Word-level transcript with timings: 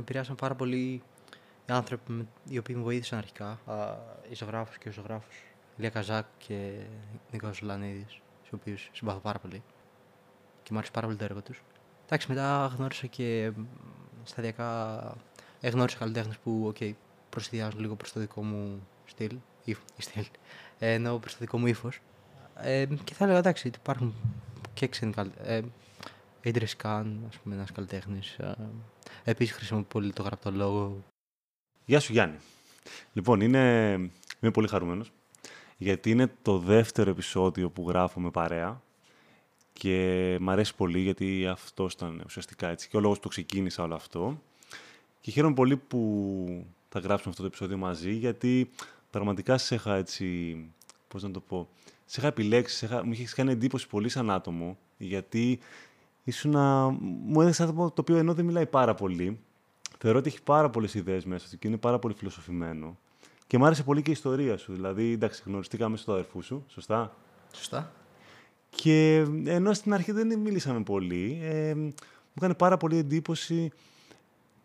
επηρεάσαν 0.00 0.34
πάρα 0.34 0.54
πολύ 0.54 1.02
οι 1.66 1.72
άνθρωποι 1.72 2.12
με- 2.12 2.26
οι 2.48 2.58
οποίοι 2.58 2.74
με 2.78 2.82
βοήθησαν 2.84 3.18
αρχικά. 3.18 3.58
Α, 3.66 3.96
οι 4.30 4.34
ζωγράφος 4.34 4.78
και 4.78 4.88
ο 4.88 4.92
ζωγράφος 4.92 5.34
Ηλία 5.76 5.90
Καζάκ 5.90 6.24
και 6.38 6.72
Νίκος 7.30 7.56
Ζουλανίδης, 7.56 8.12
στους 8.38 8.52
οποίους 8.52 8.90
συμπαθώ 8.92 9.18
πάρα 9.18 9.38
πολύ. 9.38 9.62
Και 10.62 10.68
μου 10.70 10.76
άρεσε 10.76 10.92
πάρα 10.92 11.06
πολύ 11.06 11.18
το 11.18 11.24
έργο 11.24 11.42
τους. 11.42 11.62
Εντάξει, 12.04 12.28
μετά 12.28 12.72
γνώρισα 12.76 13.06
και 13.06 13.52
μ, 13.56 13.62
σταδιακά 14.24 15.00
ε, 15.60 15.68
γνώρισα 15.68 15.98
καλλιτέχνες 15.98 16.38
που 16.38 16.72
okay, 16.74 16.92
προσυδειάζουν 17.30 17.80
λίγο 17.80 17.94
προς 17.96 18.12
το 18.12 18.20
δικό 18.20 18.42
μου 18.42 18.86
στυλ, 19.04 19.36
ύφ- 19.64 19.80
ή 19.96 20.02
στυλ, 20.02 20.24
ε, 20.78 20.92
ενώ 20.92 21.18
προς 21.18 21.32
το 21.32 21.38
δικό 21.40 21.58
μου 21.58 21.66
ύφος. 21.66 22.00
Ε, 22.54 22.86
και 23.04 23.14
θα 23.14 23.24
έλεγα 23.24 23.38
εντάξει, 23.38 23.68
ότι 23.68 23.78
υπάρχουν 23.80 24.14
και 24.74 24.86
ξένοι 24.88 25.12
καλλιτέχνες. 25.12 25.48
Ε, 25.48 25.64
Idris 26.44 26.82
Khan, 26.82 27.06
ας 27.28 27.36
πούμε, 27.36 27.54
ένας 27.54 27.72
καλλιτέχνης. 27.72 28.32
Ε, 28.38 28.56
επίσης 29.24 29.54
χρησιμοποιεί 29.54 29.86
πολύ 29.88 30.12
το 30.12 30.22
γραπτό 30.22 30.50
λόγο. 30.50 31.04
Γεια 31.84 32.00
σου 32.00 32.12
Γιάννη. 32.12 32.36
Λοιπόν, 33.12 33.40
είναι... 33.40 33.92
είμαι 34.40 34.50
πολύ 34.52 34.68
χαρούμενος 34.68 35.12
γιατί 35.82 36.10
είναι 36.10 36.32
το 36.42 36.58
δεύτερο 36.58 37.10
επεισόδιο 37.10 37.70
που 37.70 37.88
γράφω 37.88 38.20
με 38.20 38.30
παρέα 38.30 38.82
και 39.72 40.36
μ' 40.40 40.50
αρέσει 40.50 40.74
πολύ 40.74 41.00
γιατί 41.00 41.46
αυτό 41.46 41.88
ήταν 41.92 42.22
ουσιαστικά 42.26 42.68
έτσι 42.68 42.88
και 42.88 42.96
ο 42.96 43.00
λόγος 43.00 43.16
που 43.16 43.22
το 43.22 43.28
ξεκίνησα 43.28 43.82
όλο 43.82 43.94
αυτό 43.94 44.42
και 45.20 45.30
χαίρομαι 45.30 45.54
πολύ 45.54 45.76
που 45.76 46.66
θα 46.88 46.98
γράψουμε 46.98 47.30
αυτό 47.30 47.42
το 47.42 47.46
επεισόδιο 47.46 47.76
μαζί 47.76 48.12
γιατί 48.12 48.70
πραγματικά 49.10 49.58
σε 49.58 49.74
είχα 49.74 49.96
έτσι, 49.96 50.56
πώς 51.08 51.22
να 51.22 51.30
το 51.30 51.40
πω, 51.40 51.68
σε 52.04 52.20
είχα 52.20 52.28
επιλέξει, 52.28 52.76
σε 52.76 52.86
είχα, 52.86 53.04
μου 53.04 53.12
είχε 53.12 53.26
κάνει 53.34 53.52
εντύπωση 53.52 53.86
πολύ 53.88 54.08
σαν 54.08 54.30
άτομο 54.30 54.78
γιατί 54.98 55.58
ήσουν 56.24 56.54
μου 57.24 57.40
έδειξε 57.40 57.62
άτομο 57.62 57.90
το 57.90 58.00
οποίο 58.00 58.16
ενώ 58.16 58.34
δεν 58.34 58.44
μιλάει 58.44 58.66
πάρα 58.66 58.94
πολύ 58.94 59.40
Θεωρώ 60.02 60.18
ότι 60.18 60.28
έχει 60.28 60.42
πάρα 60.42 60.70
πολλές 60.70 60.94
ιδέες 60.94 61.24
μέσα 61.24 61.48
του 61.50 61.58
και 61.58 61.68
είναι 61.68 61.76
πάρα 61.76 61.98
πολύ 61.98 62.14
φιλοσοφημένο. 62.14 62.98
Και 63.46 63.58
μου 63.58 63.64
άρεσε 63.64 63.82
πολύ 63.82 64.02
και 64.02 64.10
η 64.10 64.12
ιστορία 64.12 64.56
σου. 64.56 64.72
Δηλαδή, 64.72 65.12
εντάξει, 65.12 65.42
γνωριστήκαμε 65.46 65.96
στο 65.96 66.12
αδερφού 66.12 66.42
σου, 66.42 66.64
σωστά; 66.68 67.14
Σωστά. 67.52 67.92
Και 68.70 69.26
ενώ 69.44 69.72
στην 69.72 69.94
αρχή 69.94 70.12
δεν 70.12 70.38
μίλησαμε 70.38 70.82
πολύ, 70.82 71.40
ε, 71.42 71.74
μου 71.74 71.92
έκανε 72.36 72.54
πάρα 72.54 72.76
πολύ 72.76 72.96
εντύπωση 72.96 73.72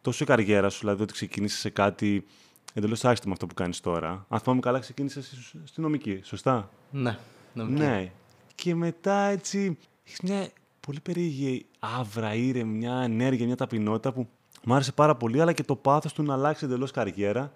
τόσο 0.01 0.23
η 0.23 0.27
καριέρα 0.27 0.69
σου, 0.69 0.79
δηλαδή 0.79 1.01
ότι 1.03 1.13
ξεκίνησες 1.13 1.59
σε 1.59 1.69
κάτι 1.69 2.25
εντελώς 2.73 3.05
άσχετο 3.05 3.27
με 3.27 3.33
αυτό 3.33 3.45
που 3.45 3.53
κάνεις 3.53 3.79
τώρα. 3.79 4.25
Αν 4.29 4.39
θυμάμαι 4.39 4.61
καλά, 4.61 4.79
ξεκίνησες 4.79 5.55
στη 5.63 5.81
νομική, 5.81 6.19
σωστά; 6.23 6.69
Ναι, 6.91 7.17
νομίζω. 7.53 7.83
Ναι. 7.83 8.11
Και 8.55 8.75
μετά 8.75 9.23
έτσι 9.23 9.77
έχει 10.03 10.17
μια 10.23 10.49
πολύ 10.85 10.99
περίεργη 10.99 11.65
άβρα, 11.79 12.33
ήρεμη, 12.33 12.77
μια 12.77 12.95
ενέργεια, 12.95 13.45
μια 13.45 13.55
ταπεινότητα 13.55 14.13
που 14.13 14.27
μου 14.63 14.73
άρεσε 14.73 14.91
πάρα 14.91 15.15
πολύ, 15.15 15.41
αλλά 15.41 15.53
και 15.53 15.63
το 15.63 15.75
πάθος 15.75 16.13
του 16.13 16.23
να 16.23 16.33
αλλάξει 16.33 16.65
εντελώς 16.65 16.91
καριέρα 16.91 17.51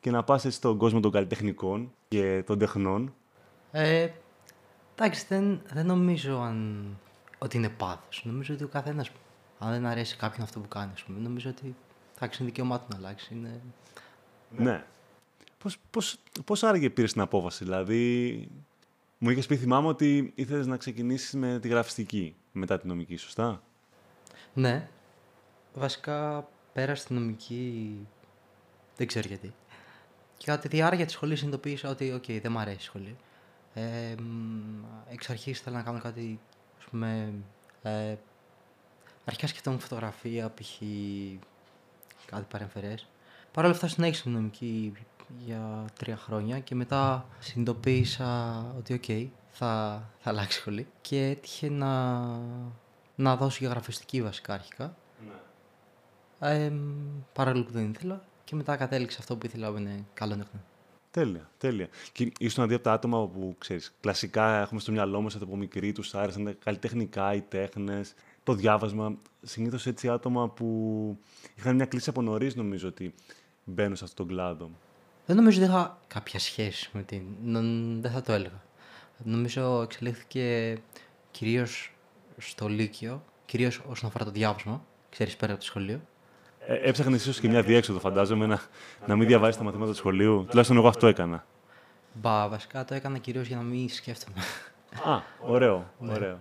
και 0.00 0.10
να 0.10 0.22
πας 0.24 0.44
έτσι 0.44 0.56
στον 0.56 0.78
κόσμο 0.78 1.00
των 1.00 1.10
καλλιτεχνικών 1.10 1.92
και 2.08 2.42
των 2.46 2.58
τεχνών. 2.58 3.14
Ε, 3.70 4.08
εντάξει, 4.94 5.24
δεν, 5.28 5.60
δεν 5.72 5.86
νομίζω 5.86 6.38
αν, 6.38 6.86
ότι 7.38 7.56
είναι 7.56 7.68
πάθος. 7.68 8.22
Νομίζω 8.24 8.54
ότι 8.54 8.64
ο 8.64 8.68
καθένας, 8.68 9.10
αν 9.58 9.70
δεν 9.70 9.86
αρέσει 9.86 10.16
κάποιον 10.16 10.42
αυτό 10.42 10.60
που 10.60 10.68
κάνει, 10.68 10.90
ας 10.94 11.02
πούμε, 11.02 11.18
νομίζω 11.20 11.50
ότι 11.50 11.74
εντάξει, 12.16 12.42
είναι 12.42 12.50
δικαίωμά 12.50 12.78
του 12.78 12.86
να 12.88 12.96
αλλάξει. 12.96 13.34
Είναι... 13.34 13.60
Ναι. 14.56 14.84
Πώς, 15.58 15.76
πώς, 15.90 16.18
πώς 16.44 16.62
άραγε 16.62 16.90
πήρες 16.90 17.12
την 17.12 17.20
απόφαση, 17.20 17.64
δηλαδή... 17.64 18.48
Μου 19.18 19.30
είχες 19.30 19.46
πει, 19.46 19.56
θυμάμαι, 19.56 19.88
ότι 19.88 20.32
ήθελες 20.34 20.66
να 20.66 20.76
ξεκινήσεις 20.76 21.34
με 21.34 21.58
τη 21.58 21.68
γραφιστική 21.68 22.34
μετά 22.52 22.78
την 22.78 22.88
νομική, 22.88 23.16
σωστά; 23.16 23.62
Ναι, 24.52 24.88
βασικά 25.74 26.48
πέρασα 26.72 27.02
στη 27.02 27.14
νομική, 27.14 27.96
δεν 28.96 29.06
ξέρω 29.06 29.28
γιατί. 29.28 29.54
Και 30.36 30.44
κατά 30.46 30.62
τη 30.62 30.68
διάρκεια 30.68 31.04
της 31.04 31.14
σχολής 31.14 31.38
συνειδητοποίησα 31.38 31.88
ότι, 31.88 32.12
οκ, 32.12 32.24
δεν 32.26 32.52
μου 32.52 32.58
αρέσει 32.58 32.76
η 32.76 32.82
σχολή. 32.82 33.16
Ε, 33.74 34.14
μ, 34.20 34.84
εξ 35.10 35.30
αρχής 35.30 35.58
ήθελα 35.58 35.76
να 35.76 35.82
κάνω 35.82 36.00
κάτι, 36.00 36.40
ας 36.78 36.84
πούμε, 36.84 37.32
ε, 37.82 38.14
αρχικά 39.24 39.46
σκεφτόμουν 39.46 39.80
φωτογραφία, 39.80 40.50
π.χ. 40.50 40.82
κάτι 42.26 42.46
παρεμφερές. 42.48 43.08
Παρ' 43.52 43.64
όλα 43.64 43.74
αυτά 43.74 43.88
συνέχισα 43.88 44.22
τη 44.22 44.28
νομική 44.28 44.92
για 45.46 45.84
τρία 45.98 46.16
χρόνια 46.16 46.58
και 46.58 46.74
μετά 46.74 47.26
συνειδητοποίησα 47.38 48.64
ότι, 48.78 48.92
οκ, 48.94 49.32
θα, 49.52 50.02
θα 50.18 50.30
αλλάξει 50.30 50.58
σχολή. 50.58 50.86
Και 51.00 51.24
έτυχε 51.26 51.68
να, 51.70 52.20
να 53.14 53.36
δώσω 53.36 53.56
για 53.60 53.68
γραφιστική 53.68 54.22
βασικά 54.22 54.54
αρχικά. 54.54 54.96
Ε, 56.40 56.68
μ, 56.70 56.80
παρόλο 57.32 57.64
που 57.64 57.72
δεν 57.72 57.90
ήθελα. 57.90 58.24
Και 58.44 58.54
μετά 58.56 58.76
κατέληξε 58.76 59.16
αυτό 59.20 59.36
που 59.36 59.46
ήθελα 59.46 59.70
που 59.70 59.76
είναι 59.78 60.04
Καλών 60.14 60.34
Τεχνών. 60.34 60.60
Τέλεια, 61.10 61.50
τέλεια. 61.58 61.88
Και 62.12 62.32
ήσουν 62.38 62.64
αντί 62.64 62.74
από 62.74 62.82
τα 62.82 62.92
άτομα 62.92 63.26
που 63.28 63.54
ξέρεις, 63.58 63.92
κλασικά 64.00 64.60
έχουμε 64.60 64.80
στο 64.80 64.92
μυαλό 64.92 65.20
μας 65.20 65.34
από 65.34 65.56
μικροί 65.56 65.92
τους 65.92 66.14
άρεσαν 66.14 66.44
τα 66.44 66.52
καλλιτεχνικά, 66.64 67.34
οι 67.34 67.40
τέχνες, 67.40 68.14
το 68.42 68.54
διάβασμα. 68.54 69.14
Συνήθως 69.42 69.86
έτσι 69.86 70.08
άτομα 70.08 70.48
που 70.48 71.18
είχαν 71.54 71.74
μια 71.74 71.84
κλίση 71.86 72.10
από 72.10 72.22
νωρίς, 72.22 72.54
νομίζω 72.54 72.88
ότι 72.88 73.14
μπαίνουν 73.64 73.96
σε 73.96 74.04
αυτόν 74.04 74.26
τον 74.26 74.36
κλάδο. 74.36 74.70
Δεν 75.26 75.36
νομίζω 75.36 75.62
ότι 75.62 75.70
είχα 75.70 75.98
κάποια 76.06 76.38
σχέση 76.38 76.90
με 76.92 77.02
την. 77.02 77.22
νο- 77.42 78.00
Δεν 78.00 78.10
θα 78.10 78.22
το 78.22 78.32
έλεγα. 78.32 78.62
Νομίζω 79.24 79.82
εξελίχθηκε 79.82 80.76
κυρίως 81.30 81.92
στο 82.38 82.68
Λύκειο, 82.68 83.22
κυρίως 83.46 83.80
όσον 83.88 84.08
αφορά 84.08 84.24
το 84.24 84.30
διάβασμα. 84.30 84.84
Ξέρεις 85.10 85.36
πέρα 85.36 85.52
από 85.52 85.60
το 85.60 85.66
σχολείο. 85.66 86.00
Ε, 86.66 86.74
Έψαχνε 86.88 87.16
ίσως 87.16 87.40
και 87.40 87.48
μια 87.48 87.62
διέξοδο, 87.62 87.98
φαντάζομαι, 87.98 88.46
να, 88.46 88.60
να 89.06 89.16
μην 89.16 89.26
διαβάζει 89.26 89.58
τα 89.58 89.64
μαθήματα 89.64 89.90
του 89.90 89.96
σχολείου. 89.96 90.44
Τουλάχιστον 90.48 90.76
εγώ 90.78 90.88
αυτό 90.88 91.06
έκανα. 91.06 91.44
Μπα, 92.14 92.48
βασικά 92.48 92.84
το 92.84 92.94
έκανα 92.94 93.18
κυρίως 93.18 93.46
για 93.46 93.56
να 93.56 93.62
μην 93.62 93.88
σκέφτομαι. 93.88 94.38
Α, 95.04 95.20
ωραίο, 95.40 95.90
ωραίο. 96.14 96.40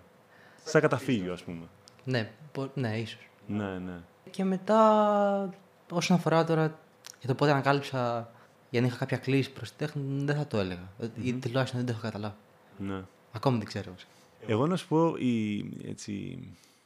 Σαν 0.63 0.81
καταφύγιο, 0.81 1.33
ας 1.33 1.43
πούμε. 1.43 1.65
ναι, 2.03 2.31
μπο- 2.53 2.69
ναι, 2.73 2.97
ίσως. 2.97 3.27
Ναι, 3.47 3.77
ναι. 3.77 3.93
Και 4.29 4.43
μετά, 4.43 5.49
όσον 5.91 6.17
αφορά 6.17 6.43
τώρα 6.43 6.79
για 7.19 7.27
το 7.27 7.35
πότε 7.35 7.51
ανακάλυψα 7.51 8.29
για 8.69 8.81
να 8.81 8.87
είχα 8.87 8.97
κάποια 8.97 9.17
κλίση 9.17 9.51
προς 9.51 9.69
τη 9.71 9.75
τέχνη, 9.77 10.23
δεν 10.25 10.35
θα 10.35 10.47
το 10.47 10.57
έλεγα. 10.57 10.87
Ή 11.21 11.33
τουλάχιστον 11.33 11.79
δεν 11.79 11.87
το 11.87 11.91
έχω 11.91 12.01
καταλάβει. 12.01 12.35
Ναι. 12.81 13.03
Ακόμη 13.31 13.57
δεν 13.57 13.65
ξέρω. 13.65 13.91
βασικά. 13.91 14.11
Εγώ 14.47 14.67
να 14.67 14.75
σου 14.75 14.87
πω, 14.87 15.15
η, 15.17 15.59
έτσι, 15.85 16.39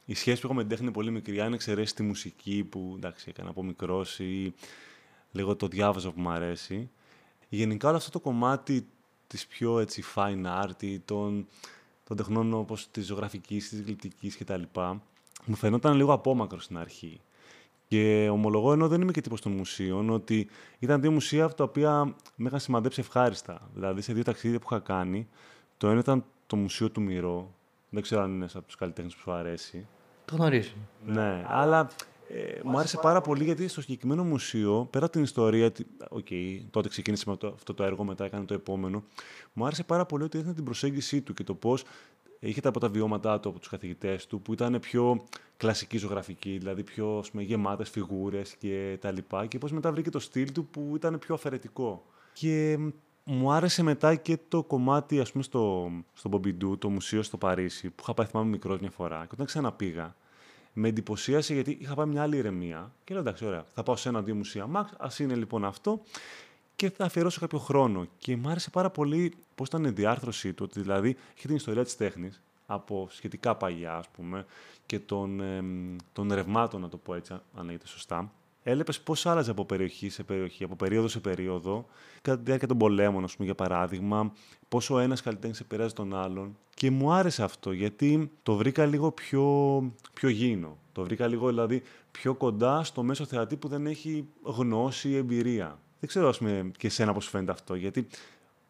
η 0.04 0.14
σχέση 0.14 0.40
που 0.40 0.46
έχω 0.46 0.54
με 0.54 0.60
την 0.60 0.70
τέχνη 0.70 0.84
είναι 0.84 0.94
πολύ 0.94 1.10
μικρή. 1.10 1.40
Αν 1.40 1.52
εξαιρέσεις 1.52 1.92
τη 1.92 2.02
μουσική 2.02 2.64
που 2.70 2.92
εντάξει, 2.96 3.26
έκανα 3.28 3.50
από 3.50 3.62
μικρός 3.62 4.18
ή 4.18 4.54
λίγο 5.32 5.56
το 5.56 5.68
διάβαζα 5.68 6.10
που 6.10 6.20
μου 6.20 6.28
αρέσει. 6.28 6.90
Γενικά 7.48 7.88
όλο 7.88 7.96
αυτό 7.96 8.10
το 8.10 8.20
κομμάτι 8.20 8.86
της 9.26 9.46
πιο 9.46 9.78
έτσι, 9.78 10.02
fine 10.14 10.62
art 10.62 10.82
ή 10.82 10.98
των, 10.98 11.46
των 12.04 12.16
τεχνών 12.16 12.54
όπως 12.54 12.90
της 12.90 13.06
ζωγραφικής, 13.06 13.68
της 13.68 13.80
γλυπτικής 13.80 14.36
κτλ. 14.36 14.62
Μου 15.44 15.54
φαινόταν 15.54 15.96
λίγο 15.96 16.12
απόμακρο 16.12 16.60
στην 16.60 16.78
αρχή. 16.78 17.20
Και 17.88 18.28
ομολογώ, 18.32 18.72
ενώ 18.72 18.88
δεν 18.88 19.00
είμαι 19.00 19.12
και 19.12 19.20
τύπος 19.20 19.40
των 19.40 19.52
μουσείων, 19.52 20.10
ότι 20.10 20.48
ήταν 20.78 21.00
δύο 21.00 21.10
μουσεία 21.10 21.48
τα 21.48 21.64
οποία 21.64 22.14
με 22.36 22.46
είχαν 22.46 22.60
σημαδέψει 22.60 23.00
ευχάριστα. 23.00 23.70
Δηλαδή, 23.74 24.00
σε 24.00 24.12
δύο 24.12 24.22
ταξίδια 24.22 24.58
που 24.58 24.66
είχα 24.70 24.78
κάνει, 24.80 25.28
το 25.76 25.88
ένα 25.88 25.98
ήταν 25.98 26.24
το 26.46 26.56
Μουσείο 26.56 26.90
του 26.90 27.00
Μιρό. 27.00 27.54
Δεν 27.90 28.02
ξέρω 28.02 28.22
αν 28.22 28.34
είναι 28.34 28.48
από 28.54 28.66
τους 28.66 28.76
καλλιτέχνες 28.76 29.14
που 29.14 29.20
σου 29.20 29.32
αρέσει. 29.32 29.86
Το 30.24 30.36
γνωρίζω. 30.36 30.72
Ναι, 31.06 31.44
αλλά 31.48 31.88
ε, 32.28 32.60
μου 32.64 32.78
άρεσε 32.78 32.98
πάρα 33.02 33.20
πολύ 33.20 33.44
γιατί 33.44 33.68
στο 33.68 33.80
συγκεκριμένο 33.80 34.24
μουσείο, 34.24 34.88
πέρα 34.90 35.04
από 35.04 35.14
την 35.14 35.22
ιστορία, 35.22 35.66
ότι, 35.66 35.86
οκ, 36.08 36.26
τότε 36.70 36.88
ξεκίνησε 36.88 37.24
με 37.30 37.36
το, 37.36 37.46
αυτό 37.46 37.74
το 37.74 37.84
έργο, 37.84 38.04
μετά 38.04 38.24
έκανε 38.24 38.44
το 38.44 38.54
επόμενο, 38.54 39.04
μου 39.52 39.66
άρεσε 39.66 39.84
πάρα 39.84 40.06
πολύ 40.06 40.24
ότι 40.24 40.38
έδινε 40.38 40.54
την 40.54 40.64
προσέγγιση 40.64 41.20
του 41.20 41.34
και 41.34 41.44
το 41.44 41.54
πώς 41.54 41.84
είχε 42.38 42.60
τα 42.60 42.68
από 42.68 42.80
τα 42.80 42.88
βιώματά 42.88 43.40
του 43.40 43.48
από 43.48 43.58
τους 43.58 43.68
καθηγητές 43.68 44.26
του, 44.26 44.40
που 44.40 44.52
ήταν 44.52 44.78
πιο 44.80 45.24
κλασική 45.56 45.98
ζωγραφική, 45.98 46.58
δηλαδή 46.58 46.82
πιο 46.82 47.18
ας 47.18 47.30
πούμε, 47.30 47.42
γεμάτες 47.42 47.90
φιγούρες 47.90 48.56
και 48.56 48.98
τα 49.00 49.10
λοιπά, 49.10 49.46
και 49.46 49.58
πώς 49.58 49.72
μετά 49.72 49.92
βρήκε 49.92 50.10
το 50.10 50.18
στυλ 50.18 50.52
του 50.52 50.66
που 50.66 50.92
ήταν 50.94 51.18
πιο 51.18 51.34
αφαιρετικό. 51.34 52.04
Και 52.32 52.76
μ, 52.78 52.88
μου 53.28 53.52
άρεσε 53.52 53.82
μετά 53.82 54.14
και 54.14 54.38
το 54.48 54.62
κομμάτι, 54.62 55.20
ας 55.20 55.32
πούμε, 55.32 55.44
στο, 55.44 55.90
στο 56.14 56.28
Πομπιντού, 56.28 56.78
το 56.78 56.88
μουσείο 56.88 57.22
στο 57.22 57.36
Παρίσι, 57.36 57.90
που 57.90 58.02
είχα 58.02 58.14
πάει 58.14 58.26
θυμάμαι 58.26 58.50
μικρός 58.50 58.80
μια 58.80 58.90
φορά. 58.90 59.20
Και 59.20 59.30
όταν 59.32 59.46
ξαναπήγα, 59.46 60.16
με 60.72 60.88
εντυπωσίασε 60.88 61.54
γιατί 61.54 61.78
είχα 61.80 61.94
πάει 61.94 62.06
μια 62.06 62.22
άλλη 62.22 62.36
ηρεμία. 62.36 62.92
Και 63.04 63.12
λέω 63.12 63.22
εντάξει, 63.22 63.44
ωραία, 63.44 63.66
θα 63.74 63.82
πάω 63.82 63.96
σε 63.96 64.08
ένα-δύο 64.08 64.34
μουσεία. 64.34 64.66
Μαξ, 64.66 64.92
ας 64.98 65.18
είναι 65.18 65.34
λοιπόν 65.34 65.64
αυτό. 65.64 66.00
Και 66.76 66.90
θα 66.90 67.04
αφιερώσω 67.04 67.40
κάποιο 67.40 67.58
χρόνο. 67.58 68.06
Και 68.18 68.36
μου 68.36 68.48
άρεσε 68.48 68.70
πάρα 68.70 68.90
πολύ 68.90 69.34
πώς 69.54 69.68
ήταν 69.68 69.84
η 69.84 69.90
διάρθρωσή 69.90 70.52
του. 70.52 70.64
Ότι 70.68 70.80
δηλαδή 70.80 71.16
είχε 71.36 71.46
την 71.46 71.56
ιστορία 71.56 71.84
της 71.84 71.96
τέχνης 71.96 72.42
από 72.66 73.08
σχετικά 73.10 73.54
παλιά, 73.56 73.94
ας 73.96 74.08
πούμε, 74.08 74.46
και 74.86 74.98
των, 74.98 75.40
εμ, 75.40 75.96
των 76.12 76.32
ρευμάτων, 76.32 76.80
να 76.80 76.88
το 76.88 76.96
πω 76.96 77.14
έτσι, 77.14 77.32
αν 77.32 77.64
λέγεται 77.64 77.86
σωστά. 77.86 78.32
Έλεπες 78.68 79.00
πώς 79.00 79.26
άλλαζε 79.26 79.50
από 79.50 79.64
περιοχή 79.64 80.08
σε 80.08 80.22
περιοχή, 80.22 80.64
από 80.64 80.76
περίοδο 80.76 81.08
σε 81.08 81.20
περίοδο, 81.20 81.86
κατά 82.22 82.36
τη 82.36 82.42
διάρκεια 82.44 82.68
των 82.68 82.78
πολέμων, 82.78 83.24
ας 83.24 83.32
πούμε, 83.32 83.46
για 83.46 83.54
παράδειγμα, 83.54 84.32
πόσο 84.68 84.94
ο 84.94 84.98
ένας 84.98 85.22
καλλιτέχνης 85.22 85.60
επηρεάζει 85.60 85.94
τον 85.94 86.14
άλλον. 86.14 86.56
Και 86.74 86.90
μου 86.90 87.12
άρεσε 87.12 87.42
αυτό, 87.42 87.72
γιατί 87.72 88.30
το 88.42 88.54
βρήκα 88.54 88.86
λίγο 88.86 89.10
πιο, 89.10 89.44
πιο 90.12 90.28
γήινο. 90.28 90.76
Το 90.92 91.02
βρήκα 91.02 91.26
λίγο, 91.26 91.48
δηλαδή, 91.48 91.82
πιο 92.10 92.34
κοντά 92.34 92.84
στο 92.84 93.02
μέσο 93.02 93.24
θεατή 93.24 93.56
που 93.56 93.68
δεν 93.68 93.86
έχει 93.86 94.28
γνώση 94.42 95.08
ή 95.08 95.16
εμπειρία. 95.16 95.78
Δεν 96.00 96.08
ξέρω, 96.08 96.28
ας 96.28 96.38
πούμε, 96.38 96.70
και 96.78 96.86
εσένα 96.86 97.12
πώς 97.12 97.28
φαίνεται 97.28 97.52
αυτό, 97.52 97.74
γιατί 97.74 98.06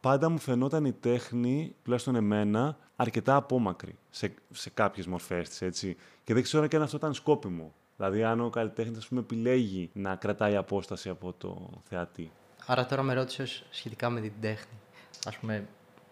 πάντα 0.00 0.28
μου 0.28 0.38
φαινόταν 0.38 0.84
η 0.84 0.92
τέχνη, 0.92 1.75
τουλάχιστον 1.82 2.14
εμένα, 2.14 2.76
αρκετά 2.96 3.37
απόμακρη 3.37 3.96
σε, 4.10 4.34
σε 4.50 4.70
κάποιες 4.70 5.06
μορφές 5.06 5.49
της, 5.49 5.62
έτσι. 5.62 5.96
Και 6.25 6.34
δεν 6.34 6.42
ξέρω 6.42 6.66
και 6.66 6.76
αν 6.76 6.82
αυτό 6.82 6.96
ήταν 6.96 7.14
σκόπιμο. 7.14 7.72
Δηλαδή, 7.96 8.25
αν 8.25 8.40
ο 8.40 8.50
καλλιτέχνης, 8.50 8.98
ας 8.98 9.06
πούμε, 9.06 9.20
επιλέγει 9.20 9.90
να 9.93 10.16
κρατάει 10.16 10.56
απόσταση 10.56 11.08
από 11.08 11.32
το 11.38 11.70
θεατή. 11.88 12.31
Άρα 12.66 12.87
τώρα 12.87 13.02
με 13.02 13.14
ρώτησες 13.14 13.64
σχετικά 13.70 14.10
με 14.10 14.20
την 14.20 14.32
τέχνη. 14.40 14.78
Ας 15.26 15.37
πούμε, 15.37 15.66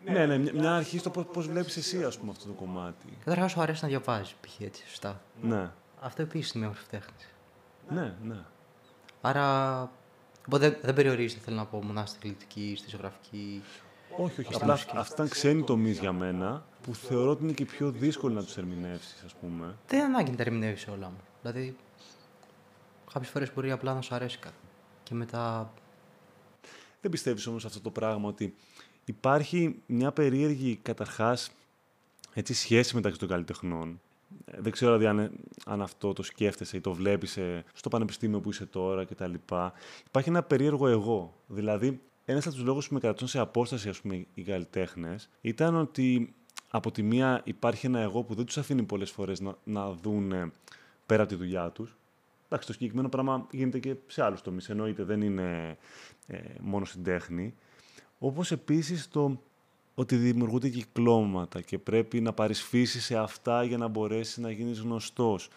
Ναι, 0.04 0.26
ναι, 0.26 0.38
μια, 0.38 0.52
μια 0.54 0.74
αρχή 0.76 0.98
στο 0.98 1.10
πώς 1.10 1.46
βλέπεις 1.48 1.76
εσύ, 1.76 2.04
ας 2.04 2.18
πούμε, 2.18 2.30
αυτό 2.30 2.46
το 2.46 2.52
κομμάτι. 2.52 3.18
καταρχάς 3.24 3.50
σου 3.50 3.60
αρέσει 3.60 3.82
να 3.82 3.88
διαβάζεις, 3.88 4.34
π.χ. 4.40 4.60
έτσι, 4.60 4.84
σωστά. 4.88 5.20
Ναι, 5.42 5.70
Αυτό 6.00 6.22
επίσης 6.22 6.52
είναι 6.52 6.64
μια 6.64 6.74
μορφή 6.74 6.88
τέχνης. 6.90 7.28
ναι, 7.88 8.14
ναι. 8.24 8.44
Άρα, 9.20 9.80
οπότε 10.46 10.68
δεν, 10.68 10.78
δεν 10.82 10.94
περιορίζεται, 10.94 11.40
θέλω 11.44 11.56
να 11.56 11.64
πω, 11.66 11.82
μονάχα 11.84 12.06
στη 12.06 12.18
κλητική, 12.18 12.74
στη 12.78 12.90
ζωγραφική. 12.90 13.62
Όχι, 14.16 14.40
όχι. 14.40 14.52
Στα 14.52 14.56
Απλά 14.56 14.72
μουσική. 14.72 14.96
αυτά 14.96 15.14
ήταν 15.14 15.28
ξένοι 15.28 15.62
τομείς 15.62 15.98
για 15.98 16.12
μένα 16.12 16.66
που 16.82 16.94
θεωρώ 16.94 17.30
ότι 17.30 17.42
είναι 17.42 17.52
και 17.52 17.64
πιο 17.64 17.90
δύσκολο 17.90 18.34
να 18.34 18.42
τους 18.44 18.56
ερμηνεύσεις, 18.56 19.22
ας 19.24 19.34
πούμε. 19.34 19.76
Δεν 19.86 19.98
είναι 19.98 20.08
ανάγκη 20.08 20.30
να 20.30 20.36
τα 20.36 20.42
ερμηνεύεις 20.42 20.88
όλα 20.88 21.06
μου. 21.06 21.20
Δηλαδή, 21.42 21.76
κάποιες 23.12 23.30
φορές 23.30 23.54
μπορεί 23.54 23.70
απλά 23.70 23.94
να 23.94 24.00
σου 24.00 24.14
αρέσει 24.14 24.38
κάτι. 24.38 24.54
Και 25.02 25.14
μετά. 25.14 25.72
Δεν 27.00 27.10
πιστεύεις 27.10 27.46
όμως 27.46 27.64
αυτό 27.64 27.80
το 27.80 27.90
πράγμα 27.90 28.28
ότι 28.28 28.54
υπάρχει 29.04 29.82
μια 29.86 30.12
περίεργη 30.12 30.76
καταρχάς 30.82 31.50
έτσι, 32.34 32.54
σχέση 32.54 32.94
μεταξύ 32.94 33.18
των 33.18 33.28
καλλιτεχνών. 33.28 34.00
Ε, 34.44 34.60
Δεν 34.60 34.72
ξέρω 34.72 34.96
δηλαδή 34.98 35.20
αν, 35.22 35.30
αν 35.66 35.82
αυτό 35.82 36.12
το 36.12 36.22
σκέφτεσαι 36.22 36.76
ή 36.76 36.80
το 36.80 36.92
βλέπεις 36.92 37.36
ε, 37.36 37.64
στο 37.74 37.88
πανεπιστήμιο 37.88 38.40
που 38.40 38.50
είσαι 38.50 38.66
τώρα 38.66 39.04
κτλ. 39.04 39.34
Υπάρχει 40.06 40.28
ένα 40.28 40.42
περίεργο 40.42 40.88
εγώ. 40.88 41.34
Δηλαδή, 41.46 42.00
ένας 42.24 42.46
από 42.46 42.54
τους 42.54 42.64
λόγους 42.64 42.88
που 42.88 42.94
με 42.94 43.00
κρατούν 43.00 43.28
σε 43.28 43.38
απόσταση 43.38 43.88
ας 43.88 44.00
πούμε, 44.00 44.26
οι 44.34 44.42
καλλιτέχνες 44.42 45.28
ήταν 45.40 45.74
ότι 45.74 46.34
από 46.70 46.90
τη 46.90 47.02
μία 47.02 47.40
υπάρχει 47.44 47.86
ένα 47.86 48.00
εγώ 48.00 48.22
που 48.22 48.34
δεν 48.34 48.44
τους 48.44 48.58
αφήνει 48.58 48.82
πολλές 48.82 49.10
φορές 49.10 49.40
να, 49.40 49.56
να 49.64 49.92
δουν 49.92 50.32
ε, 50.32 50.52
πέρα 51.06 51.22
από 51.22 51.32
τη 51.32 51.38
δουλειά 51.38 51.70
τους. 51.70 51.96
Εντάξει, 52.46 52.66
το 52.66 52.72
συγκεκριμένο 52.72 53.08
πράγμα 53.08 53.46
γίνεται 53.50 53.78
και 53.78 53.94
σε 54.06 54.22
άλλους 54.22 54.42
τομείς. 54.42 54.68
Εννοείται, 54.68 55.02
δεν 55.02 55.22
είναι 55.22 55.76
ε, 56.26 56.38
μόνο 56.60 56.84
στην 56.84 57.02
τέχνη. 57.02 57.54
Όπως 58.18 58.52
επίσης 58.52 59.08
το 59.08 59.40
ότι 59.94 60.16
δημιουργούνται 60.16 60.68
κυκλώματα 60.68 61.60
και 61.60 61.78
πρέπει 61.78 62.20
να 62.20 62.32
πάρεις 62.32 62.62
φύση 62.62 63.00
σε 63.00 63.16
αυτά 63.16 63.64
για 63.64 63.78
να 63.78 63.88
μπορέσεις 63.88 64.38
να 64.38 64.50
γίνεις 64.50 64.80
γνωστός. 64.80 65.48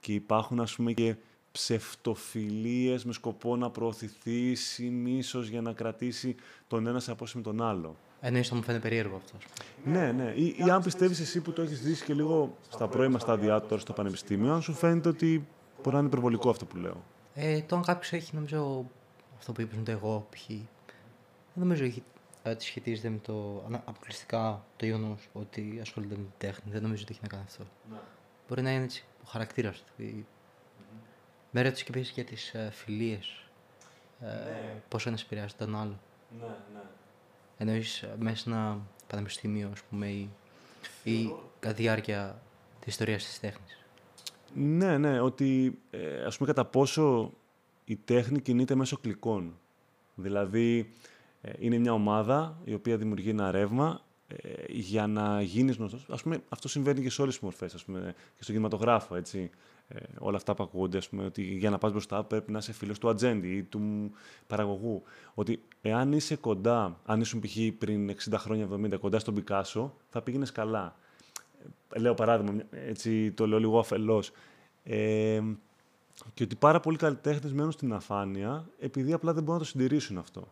Και 0.00 0.12
υπάρχουν 0.12 0.60
ας 0.60 0.74
πούμε 0.74 0.92
και 0.92 1.16
ψευτοφιλίες 1.52 3.04
με 3.04 3.12
σκοπό 3.12 3.56
να 3.56 3.70
προωθηθείς 3.70 4.78
ή 4.78 4.90
μίσος 4.90 5.48
για 5.48 5.60
να 5.60 5.72
κρατήσει 5.72 6.34
τον 6.66 6.86
ένας 6.86 7.04
σε 7.04 7.10
απόσταση 7.10 7.36
με 7.36 7.42
τον 7.42 7.62
άλλο. 7.66 7.96
Εννοείς 8.20 8.48
θα 8.48 8.54
μου 8.54 8.62
φαίνεται 8.62 8.88
περίεργο 8.88 9.16
αυτό. 9.16 9.36
ας 9.36 9.44
πούμε. 9.44 9.98
Ναι, 9.98 10.12
ναι. 10.12 10.30
Ή, 10.36 10.56
ή 10.58 10.70
αν 10.70 10.82
πιστεύεις 10.82 11.20
εσύ 11.20 11.40
που 11.40 11.52
το 11.52 11.62
έχεις 11.62 11.78
ζήσει 11.78 12.04
και 12.04 12.14
λίγο 12.14 12.56
στα 12.68 12.88
πρώιμα 12.88 13.18
στάδια 13.18 13.60
του 13.60 13.66
τώρα 13.68 13.80
στο 13.80 13.92
πανεπιστήμιο, 13.92 14.52
αν 14.52 14.62
σου 14.62 14.72
φαίνεται 14.72 15.08
ότι 15.08 15.46
μπορεί 15.76 15.92
να 15.92 15.98
είναι 15.98 16.06
υπερβολικό 16.06 16.50
αυτό 16.50 16.64
που 16.64 16.76
λέω. 16.76 17.04
Ε, 17.34 17.60
το 17.62 17.76
αν 17.76 17.82
κάποιος 17.82 18.12
έχει, 18.12 18.34
νομίζω, 18.34 18.90
αυτό 19.38 19.52
που 19.52 19.60
είπες 19.60 19.76
με 19.76 19.82
το 19.82 19.90
εγώ, 19.90 20.26
π.χ. 20.30 20.46
Δεν 20.46 21.64
νομίζω 21.64 21.84
έχει, 21.84 22.02
ότι 22.46 22.64
σχετίζεται 22.64 23.08
με 23.08 23.18
το 23.18 23.62
ανα- 23.66 23.82
αποκλειστικά 23.86 24.64
το 24.76 24.84
γεγονός 24.84 25.28
ότι 25.32 25.78
ασχολείται 25.80 26.14
με 26.14 26.20
την 26.22 26.32
τέχνη. 26.38 26.72
Δεν 26.72 26.82
νομίζω 26.82 27.02
ότι 27.02 27.12
έχει 27.12 27.20
να 27.22 27.28
κάνει 27.28 27.42
αυτό. 27.46 27.64
Μπορεί 28.48 28.62
να 28.62 28.70
είναι 28.72 28.84
έτσι 28.84 29.04
ο 29.24 29.26
χαρακτήρας 29.28 29.78
του. 29.84 30.02
Η... 30.02 30.24
Με 31.54 31.62
ρώτησε 31.62 31.84
και 31.84 31.90
επίση 31.94 32.12
για 32.14 32.24
τις 32.24 32.54
ε, 32.54 32.70
φιλίες. 32.72 33.44
Ε, 34.20 34.26
Πόσο 34.88 35.08
ένα 35.08 35.18
επηρεάζει 35.22 35.54
τον 35.58 35.76
άλλο. 35.76 35.98
Ναι, 36.40 36.46
ναι. 36.46 36.80
Εννοείς 37.58 38.04
μέσα 38.18 38.36
σε 38.36 38.50
ένα 38.50 38.80
πανεπιστήμιο, 39.06 39.68
ας 39.72 39.82
πούμε, 39.82 40.06
ή, 40.06 40.28
ή 41.04 41.32
κατά 41.60 41.74
τη 41.74 41.82
διάρκεια 41.82 42.42
της 42.80 42.92
ιστορίας 42.92 43.24
της 43.24 43.40
τέχνης. 43.40 43.78
Ναι, 44.54 44.98
ναι, 44.98 45.20
ότι 45.20 45.78
ε, 45.90 46.24
ας 46.24 46.36
πούμε 46.36 46.48
κατά 46.48 46.64
πόσο 46.64 47.32
η 47.84 47.96
τέχνη 47.96 48.40
κινείται 48.40 48.74
μέσω 48.74 48.96
κλικών. 48.96 49.58
Δηλαδή, 50.14 50.92
ε, 51.40 51.52
είναι 51.58 51.78
μια 51.78 51.92
ομάδα 51.92 52.58
η 52.64 52.74
οποία 52.74 52.96
δημιουργεί 52.96 53.28
ένα 53.28 53.50
ρεύμα 53.50 54.00
ε, 54.26 54.64
για 54.68 55.06
να 55.06 55.42
γίνεις 55.42 55.76
γνωστός. 55.76 56.06
Ας 56.10 56.22
πούμε, 56.22 56.42
αυτό 56.48 56.68
συμβαίνει 56.68 57.02
και 57.02 57.10
σε 57.10 57.22
όλες 57.22 57.34
τις 57.34 57.42
μορφές, 57.42 57.74
ας 57.74 57.84
πούμε, 57.84 58.14
και 58.36 58.42
στον 58.42 58.54
κινηματογράφο, 58.54 59.14
έτσι. 59.14 59.50
Ε, 59.94 60.00
όλα 60.18 60.36
αυτά 60.36 60.54
που 60.54 60.62
ακούγονται, 60.62 60.96
ας 60.96 61.08
πούμε, 61.08 61.24
ότι 61.24 61.42
για 61.42 61.70
να 61.70 61.78
πας 61.78 61.90
μπροστά 61.90 62.24
πρέπει 62.24 62.52
να 62.52 62.58
είσαι 62.58 62.72
φίλος 62.72 62.98
του 62.98 63.08
ατζέντη 63.08 63.48
ή 63.48 63.62
του 63.62 64.10
παραγωγού. 64.46 65.02
Ότι 65.34 65.62
εάν 65.82 66.12
είσαι 66.12 66.36
κοντά, 66.36 67.00
αν 67.04 67.20
ήσουν 67.20 67.40
π.χ. 67.40 67.56
πριν 67.78 68.10
60 68.30 68.34
χρόνια, 68.36 68.68
70, 68.72 68.98
κοντά 69.00 69.18
στον 69.18 69.34
Πικάσο, 69.34 69.94
θα 70.08 70.22
πήγαινες 70.22 70.52
καλά 70.52 70.96
λέω 71.96 72.14
παράδειγμα, 72.14 72.62
έτσι 72.70 73.32
το 73.32 73.46
λέω 73.46 73.58
λίγο 73.58 73.78
αφελώς, 73.78 74.32
ε, 74.84 75.40
και 76.34 76.42
ότι 76.42 76.54
πάρα 76.54 76.80
πολλοί 76.80 76.96
καλλιτέχνες 76.96 77.52
μένουν 77.52 77.72
στην 77.72 77.92
αφάνεια 77.92 78.66
επειδή 78.78 79.12
απλά 79.12 79.32
δεν 79.32 79.42
μπορούν 79.42 79.60
να 79.60 79.64
το 79.66 79.70
συντηρήσουν 79.70 80.18
αυτό. 80.18 80.48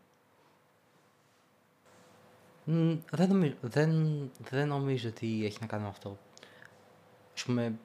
Μ, 2.65 2.95
δεν, 3.11 3.29
νομίζω, 3.29 3.55
δεν, 3.61 4.31
δεν 4.51 4.69
νομίζω 4.69 5.09
ότι 5.09 5.45
έχει 5.45 5.57
να 5.61 5.67
κάνει 5.67 5.83
με 5.83 5.89
αυτό. 5.89 6.19
Ας 7.35 7.45
πούμε, 7.45 7.79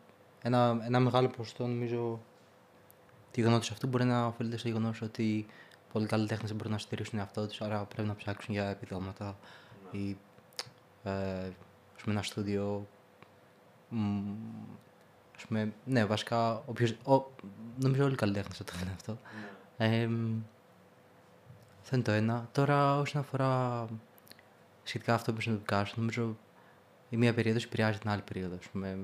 ένα, 0.45 0.81
ένα 0.85 0.99
μεγάλο 0.99 1.27
ποσοστό 1.27 1.67
νομίζω 1.67 2.19
τη 3.31 3.41
γεγονότηση 3.41 3.71
αυτού 3.73 3.87
μπορεί 3.87 4.03
να 4.03 4.25
οφείλεται 4.25 4.57
στο 4.57 4.67
γεγονός 4.67 5.01
ότι 5.01 5.45
πολλοί 5.91 6.05
καλλιτέχνες 6.05 6.47
δεν 6.47 6.57
μπορούν 6.57 6.71
να 6.71 6.77
στηρίξουν 6.77 7.11
τον 7.11 7.19
εαυτό 7.19 7.47
τους, 7.47 7.61
άρα 7.61 7.83
πρέπει 7.83 8.07
να 8.07 8.15
ψάξουν 8.15 8.53
για 8.53 8.69
επιδόματα 8.69 9.37
ή 9.91 10.17
ε, 11.03 11.11
ας 11.95 12.01
πούμε, 12.01 12.15
ένα 12.15 12.21
στούντιο. 12.21 12.87
μ, 13.89 14.33
Ας 15.35 15.45
πούμε, 15.45 15.73
ναι, 15.85 16.05
βασικά, 16.05 16.63
όποιος, 16.65 16.91
ο, 16.91 17.31
νομίζω 17.79 18.03
όλοι 18.03 18.13
οι 18.13 18.17
καλλιτέχνες 18.17 18.57
θα 18.57 18.63
το 18.63 18.73
λένε 18.79 18.91
αυτό. 18.95 19.17
Ε, 19.77 20.07
μ, 20.07 20.41
αυτό 21.81 21.95
είναι 21.95 22.03
το 22.03 22.11
ένα. 22.11 22.49
Τώρα, 22.51 22.99
όσον 22.99 23.21
αφορά 23.21 23.85
σχετικά 24.83 25.13
αυτό 25.13 25.31
που 25.31 25.37
είπες 25.41 25.45
με 25.45 25.53
τον 25.53 25.61
Πικάσο, 25.61 25.93
νομίζω 25.97 26.37
η 27.09 27.17
μία 27.17 27.33
περίοδος 27.33 27.63
επηρεάζει 27.63 27.97
την 27.97 28.09
άλλη 28.09 28.21
περίοδο. 28.21 28.55
Ας 28.55 28.69
πούμε, 28.69 28.99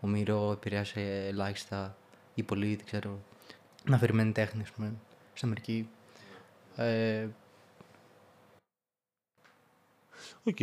ο 0.00 0.06
Μύρο 0.06 0.52
επηρεάσε 0.52 1.26
ελάχιστα 1.26 1.96
ή 2.34 2.42
πολύ, 2.42 2.76
δεν 2.76 2.84
ξέρω, 2.84 3.18
να 3.84 3.96
αφηρημένη 3.96 4.32
τέχνη, 4.32 4.62
ας 4.62 4.70
πούμε, 4.70 4.94
στην 5.34 5.48
Αμερική. 5.48 5.88
Ε, 6.76 7.28
Οκ. 10.42 10.60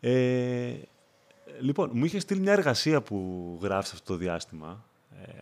Ε, 0.00 0.76
λοιπόν, 1.60 1.90
μου 1.92 2.04
είχες 2.04 2.22
στείλει 2.22 2.40
μια 2.40 2.52
εργασία 2.52 3.02
που 3.02 3.58
γράφεις 3.62 3.92
αυτό 3.92 4.12
το 4.12 4.18
διάστημα. 4.18 4.84
Ε, 5.22 5.32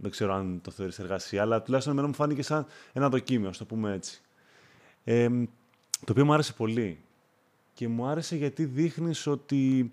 δεν 0.00 0.10
ξέρω 0.10 0.34
αν 0.34 0.60
το 0.62 0.70
θεωρείς 0.70 0.98
εργασία, 0.98 1.42
αλλά 1.42 1.62
τουλάχιστον 1.62 1.92
εμένα 1.92 2.08
μου 2.08 2.14
φάνηκε 2.14 2.42
σαν 2.42 2.66
ένα 2.92 3.08
δοκίμιο, 3.08 3.48
ας 3.48 3.58
το 3.58 3.64
πούμε 3.64 3.92
έτσι. 3.92 4.20
Ε, 5.04 5.28
το 6.04 6.12
οποίο 6.12 6.24
μου 6.24 6.32
άρεσε 6.32 6.52
πολύ. 6.52 7.05
Και 7.76 7.88
μου 7.88 8.06
άρεσε 8.06 8.36
γιατί 8.36 8.64
δείχνεις 8.64 9.26
ότι 9.26 9.92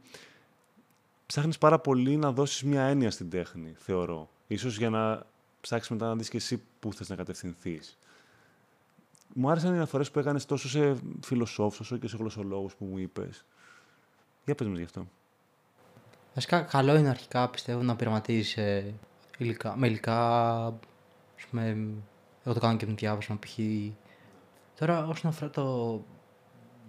ψάχνεις 1.25 1.57
πάρα 1.57 1.79
πολύ 1.79 2.17
να 2.17 2.31
δώσεις 2.31 2.63
μια 2.63 2.83
έννοια 2.83 3.11
στην 3.11 3.29
τέχνη, 3.29 3.73
θεωρώ. 3.77 4.29
Ίσως 4.47 4.77
για 4.77 4.89
να 4.89 5.25
ψάξεις 5.61 5.89
μετά 5.89 6.07
να 6.07 6.15
δεις 6.15 6.29
και 6.29 6.37
εσύ 6.37 6.63
πού 6.79 6.93
θες 6.93 7.09
να 7.09 7.15
κατευθυνθείς. 7.15 7.97
Μου 9.33 9.49
άρεσαν 9.49 9.73
οι 9.73 9.75
αναφορές 9.75 10.11
που 10.11 10.19
έκανες 10.19 10.45
τόσο 10.45 10.69
σε 10.69 10.97
φιλοσόφους 11.21 11.79
όσο 11.79 11.97
και 11.97 12.07
σε 12.07 12.17
γλωσσολόγους 12.17 12.73
που 12.73 12.85
μου 12.85 12.97
είπες. 12.97 13.45
Για 14.45 14.55
πες 14.55 14.67
μας 14.67 14.77
γι' 14.77 14.83
αυτό. 14.83 15.07
βασικά, 16.33 16.61
καλό 16.61 16.95
είναι 16.95 17.09
αρχικά, 17.09 17.49
πιστεύω, 17.49 17.81
να 17.81 17.95
πειραματίζεις 17.95 18.57
ε, 18.57 18.93
υλικά, 19.37 19.77
με 19.77 19.87
υλικά, 19.87 20.57
ας 21.35 21.45
πούμε, 21.49 21.87
εγώ 22.43 22.53
το 22.53 22.59
κάνω 22.59 22.77
και 22.77 22.85
με 22.85 22.93
διάβασμα, 22.93 23.37
π.χ. 23.39 23.59
Τώρα, 24.79 25.07
όσον 25.07 25.31
αφορά 25.31 25.49
το 25.49 26.01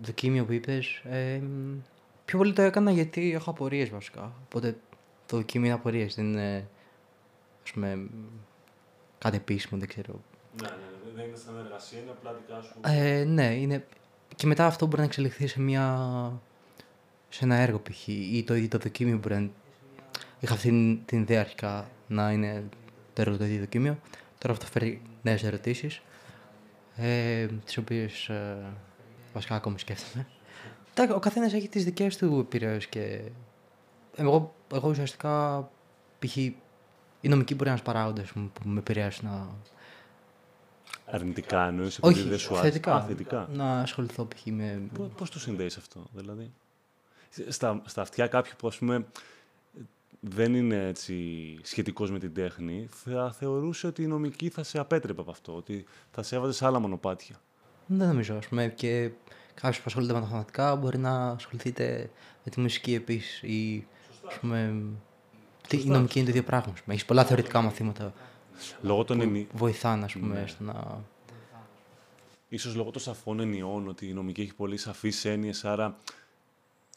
δοκίμιο 0.02 0.44
που 0.44 0.52
είπες, 0.52 1.02
ε, 1.04 1.38
μ, 1.38 1.78
πιο 2.24 2.38
πολύ 2.38 2.52
το 2.52 2.62
έκανα 2.62 2.90
γιατί 2.90 3.32
έχω 3.32 3.50
απορίες 3.50 3.88
βασικά. 3.90 4.32
Οπότε 4.44 4.76
το 5.26 5.36
δοκίμιο 5.36 5.66
είναι 5.66 5.76
απορίες, 5.76 6.14
δεν 6.14 6.24
είναι, 6.32 6.66
ας 7.64 7.70
πούμε, 7.70 7.96
μ, 7.96 8.06
κάτι 9.18 9.36
επίσημο, 9.36 9.78
δεν 9.80 9.88
ξέρω. 9.88 10.20
Ναι, 10.62 10.68
ναι, 10.68 10.76
δεν 11.14 11.26
είναι 11.28 11.36
σαν 11.36 11.58
εργασία, 11.64 11.98
είναι 11.98 12.10
απλά 12.10 12.32
δικά 12.32 12.60
σου. 12.62 12.74
Ε, 12.84 13.24
ναι, 13.24 13.54
είναι... 13.54 13.86
Και 14.36 14.46
μετά 14.46 14.66
αυτό 14.66 14.86
μπορεί 14.86 14.98
να 14.98 15.04
εξελιχθεί 15.04 15.46
σε 15.46 15.60
μια... 15.60 16.08
σε 17.28 17.44
ένα 17.44 17.54
έργο 17.54 17.78
π.χ. 17.78 18.08
ή 18.08 18.44
το 18.46 18.54
ίδιο 18.54 18.68
το 18.68 18.78
δοκίμιο 18.78 19.18
μπορεί 19.18 19.34
να... 19.34 19.50
Είχα 20.40 20.54
αυτή 20.54 20.68
την- 20.68 21.04
την 21.04 21.20
ιδέα 21.20 21.40
αρχικά 21.40 21.90
να 22.08 22.30
είναι 22.32 22.64
το 23.12 23.20
έργο 23.20 23.36
το 23.36 23.44
ίδιο 23.44 23.58
δοκίμιο. 23.58 23.98
Τώρα 24.38 24.54
αυτό 24.54 24.66
φέρει 24.66 25.02
νέες 25.22 25.42
ερωτήσεις. 25.42 26.02
Ε, 26.96 27.46
τις 27.64 27.76
οποίες 27.78 28.28
ε, 28.28 28.56
βασικά 29.34 29.54
ακόμη 29.54 29.78
σκέφτομαι. 29.78 30.26
Ο 31.14 31.18
καθένας 31.18 31.52
έχει 31.52 31.68
τις 31.68 31.84
δικές 31.84 32.16
του 32.16 32.38
επιρροές 32.40 32.86
και. 32.86 33.20
Εγώ, 34.16 34.54
εγώ 34.72 34.88
ουσιαστικά 34.88 35.68
π.χ. 36.18 36.36
οι 36.36 36.56
νομικοί 37.20 37.54
μπορεί 37.54 37.68
να 37.68 37.74
είναι 37.74 37.84
παράγοντες 37.84 38.32
που 38.32 38.50
με 38.64 38.78
επηρεάσουν 38.78 39.28
να. 39.28 39.48
Αρνητικά 41.06 41.66
εννοείς, 41.66 41.98
επειδή 41.98 42.28
δεν 42.28 42.38
σου 42.38 42.56
θετικά, 42.56 42.94
Α, 42.94 43.02
θετικά. 43.02 43.48
Να 43.52 43.80
ασχοληθώ 43.80 44.24
π.χ. 44.24 44.44
με. 44.44 44.82
Πώς 45.16 45.30
το 45.30 45.38
συνδέεις 45.38 45.76
αυτό, 45.76 46.06
δηλαδή; 46.12 46.52
Στα, 47.48 47.82
στα 47.84 48.02
αυτιά 48.02 48.26
κάποιου 48.26 48.52
που 48.58 48.68
ας 48.68 48.78
πούμε 48.78 49.06
δεν 50.20 50.54
είναι 50.54 50.86
έτσι 50.86 51.14
σχετικός 51.62 52.10
με 52.10 52.18
την 52.18 52.34
τέχνη, 52.34 52.88
θα 52.90 53.32
θεωρούσε 53.32 53.86
ότι 53.86 54.02
η 54.02 54.06
νομική 54.06 54.48
θα 54.48 54.62
σε 54.62 54.78
απέτρεπε 54.78 55.20
από 55.20 55.30
αυτό, 55.30 55.56
ότι 55.56 55.84
θα 56.10 56.22
σε 56.22 56.36
έβαζε 56.36 56.52
σε 56.52 56.66
άλλα 56.66 56.78
μονοπάτια. 56.78 57.40
Δεν 57.86 58.08
νομίζω, 58.08 58.36
ας 58.36 58.46
πούμε, 58.46 58.68
και 58.68 59.10
κάποιος 59.54 59.76
που 59.76 59.84
ασχολείται 59.86 60.12
με 60.12 60.18
τα 60.18 60.24
μαθηματικά 60.24 60.76
μπορεί 60.76 60.98
να 60.98 61.28
ασχοληθείτε 61.28 62.10
με 62.44 62.50
τη 62.50 62.60
μουσική 62.60 62.94
επίσης. 62.94 63.42
Ή, 63.42 63.86
ας 64.28 64.38
πούμε, 64.38 64.82
η 65.70 65.84
νομική 65.84 66.18
είναι 66.18 66.24
το 66.24 66.30
ίδιο 66.30 66.42
πράγμα. 66.42 66.72
Έχεις 66.86 67.04
πολλά 67.04 67.24
θεωρητικά 67.24 67.60
μαθήματα 67.60 68.12
λόγω 68.82 69.04
των 69.04 69.18
που 69.18 69.56
βοηθάνε, 69.56 70.04
ας 70.04 70.12
πούμε, 70.12 70.40
ναι. 70.40 70.46
στο 70.46 70.62
να... 70.64 71.02
Ίσως 72.48 72.74
λόγω 72.74 72.90
των 72.90 73.02
σαφών 73.02 73.40
ενιών, 73.40 73.88
ότι 73.88 74.08
η 74.08 74.12
νομική 74.12 74.40
έχει 74.40 74.54
πολύ 74.54 74.76
σαφείς 74.76 75.24
έννοιες, 75.24 75.64
άρα 75.64 75.96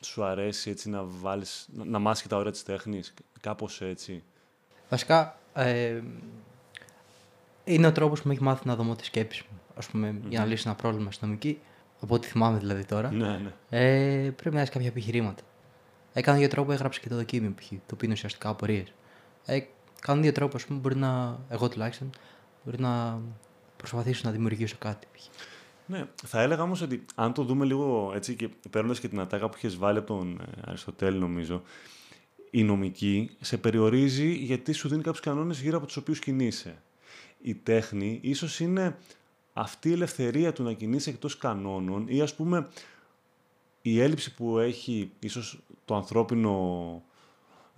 σου 0.04 0.24
αρέσει 0.24 0.70
έτσι 0.70 0.90
να 0.90 1.04
βάλεις, 1.04 1.68
να, 1.74 1.86
να 1.86 2.00
μάθεις 2.00 2.22
και 2.22 2.28
τα 2.28 2.38
ωραία 2.38 2.52
της 2.52 2.64
τέχνης, 2.64 3.14
κάπως 3.42 3.82
έτσι. 3.82 4.24
Βασικά, 4.90 5.40
ε, 5.54 6.02
είναι 7.64 7.88
ο 7.88 7.92
τρόπος 7.92 8.22
που 8.22 8.28
με 8.28 8.34
έχει 8.34 8.44
μάθει 8.44 8.68
να 8.68 8.76
δομώ 8.76 8.96
τη 8.96 9.06
σκέψη 9.06 9.46
μου, 9.52 9.60
ας 9.78 9.88
πούμε, 9.88 10.16
mm-hmm. 10.16 10.30
για 10.30 10.40
να 10.40 10.46
λύσει 10.46 10.64
ένα 10.66 10.76
πρόβλημα 10.76 11.12
στην 11.12 11.28
νομική, 11.28 11.60
από 12.02 12.16
ό,τι 12.16 12.28
θυμάμαι 12.28 12.58
δηλαδή 12.58 12.86
τώρα. 12.86 13.12
Ναι, 13.12 13.28
ναι. 13.38 13.54
Ε, 13.70 14.30
πρέπει 14.30 14.56
να 14.56 14.62
έχει 14.62 14.72
κάποια 14.72 14.88
επιχειρήματα. 14.88 15.44
Έκανα 16.14 16.38
δύο 16.38 16.48
τρόπο, 16.48 16.72
έγραψε 16.72 17.00
και 17.00 17.10
το 17.10 17.16
δοκίμιο 17.16 17.54
π.χ. 17.56 17.70
Το 17.70 17.76
οποίο 17.76 18.00
είναι 18.02 18.14
ουσιαστικά 18.14 18.50
απορίες. 18.50 18.94
Ε, 19.46 19.60
κάνω 20.00 20.22
δύο 20.22 20.32
τρόπους, 20.32 20.56
ας 20.62 20.68
πούμε, 20.68 20.80
μπορεί 20.80 20.96
να, 20.96 21.40
εγώ 21.50 21.70
τουλάχιστον, 21.70 22.10
μπορεί 22.64 22.80
να 22.80 23.22
προσπαθήσω 23.78 24.22
να 24.26 24.32
δημιουργήσω 24.32 24.76
κάτι. 24.80 25.08
Π.χ. 25.14 25.24
Ναι, 25.86 26.06
θα 26.26 26.42
έλεγα 26.42 26.62
όμως 26.64 26.82
ότι 26.82 27.06
αν 27.16 27.34
το 27.34 27.44
δούμε 27.44 27.66
λίγο 27.66 28.12
έτσι 28.16 28.36
και 28.36 28.50
παίρνοντας 28.70 29.00
και 29.00 29.08
την 29.08 29.20
ατάκα 29.20 29.50
που 29.50 29.56
είχες 29.58 29.78
βάλει 29.78 29.98
από 29.98 30.08
τον 30.08 30.40
ε, 30.40 30.62
Αριστοτέλη, 30.66 31.18
νομίζω, 31.18 31.62
η 32.50 32.64
νομική 32.64 33.30
σε 33.40 33.58
περιορίζει 33.58 34.32
γιατί 34.32 34.72
σου 34.72 34.88
δίνει 34.88 35.02
κάποιους 35.02 35.24
κανόνες 35.24 35.62
γύρω 35.62 35.78
από 35.78 35.86
τους 35.86 35.98
οποίους 35.98 36.20
κινείσαι. 36.20 36.82
Η 37.42 37.56
τέχνη 37.56 38.20
ίσως 38.24 38.60
είναι 38.60 38.98
αυτή 39.60 39.90
η 39.90 39.92
ελευθερία 39.92 40.54
του 40.54 40.64
να 40.64 40.74
κινείσαι 40.74 41.10
εκτός 41.10 41.38
κανόνων 41.38 42.06
ή 42.08 42.22
ας 42.22 42.36
πούμε 42.36 42.68
η 43.82 44.02
έλλειψη 44.02 44.34
που 44.34 44.60
έχει 44.60 45.12
ίσως 45.20 45.60
το 45.86 45.96
ανθρώπινο 45.96 47.04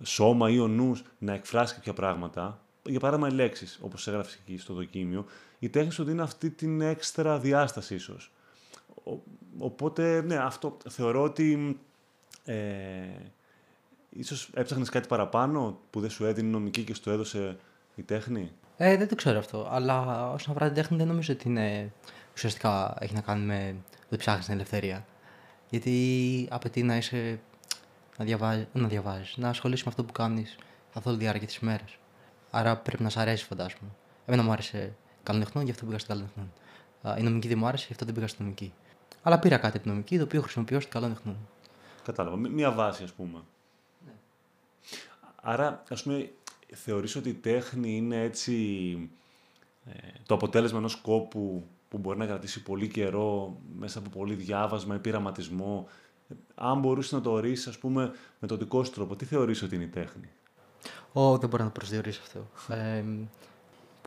σώμα 0.02 0.50
ή 0.50 0.58
ο 0.58 0.68
νους 0.68 1.02
να 1.18 1.32
εκφράσει 1.32 1.74
κάποια 1.74 1.92
πράγματα, 1.92 2.60
για 2.82 3.00
παράδειγμα 3.00 3.28
οι 3.28 3.34
λέξεις, 3.34 3.78
όπως 3.82 4.08
έγραψε 4.08 4.38
εκεί 4.42 4.58
στο 4.58 4.74
δοκίμιο, 4.74 5.24
η 5.58 5.68
τέχνη 5.68 5.92
σου 5.92 6.04
δίνει 6.04 6.20
αυτή 6.20 6.50
την 6.50 6.80
έξτρα 6.80 7.38
διάσταση 7.38 7.94
ίσως. 7.94 8.32
οπότε, 9.58 10.22
ναι, 10.22 10.36
αυτό 10.36 10.76
θεωρώ 10.88 11.22
ότι 11.22 11.78
ε, 12.44 12.56
ίσως 14.10 14.50
έψαχνες 14.54 14.88
κάτι 14.88 15.08
παραπάνω 15.08 15.80
που 15.90 16.00
δεν 16.00 16.10
σου 16.10 16.24
έδινε 16.24 16.48
η 16.48 16.50
νομική 16.50 16.84
και 16.84 16.94
σου 16.94 17.02
το 17.02 17.10
έδωσε 17.10 17.58
η 17.94 18.02
τέχνη; 18.02 18.52
Ε, 18.82 18.96
δεν 18.96 19.08
το 19.08 19.14
ξέρω 19.14 19.38
αυτό, 19.38 19.68
αλλά 19.70 20.30
όσον 20.30 20.50
αφορά 20.50 20.66
την 20.66 20.74
τέχνη 20.74 20.96
δεν 20.96 21.06
νομίζω 21.06 21.32
ότι 21.32 21.48
είναι, 21.48 21.92
ουσιαστικά 22.34 22.96
έχει 23.00 23.14
να 23.14 23.20
κάνει 23.20 23.44
με 23.44 23.76
ότι 24.06 24.16
ψάχνεις 24.16 24.44
την 24.44 24.54
ελευθερία. 24.54 25.06
Γιατί 25.70 26.48
απαιτεί 26.50 26.82
να 26.82 26.96
είσαι. 26.96 27.40
να 28.18 28.24
διαβάζεις, 28.24 28.66
να, 28.72 28.88
διαβάζεις, 28.88 29.36
να 29.36 29.48
ασχολείσαι 29.48 29.82
με 29.84 29.90
αυτό 29.90 30.04
που 30.04 30.12
κάνεις 30.12 30.58
καθ' 30.92 31.06
όλη 31.06 31.16
τη 31.16 31.22
διάρκεια 31.22 31.46
της 31.46 31.56
ημέρας. 31.56 31.98
Άρα 32.50 32.76
πρέπει 32.76 33.02
να 33.02 33.08
σ' 33.08 33.16
αρέσει, 33.16 33.44
φαντάζομαι. 33.44 33.90
Εμένα 34.26 34.42
μου 34.42 34.52
άρεσε 34.52 34.96
καλονιχνών, 35.22 35.64
γι' 35.64 35.70
αυτό 35.70 35.84
πήγα 35.84 35.98
στην 35.98 36.14
καλονιχνών. 36.14 36.52
Η 37.18 37.22
νομική 37.22 37.48
δεν 37.48 37.58
μου 37.58 37.66
άρεσε, 37.66 37.84
γι' 37.86 37.92
αυτό 37.92 38.04
δεν 38.04 38.14
πήγα 38.14 38.26
στην 38.26 38.44
νομική. 38.44 38.72
Αλλά 39.22 39.38
πήρα 39.38 39.56
κάτι 39.56 39.76
από 39.76 39.82
την 39.82 39.90
νομική, 39.90 40.16
το 40.16 40.24
οποίο 40.24 40.40
χρησιμοποιώ 40.40 40.80
στην 40.80 40.92
καλονιχνών. 40.92 41.36
Κατάλαβα. 42.04 42.36
Μία 42.36 42.72
βάση, 42.72 43.02
ας 43.02 43.12
πούμε. 43.12 43.42
Ναι. 44.04 44.12
Άρα, 45.42 45.82
ας 45.90 46.02
πούμε, 46.02 46.30
θεωρείς 46.74 47.16
ότι 47.16 47.28
η 47.28 47.34
τέχνη 47.34 47.96
είναι 47.96 48.22
έτσι 48.22 48.54
ε, 49.84 49.92
το 50.26 50.34
αποτέλεσμα 50.34 50.78
ενός 50.78 50.96
κόπου 50.96 51.66
που 51.88 51.98
μπορεί 51.98 52.18
να 52.18 52.26
κρατήσει 52.26 52.62
πολύ 52.62 52.88
καιρό 52.88 53.60
μέσα 53.78 53.98
από 53.98 54.10
πολύ 54.10 54.34
διάβασμα 54.34 54.94
ή 54.94 54.98
πειραματισμό; 54.98 55.88
Αν 56.54 56.78
μπορούσε 56.80 57.14
να 57.14 57.20
το 57.20 57.30
ορίσεις, 57.30 57.66
ας 57.66 57.78
πούμε, 57.78 58.12
με 58.38 58.48
το 58.48 58.56
δικό 58.56 58.84
σου 58.84 58.92
τρόπο, 58.92 59.16
τι 59.16 59.24
θεωρείς 59.24 59.62
ότι 59.62 59.74
είναι 59.74 59.84
η 59.84 59.88
τέχνη; 59.88 60.28
Ω, 61.12 61.38
δεν 61.38 61.48
μπορώ 61.48 61.64
να 61.64 61.70
το 61.70 61.78
προσδιορίσω 61.78 62.20
αυτό. 62.22 62.74
Ε, 62.74 63.04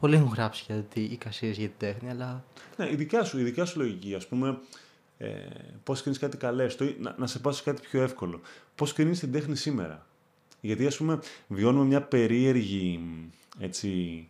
πολλοί 0.02 0.16
έχουν 0.16 0.32
γράψει 0.34 0.64
για 0.68 0.82
τι 0.82 1.02
εικασίες 1.02 1.58
για 1.58 1.68
την 1.68 1.78
τέχνη, 1.78 2.10
αλλά. 2.10 2.44
Ναι, 2.78 2.92
η 2.92 2.96
δικιά 2.96 3.24
σου, 3.24 3.40
η 3.40 3.44
δικιά 3.44 3.66
σου 3.66 3.80
λογική, 3.80 4.16
ας 4.16 4.28
πούμε, 4.28 4.60
ε, 5.18 5.30
πώς 5.84 6.02
κρίνεις 6.02 6.20
κάτι 6.20 6.38
καλές, 6.38 6.78
να, 7.00 7.16
να 7.18 7.28
σε 7.28 7.40
πάω 7.40 7.54
σε 7.54 7.64
κάτι 7.64 7.82
πιο 7.82 8.02
εύκολο. 8.02 8.42
Πώς 8.76 8.94
κρίνεις 8.94 9.20
την 9.20 9.32
τέχνη 9.32 9.56
σήμερα; 9.56 10.06
Γιατί, 10.66 10.86
ας 10.86 10.98
πούμε, 10.98 11.20
βιώνουμε 11.48 11.86
μια 11.86 12.02
περίεργη 12.02 13.00
έτσι, 13.60 14.28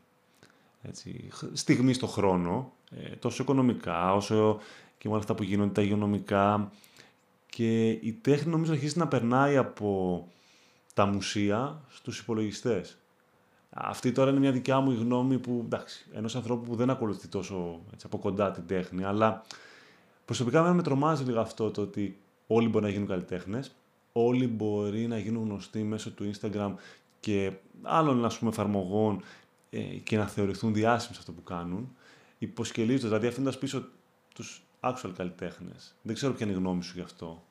έτσι, 0.82 1.30
στιγμή 1.54 1.94
στο 1.94 2.08
χρόνο 2.08 2.74
ε, 2.90 3.16
τόσο 3.16 3.44
οικονομικά, 3.44 4.14
όσο 4.14 4.60
και 4.98 5.08
με 5.08 5.10
όλα 5.10 5.20
αυτά 5.20 5.36
που 5.36 5.44
γίνονται, 5.44 5.72
τα 5.72 5.82
υγειονομικά. 5.82 6.72
Και 7.50 7.90
η 7.90 8.18
τέχνη 8.22 8.52
νομίζω 8.52 8.72
αρχίζει 8.72 8.98
να 8.98 9.08
περνάει 9.08 9.58
από 9.58 10.28
τα 10.94 11.06
μουσεία 11.06 11.82
στους 11.90 12.20
υπολογιστές. 12.20 12.98
Αυτή 13.70 14.12
τώρα 14.12 14.30
είναι 14.30 14.40
μια 14.40 14.52
δικιά 14.52 14.80
μου 14.80 14.92
γνώμη 14.92 15.40
που, 15.40 15.62
εντάξει, 15.66 16.06
ενός 16.14 16.36
ανθρώπου 16.36 16.64
που 16.64 16.76
δεν 16.76 16.90
ακολουθεί 16.90 17.28
τόσο 17.28 17.80
έτσι, 17.94 18.06
από 18.06 18.18
κοντά 18.18 18.52
την 18.52 18.68
τέχνη, 18.68 19.04
αλλά 19.04 19.44
προσωπικά 20.26 20.74
με 20.74 20.82
τρομάζει 20.82 21.24
λίγο 21.24 21.40
αυτό 21.40 21.72
το 21.72 21.82
ότι 21.82 22.18
όλοι 22.48 22.68
μπορεί 22.68 22.84
να 22.86 22.92
γίνουν 22.92 23.08
καλλιτέχνες, 23.08 23.76
όλοι 24.14 24.48
μπορεί 24.48 25.08
να 25.08 25.18
γίνουν 25.18 25.44
γνωστοί 25.44 25.84
μέσω 25.84 26.12
του 26.12 26.32
Instagram 26.34 26.74
και 27.20 27.54
άλλων 27.82 28.26
ας 28.26 28.38
πούμε, 28.38 28.52
εφαρμογών 28.52 29.24
ε, 29.70 29.80
και 29.80 30.18
να 30.18 30.28
θεωρηθούν 30.28 30.74
διάσημοι 30.74 31.14
σε 31.14 31.20
αυτό 31.20 31.32
που 31.32 31.44
κάνουν 31.44 31.96
υποσκελίζοντας, 32.38 33.10
δηλαδή 33.10 33.28
αφήνοντας 33.28 33.58
πίσω 33.58 33.88
τους 34.36 34.64
actual 34.80 35.12
καλλιτέχνες. 35.18 35.96
Δεν 36.02 36.16
ξέρω 36.16 36.34
ποια 36.34 36.46
είναι 36.46 36.56
η 36.56 36.58
γνώμη 36.58 36.84
σου 36.84 36.94
γι' 36.96 37.04
αυτό. 37.04 37.44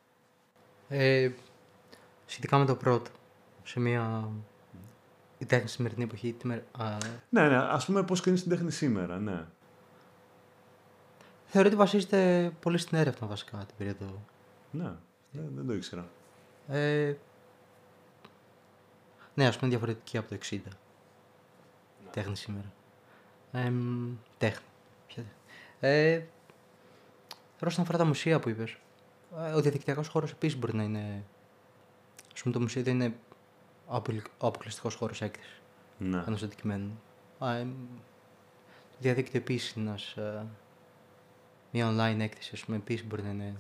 Ε, 0.89 1.31
σχετικά 2.27 2.59
με 2.59 2.65
το 2.65 2.77
πρώτο, 2.77 3.11
σε 3.65 3.81
μια. 3.81 4.29
Η 5.39 5.47
τέχνη 5.47 5.69
σημερινή 5.69 6.03
εποχή. 6.03 6.33
Τη 6.33 6.47
μέρα, 6.47 6.63
α... 6.73 6.97
Ναι, 7.29 7.49
ναι, 7.49 7.57
ας 7.57 7.85
πούμε 7.85 8.03
πώς 8.03 8.21
κρίνεις 8.21 8.41
την 8.41 8.51
τέχνη 8.51 8.71
σήμερα, 8.71 9.19
ναι. 9.19 9.45
Θεωρώ 11.47 11.69
ότι 11.69 11.77
βασίζεται 11.77 12.53
πολύ 12.61 12.79
στην 12.79 12.99
έρευνα 12.99 13.27
βασικά 13.27 13.59
την 13.59 13.77
περίοδο. 13.79 14.25
Ναι, 14.71 14.93
δεν, 15.31 15.51
δεν 15.55 15.67
το 15.67 15.75
ήξερα. 15.75 16.09
Ε, 16.73 17.17
ναι, 19.35 19.47
ας 19.47 19.59
πούμε 19.59 19.71
διαφορετική 19.71 20.17
από 20.19 20.29
το 20.29 20.39
60. 20.51 20.61
Ναι. 20.65 22.11
Τέχνη 22.11 22.37
σήμερα. 22.37 22.73
Ε, 23.53 23.73
τέχνη. 24.39 24.67
Ε, 25.81 26.17
τώρα, 27.59 27.67
όσον 27.67 27.83
αφορά 27.83 27.99
τα 27.99 28.05
μουσεία 28.05 28.41
που 28.41 28.49
είπες, 28.49 28.77
ε, 29.39 29.53
ο 29.53 29.61
διαδικτυακός 29.61 30.09
χώρος 30.09 30.31
επίσης 30.31 30.59
μπορεί 30.59 30.75
να 30.75 30.83
είναι. 30.83 31.25
Α 32.37 32.43
πούμε, 32.43 32.55
το 32.55 32.61
μουσείο 32.61 32.83
δεν 32.83 33.01
είναι 33.01 33.15
ο 34.39 34.47
αποκλειστικός 34.47 34.95
χώρος 34.95 35.23
έκθεσης 35.23 35.61
ναι. 35.99 36.25
ενό 36.27 36.37
αντικειμένου. 36.45 37.01
Ε, 37.41 37.67
το 38.91 38.99
διαδίκτυο 38.99 39.41
επίσης 39.41 39.73
είναι 39.73 39.89
ένας, 39.89 40.13
ε, 40.13 40.47
μια 41.73 41.91
online 41.91 42.21
έκθεση, 42.21 42.51
ας 42.55 42.65
πούμε, 42.65 42.77
επίσης 42.77 43.07
μπορεί 43.07 43.23
να 43.23 43.31
είναι 43.31 43.57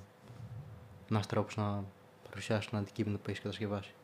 ένας 1.10 1.26
τρόπος 1.26 1.56
να 1.56 1.84
παρουσιάσει 2.32 2.68
ένα 2.72 2.80
αντικείμενο 2.80 3.16
που 3.16 3.30
έχεις 3.30 3.40
κατασκευάσει. 3.40 3.94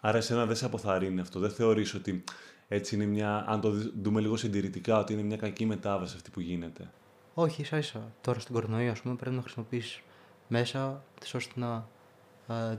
Άρα, 0.00 0.16
εσένα 0.16 0.46
δεν 0.46 0.56
σε 0.56 0.64
αποθαρρύνει 0.64 1.20
αυτό. 1.20 1.38
Δεν 1.38 1.50
θεωρείς 1.50 1.94
ότι 1.94 2.24
έτσι 2.68 2.94
είναι 2.94 3.04
μια, 3.04 3.44
αν 3.48 3.60
το 3.60 3.72
δούμε 4.02 4.20
λίγο 4.20 4.36
συντηρητικά, 4.36 4.98
ότι 4.98 5.12
είναι 5.12 5.22
μια 5.22 5.36
κακή 5.36 5.66
μετάβαση 5.66 6.16
αυτή 6.16 6.30
που 6.30 6.40
γίνεται; 6.40 6.90
Όχι, 7.34 7.62
ίσα 7.62 7.78
ίσα. 7.78 8.12
Τώρα 8.20 8.40
στην 8.40 8.54
κορονοϊό, 8.54 8.90
ας 8.90 9.00
πούμε, 9.00 9.14
πρέπει 9.14 9.36
να 9.36 9.42
χρησιμοποιήσεις 9.42 10.02
μέσα, 10.48 11.04
ώστε 11.34 11.52
να 11.60 11.86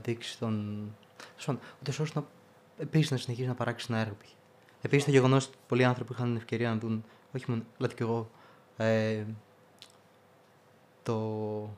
δείξεις 0.02 0.38
τον. 0.38 0.88
Ούτε 1.80 1.90
ώστε 2.02 2.18
να 2.18 2.24
επίσης 2.78 3.10
να 3.10 3.16
συνεχίσεις 3.16 3.48
να 3.48 3.54
παράξεις 3.54 3.88
ένα 3.88 3.98
έργο. 3.98 4.16
Επίσης 4.82 5.04
το 5.04 5.10
γεγονός 5.10 5.46
ότι 5.46 5.56
πολλοί 5.68 5.84
άνθρωποι 5.84 6.12
είχαν 6.12 6.26
την 6.26 6.36
ευκαιρία 6.36 6.68
να 6.68 6.76
δουν, 6.76 7.04
όχι 7.34 7.44
μόνο, 7.48 7.62
αλλά 7.78 7.88
και 7.88 8.02
εγώ, 8.02 8.30
ε, 8.76 9.24
το 11.02 11.76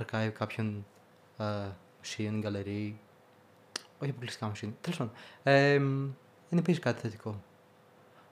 archive 0.00 0.30
κάποιων 0.32 0.86
ε, 1.38 1.44
μουσείων, 1.98 2.40
γκαλερί, 2.40 3.00
όχι 3.98 4.10
αποκλειστικά 4.10 4.46
μουσείων. 4.46 4.76
Τέλος 4.80 4.98
πάντων. 4.98 5.14
Ε, 5.42 5.74
είναι 5.74 6.60
επίση 6.60 6.80
κάτι 6.80 7.00
θετικό. 7.00 7.42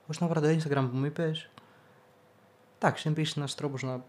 Όσον 0.07 0.29
αφορά 0.29 0.41
το 0.41 0.47
Instagram 0.47 0.87
που 0.91 0.97
μου 0.97 1.05
είπες. 1.05 1.49
Εντάξει, 2.77 3.07
είναι 3.07 3.17
επίση 3.17 3.33
ένας 3.37 3.55
τρόπος 3.55 3.83
να. 3.83 4.03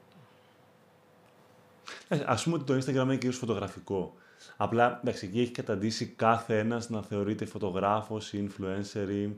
Ε, 2.08 2.16
Α 2.26 2.38
πούμε 2.44 2.56
ότι 2.56 2.64
το 2.64 2.74
Instagram 2.74 3.04
είναι 3.04 3.16
κυρίως 3.16 3.36
φωτογραφικό. 3.36 4.14
Απλά 4.56 5.00
εντάξει, 5.02 5.26
εκεί 5.26 5.40
έχει 5.40 5.50
καταντήσει 5.50 6.06
κάθε 6.06 6.58
ένας 6.58 6.90
να 6.90 7.02
θεωρείται 7.02 7.44
φωτογράφος 7.44 8.32
ή 8.32 8.48
influencer. 8.48 9.08
Ή... 9.10 9.36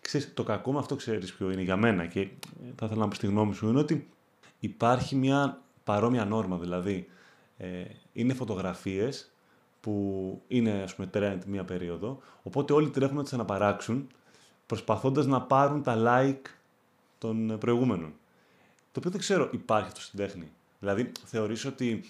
Ξέρεις, 0.00 0.34
το 0.34 0.42
κακό 0.42 0.72
με 0.72 0.78
αυτό 0.78 0.96
ξέρεις 0.96 1.34
ποιο 1.34 1.50
είναι 1.50 1.62
για 1.62 1.76
μένα 1.76 2.06
και 2.06 2.28
θα 2.76 2.86
ήθελα 2.86 3.00
να 3.00 3.08
πω 3.08 3.14
στη 3.14 3.26
γνώμη 3.26 3.54
σου 3.54 3.68
είναι 3.68 3.78
ότι 3.78 4.08
υπάρχει 4.60 5.16
μια 5.16 5.62
παρόμοια 5.84 6.24
νόρμα. 6.24 6.56
Δηλαδή, 6.56 7.08
ε, 7.56 7.84
είναι 8.12 8.34
φωτογραφίες 8.34 9.32
που 9.80 10.42
είναι 10.48 10.82
ας 10.82 10.94
πούμε 10.94 11.10
trend 11.14 11.38
μία 11.46 11.64
περίοδο, 11.64 12.20
οπότε 12.42 12.72
όλοι 12.72 12.90
τρέχουν 12.90 13.16
να 13.16 13.22
τις 13.22 13.32
αναπαράξουν 13.32 14.08
προσπαθώντας 14.66 15.26
να 15.26 15.42
πάρουν 15.42 15.82
τα 15.82 15.94
like 16.06 16.48
των 17.18 17.58
προηγούμενων. 17.58 18.14
Το 18.92 18.98
οποίο 18.98 19.10
δεν 19.10 19.20
ξέρω, 19.20 19.48
υπάρχει 19.52 19.86
αυτό 19.86 20.00
στην 20.00 20.18
τέχνη. 20.18 20.52
Δηλαδή, 20.78 21.12
θεωρείς 21.24 21.64
ότι 21.64 22.04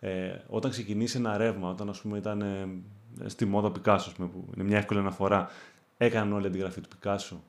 ε, 0.00 0.36
όταν 0.48 0.70
ξεκινήσει 0.70 1.16
ένα 1.16 1.36
ρεύμα, 1.36 1.68
όταν 1.68 1.88
ας 1.88 2.00
πούμε 2.00 2.18
ήταν 2.18 2.40
ε, 2.42 3.28
στη 3.28 3.44
μόδα 3.44 3.70
Πικάσο, 3.70 4.12
που 4.12 4.44
είναι 4.54 4.64
μια 4.64 4.78
εύκολη 4.78 5.00
αναφορά, 5.00 5.50
έκαναν 5.96 6.32
όλη 6.32 6.46
αντιγραφή 6.46 6.80
του 6.80 6.88
Πικάσο. 6.88 7.42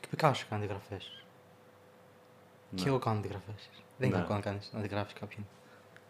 Και 0.00 0.06
Πικάσο 0.10 0.44
έκανε 0.46 0.64
αντιγραφές. 0.64 1.24
Ναι. 2.70 2.82
Και 2.82 2.88
εγώ 2.88 2.98
κάνω 2.98 3.18
αντιγραφές. 3.18 3.70
Δεν 3.98 4.08
είναι 4.08 4.16
ναι. 4.16 4.22
κακό 4.22 4.34
να 4.34 4.40
κάνεις 4.40 4.70
να 4.72 4.78
αντιγράφεις 4.78 5.12
κάποιον. 5.12 5.46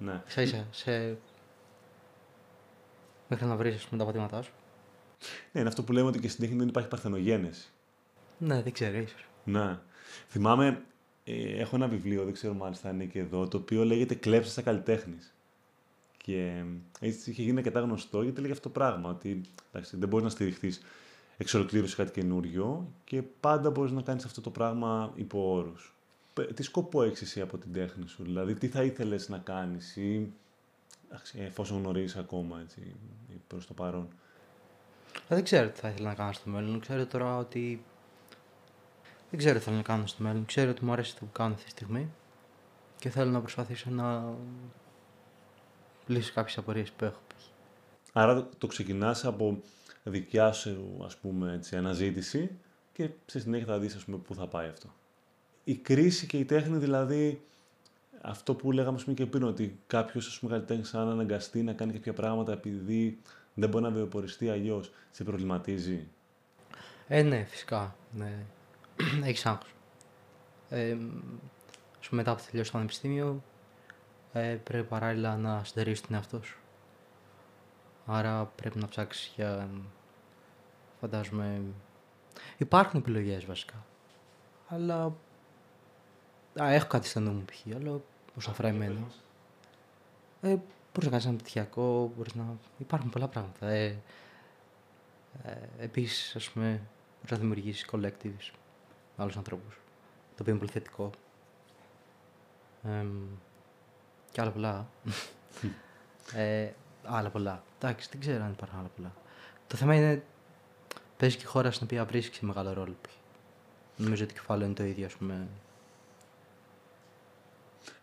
Ναι. 0.04 0.22
Σα 0.26 0.42
ίσα, 0.42 0.66
σε... 0.70 1.16
μέχρι 3.28 3.46
να 3.46 3.56
βρεις 3.56 3.88
τα 3.96 4.04
πατήματά 4.04 4.42
σου. 4.42 4.52
Ναι, 5.52 5.60
είναι 5.60 5.68
αυτό 5.68 5.82
που 5.82 5.92
λέμε 5.92 6.08
ότι 6.08 6.18
και 6.18 6.28
στην 6.28 6.44
τέχνη 6.44 6.58
δεν 6.58 6.68
υπάρχει 6.68 6.88
παρθενογένεση. 6.88 7.68
Ναι, 8.38 8.62
δεν 8.62 8.72
ξέρω, 8.72 8.98
ίσως. 8.98 9.26
Ναι. 9.44 9.78
Θυμάμαι, 10.28 10.82
ε, 11.24 11.60
έχω 11.60 11.76
ένα 11.76 11.88
βιβλίο, 11.88 12.24
δεν 12.24 12.32
ξέρω 12.32 12.54
μάλιστα 12.54 12.88
αν 12.88 12.94
είναι 12.94 13.04
και 13.04 13.18
εδώ, 13.18 13.48
το 13.48 13.56
οποίο 13.56 13.84
λέγεται 13.84 14.14
Κλέψε 14.14 14.50
στα 14.50 14.62
καλλιτέχνης. 14.62 15.34
Και 16.16 16.64
έτσι 17.00 17.30
είχε 17.30 17.42
γίνει 17.42 17.58
αρκετά 17.58 17.80
γνωστό 17.80 18.22
γιατί 18.22 18.40
λέγει 18.40 18.52
αυτό 18.52 18.68
το 18.68 18.78
πράγμα. 18.78 19.10
Ότι 19.10 19.40
εντάξει, 19.72 19.96
δεν 19.96 20.08
μπορείς 20.08 20.24
να 20.24 20.30
στηριχθείς 20.30 20.82
εξ 21.36 21.54
ολοκλήρου 21.54 21.86
σε 21.86 21.96
κάτι 21.96 22.20
καινούριο 22.20 22.92
και 23.04 23.22
πάντα 23.22 23.70
μπορείς 23.70 23.92
να 23.92 24.02
κάνεις 24.02 24.24
αυτό 24.24 24.40
το 24.40 24.50
πράγμα 24.50 25.12
υπό 25.14 25.54
όρους 25.54 25.93
τι 26.54 26.62
σκοπό 26.62 27.02
έχεις 27.02 27.22
εσύ 27.22 27.40
από 27.40 27.58
την 27.58 27.72
τέχνη 27.72 28.08
σου, 28.08 28.22
δηλαδή 28.22 28.54
τι 28.54 28.68
θα 28.68 28.82
ήθελες 28.82 29.28
να 29.28 29.38
κάνεις 29.38 29.96
ή 29.96 30.32
εφόσον 31.38 31.78
γνωρίζεις 31.78 32.16
ακόμα 32.16 32.60
έτσι, 32.60 32.94
προς 33.46 33.66
το 33.66 33.74
παρόν. 33.74 34.08
Ε, 35.28 35.34
δεν 35.34 35.44
ξέρω 35.44 35.68
τι 35.68 35.80
θα 35.80 35.88
ήθελα 35.88 36.08
να 36.08 36.14
κάνω 36.14 36.32
στο 36.32 36.50
μέλλον. 36.50 36.80
Ξέρω 36.80 37.06
τώρα 37.06 37.36
ότι. 37.36 37.84
Δεν 39.30 39.38
ξέρω 39.38 39.58
τι 39.58 39.64
θέλω 39.64 39.76
να 39.76 39.82
κάνω 39.82 40.06
στο 40.06 40.22
μέλλον. 40.22 40.44
Ξέρω 40.44 40.70
ότι 40.70 40.84
μου 40.84 40.92
αρέσει 40.92 41.14
το 41.14 41.24
που 41.24 41.32
κάνω 41.32 41.52
αυτή 41.52 41.64
τη 41.64 41.70
στιγμή 41.70 42.10
και 42.98 43.10
θέλω 43.10 43.30
να 43.30 43.40
προσπαθήσω 43.40 43.90
να 43.90 44.34
λύσω 46.06 46.32
κάποιες 46.34 46.58
απορίες 46.58 46.90
που 46.90 47.04
έχω. 47.04 47.20
Άρα 48.12 48.48
το 48.58 48.66
ξεκινάς 48.66 49.24
από 49.24 49.60
δικιά 50.02 50.52
σου 50.52 51.02
ας 51.04 51.16
πούμε, 51.16 51.52
έτσι, 51.52 51.76
αναζήτηση 51.76 52.50
και 52.92 53.10
στη 53.26 53.40
συνέχεια 53.40 53.66
θα 53.66 53.78
δεις 53.78 54.04
πού 54.26 54.34
θα 54.34 54.46
πάει 54.46 54.68
αυτό 54.68 54.88
η 55.64 55.74
κρίση 55.74 56.26
και 56.26 56.38
η 56.38 56.44
τέχνη 56.44 56.78
δηλαδή 56.78 57.42
αυτό 58.20 58.54
που 58.54 58.72
λέγαμε 58.72 58.98
πούμε, 59.02 59.14
και 59.14 59.26
πριν, 59.26 59.42
ότι 59.42 59.80
κάποιος 59.86 60.42
καλλιτέχνης, 60.48 60.94
αν 60.94 61.08
αναγκαστεί 61.08 61.62
να 61.62 61.72
κάνει 61.72 61.92
κάποια 61.92 62.12
πράγματα 62.12 62.52
επειδή 62.52 63.18
δεν 63.54 63.68
μπορεί 63.68 63.84
να 63.84 63.90
βιοποριστεί 63.90 64.50
αλλιώς, 64.50 64.92
σε 65.10 65.24
προβληματίζει; 65.24 66.08
Ε, 67.08 67.22
ναι, 67.22 67.44
φυσικά. 67.44 67.96
Ναι. 68.12 68.32
Έχεις 69.28 69.46
άγχος. 69.46 69.74
Ε, 70.68 70.96
μετά 72.10 72.30
από 72.30 72.42
τελειώσει 72.42 72.70
το 72.70 72.76
πανεπιστήμιο, 72.76 73.42
ε, 74.32 74.58
πρέπει 74.64 74.86
παράλληλα 74.88 75.36
να 75.36 75.64
συντηρήσει 75.64 76.02
τον 76.02 76.14
εαυτό 76.14 76.42
σου. 76.42 76.58
Άρα 78.06 78.44
πρέπει 78.44 78.78
να 78.78 78.88
ψάξεις 78.88 79.32
για. 79.36 79.68
Φαντάζομαι. 81.00 81.62
Υπάρχουν 82.56 83.00
επιλογές 83.00 83.44
βασικά. 83.44 83.84
Αλλά 84.68 85.14
Α, 86.62 86.72
έχω 86.72 86.86
κάτι 86.86 87.06
στο 87.06 87.20
νου 87.20 87.32
μου 87.32 87.44
π.χ. 87.44 87.74
αλλά 87.74 88.00
όσον 88.36 88.52
αφορά 88.52 88.68
εμένα. 88.68 89.00
Ε, 90.40 90.48
μπορείς 90.48 91.04
να 91.04 91.10
κάνεις 91.10 91.26
ένα 91.26 91.36
πτυχιακό, 91.36 92.12
μπορείς 92.16 92.34
να. 92.34 92.44
Υπάρχουν 92.78 93.10
πολλά 93.10 93.28
πράγματα. 93.28 93.68
Ε, 93.68 93.96
ε, 95.42 95.56
Επίσης, 95.78 96.36
ας 96.36 96.50
πούμε, 96.50 96.66
μπορείς 97.14 97.30
να 97.30 97.36
δημιουργήσεις 97.36 97.88
collectives 97.92 98.52
με 99.16 99.22
άλλους 99.22 99.36
ανθρώπους. 99.36 99.74
Το 100.36 100.36
οποίο 100.40 100.52
είναι 100.52 100.58
πολύ 100.58 100.70
θετικό. 100.70 101.10
Ε, 102.82 103.06
και 104.30 104.40
άλλα 104.40 104.50
πολλά. 104.50 104.88
ε, 106.34 106.70
άλλα 107.04 107.30
πολλά. 107.30 107.62
Εντάξει, 107.78 108.08
δεν 108.12 108.20
ξέρω 108.20 108.44
αν 108.44 108.52
υπάρχουν 108.52 108.78
άλλα 108.78 108.90
πολλά. 108.96 109.12
Το 109.66 109.76
θέμα 109.76 109.94
είναι. 109.94 110.22
Παίζει 111.16 111.36
και 111.36 111.42
η 111.42 111.46
χώρα 111.46 111.70
στην 111.70 111.86
οποία 111.86 112.04
βρίσκεις 112.04 112.40
μεγάλο 112.40 112.72
ρόλο. 112.72 112.94
Νομίζω 113.96 114.24
ότι 114.24 114.32
το 114.32 114.40
κεφάλαιο 114.40 114.66
είναι 114.66 114.74
το 114.74 114.84
ίδιο, 114.84 115.06
ας 115.06 115.14
πούμε, 115.14 115.48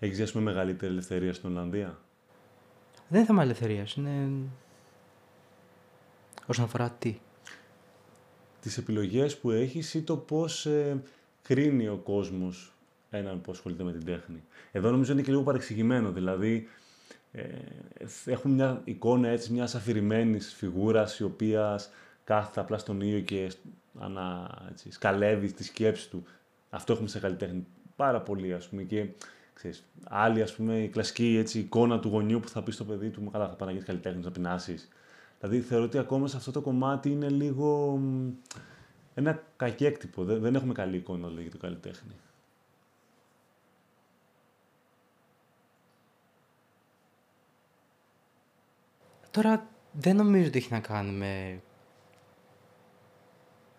έχεις 0.05 0.17
ζήσει 0.17 0.37
με 0.37 0.43
μεγαλύτερη 0.43 0.91
ελευθερία 0.91 1.33
στην 1.33 1.49
Ολλανδία; 1.49 1.99
Δεν 3.07 3.17
είναι 3.17 3.27
θέμα 3.27 3.41
ελευθερίας. 3.41 3.93
Είναι. 3.93 4.29
Όσον 6.47 6.65
αφορά 6.65 6.95
τι. 6.99 7.19
Τις 8.61 8.77
επιλογές 8.77 9.37
που 9.37 9.51
έχεις 9.51 9.93
ή 9.93 10.01
το 10.01 10.17
πώς 10.17 10.65
ε, 10.65 11.01
κρίνει 11.41 11.87
ο 11.87 11.97
κόσμος 11.97 12.73
έναν 13.09 13.41
που 13.41 13.51
ασχολείται 13.51 13.83
με 13.83 13.91
την 13.91 14.05
τέχνη; 14.05 14.43
Εδώ 14.71 14.91
νομίζω 14.91 15.11
είναι 15.11 15.21
και 15.21 15.31
λίγο 15.31 15.43
παρεξηγημένο. 15.43 16.11
Δηλαδή, 16.11 16.67
ε, 17.31 17.47
έχουμε 18.25 18.53
μια 18.53 18.81
εικόνα 18.83 19.27
έτσι 19.27 19.51
μιας 19.51 19.75
αφηρημένης 19.75 20.53
φιγούρας 20.53 21.19
η 21.19 21.23
οποία 21.23 21.79
κάθεται 22.23 22.59
απλά 22.59 22.77
στον 22.77 23.01
ήλιο 23.01 23.19
και 23.19 23.51
ανα, 23.99 24.57
έτσι, 24.71 24.91
σκαλεύει 24.91 25.51
τη 25.51 25.63
σκέψη 25.63 26.09
του. 26.09 26.23
Αυτό 26.69 26.93
έχουμε 26.93 27.07
σε 27.07 27.19
καλλιτέχνη 27.19 27.65
πάρα 27.95 28.21
πολύ, 28.21 28.53
ας 28.53 28.67
πούμε. 28.67 28.83
Και 28.83 29.07
Ξέρεις, 29.53 29.83
άλλη, 30.03 30.41
ας 30.41 30.55
πούμε, 30.55 30.77
η 30.77 30.87
κλασική 30.87 31.37
έτσι, 31.39 31.59
εικόνα 31.59 31.99
του 31.99 32.09
γονιού 32.09 32.39
που 32.39 32.49
θα 32.49 32.63
πει 32.63 32.71
στο 32.71 32.83
παιδί 32.83 33.09
του, 33.09 33.29
καλά, 33.31 33.47
θα 33.47 33.55
πάνε 33.55 33.71
να 33.71 33.79
καλλιτέχνης, 33.79 34.25
να 34.25 34.31
πεινάσεις. 34.31 34.89
Δηλαδή, 35.39 35.61
θεωρώ 35.61 35.83
ότι 35.83 35.97
ακόμα 35.97 36.27
σε 36.27 36.37
αυτό 36.37 36.51
το 36.51 36.61
κομμάτι 36.61 37.09
είναι 37.09 37.29
λίγο 37.29 37.99
ένα 39.13 39.43
κακέκτυπο. 39.55 40.23
Δεν, 40.23 40.41
δεν 40.41 40.55
έχουμε 40.55 40.73
καλή 40.73 40.97
εικόνα, 40.97 41.27
λέει, 41.27 41.41
για 41.41 41.51
το 41.51 41.57
καλλιτέχνη. 41.57 42.13
Τώρα, 49.31 49.67
δεν 49.91 50.15
νομίζω 50.15 50.47
ότι 50.47 50.57
έχει 50.57 50.71
να 50.71 50.79
κάνει 50.79 51.11
με 51.11 51.61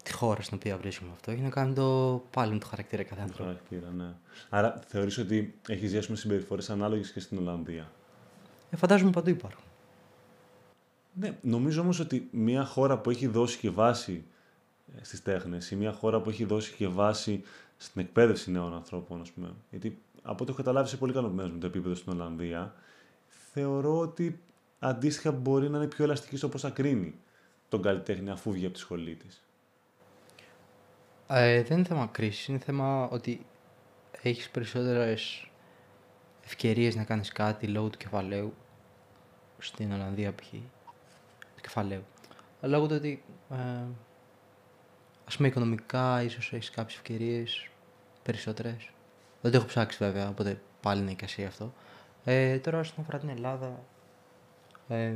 τη 0.02 0.12
χώρα 0.12 0.42
στην 0.42 0.56
οποία 0.56 0.76
βρίσκουμε 0.76 1.10
αυτό. 1.14 1.30
Έχει 1.30 1.40
να 1.40 1.48
κάνει 1.48 1.74
το 1.74 2.22
πάλι 2.30 2.52
με 2.52 2.58
το 2.58 2.66
χαρακτήρα 2.66 3.02
κάθε 3.02 3.20
άνθρωπο. 3.20 3.42
Χαρακτήρα, 3.42 3.90
ναι. 3.90 4.12
Άρα 4.48 4.80
θεωρείς 4.86 5.18
ότι 5.18 5.54
έχεις 5.68 5.90
ζήσει 5.90 6.10
με 6.10 6.16
συμπεριφορές 6.16 6.70
ανάλογες 6.70 7.12
και 7.12 7.20
στην 7.20 7.38
Ολλανδία; 7.38 7.90
Ε, 8.70 8.76
φαντάζομαι 8.76 9.10
παντού 9.10 9.30
υπάρχουν. 9.30 9.64
Ναι, 11.14 11.38
νομίζω 11.42 11.80
όμως 11.80 12.00
ότι 12.00 12.28
μια 12.32 12.64
χώρα 12.64 12.98
που 12.98 13.10
έχει 13.10 13.26
δώσει 13.26 13.58
και 13.58 13.70
βάση 13.70 14.24
ε, 14.96 15.04
στις 15.04 15.22
τέχνες 15.22 15.70
ή 15.70 15.76
μια 15.76 15.92
χώρα 15.92 16.20
που 16.20 16.30
έχει 16.30 16.44
δώσει 16.44 16.72
και 16.72 16.88
βάση 16.88 17.42
στην 17.76 18.00
εκπαίδευση 18.00 18.50
νέων 18.50 18.74
ανθρώπων, 18.74 19.20
ας 19.20 19.30
πούμε. 19.30 19.54
Γιατί 19.70 19.98
από 20.22 20.42
ό,τι 20.42 20.44
έχω 20.44 20.56
καταλάβει, 20.56 20.86
είσαι 20.86 20.96
πολύ 20.96 21.12
ικανοποιημένος 21.12 21.52
με 21.52 21.58
το 21.58 21.66
επίπεδο 21.66 21.94
στην 21.94 22.12
Ολλανδία. 22.12 22.74
Θεωρώ 23.52 23.98
ότι 23.98 24.40
αντίστοιχα 24.78 25.32
μπορεί 25.32 25.70
να 25.70 25.76
είναι 25.76 25.86
πιο 25.86 26.04
ελαστική 26.04 26.36
στο 26.36 26.48
πώς 26.48 26.60
θα 26.60 26.70
κρίνει 26.70 27.14
τον 27.68 27.82
καλλιτέχνη 27.82 28.30
αφού 28.30 28.52
βγει 28.52 28.64
από 28.64 28.74
τη 28.74 28.80
σχολή 28.80 29.14
της. 29.14 29.42
Ε, 31.34 31.62
δεν 31.62 31.76
είναι 31.78 31.86
θέμα 31.86 32.08
κρίσης, 32.12 32.46
είναι 32.46 32.58
θέμα 32.58 33.08
ότι 33.08 33.46
έχεις 34.22 34.50
περισσότερες 34.50 35.50
ευκαιρίες 36.44 36.94
να 36.94 37.04
κάνεις 37.04 37.32
κάτι 37.32 37.66
λόγω 37.66 37.88
του 37.88 37.98
κεφαλαίου 37.98 38.54
στην 39.58 39.92
Ολλανδία 39.92 40.32
π.χ. 40.32 40.50
του 41.54 41.60
κεφαλαίου. 41.60 42.02
Αλλά 42.60 42.76
λόγω 42.76 42.86
του 42.86 42.94
ότι 42.94 43.22
ε, 43.50 43.56
ας 45.24 45.36
πούμε 45.36 45.48
οικονομικά 45.48 46.22
ίσως 46.22 46.52
έχεις 46.52 46.70
κάποιες 46.70 46.96
ευκαιρίες 46.98 47.68
περισσότερες. 48.22 48.90
Δεν 49.40 49.50
το 49.50 49.56
έχω 49.56 49.66
ψάξει 49.66 49.96
βέβαια, 49.98 50.28
οπότε 50.28 50.60
πάλι 50.80 51.00
είναι 51.00 51.10
εικασία 51.10 51.46
αυτό. 51.46 51.72
Ε, 52.24 52.58
τώρα 52.58 52.78
όσον 52.78 52.96
αφορά 53.00 53.18
την 53.18 53.28
Ελλάδα, 53.28 53.84
ε, 54.88 55.14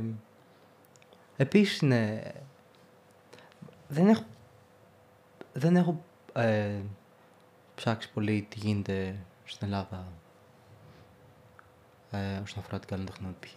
επίσης 1.37 1.79
είναι... 1.79 2.31
Δεν 3.87 4.07
έχω 4.07 4.23
δεν 5.57 5.75
έχω 5.75 6.03
ε, 6.37 6.81
ψάξει 7.75 8.11
πολύ 8.11 8.47
τι 8.49 8.59
γίνεται 8.59 9.25
στην 9.43 9.67
Ελλάδα 9.67 10.07
ε, 12.11 12.37
όσον 12.37 12.59
αφορά 12.59 12.79
την 12.79 12.87
καλλιτεχνία 12.87 13.35
π.χ. 13.39 13.53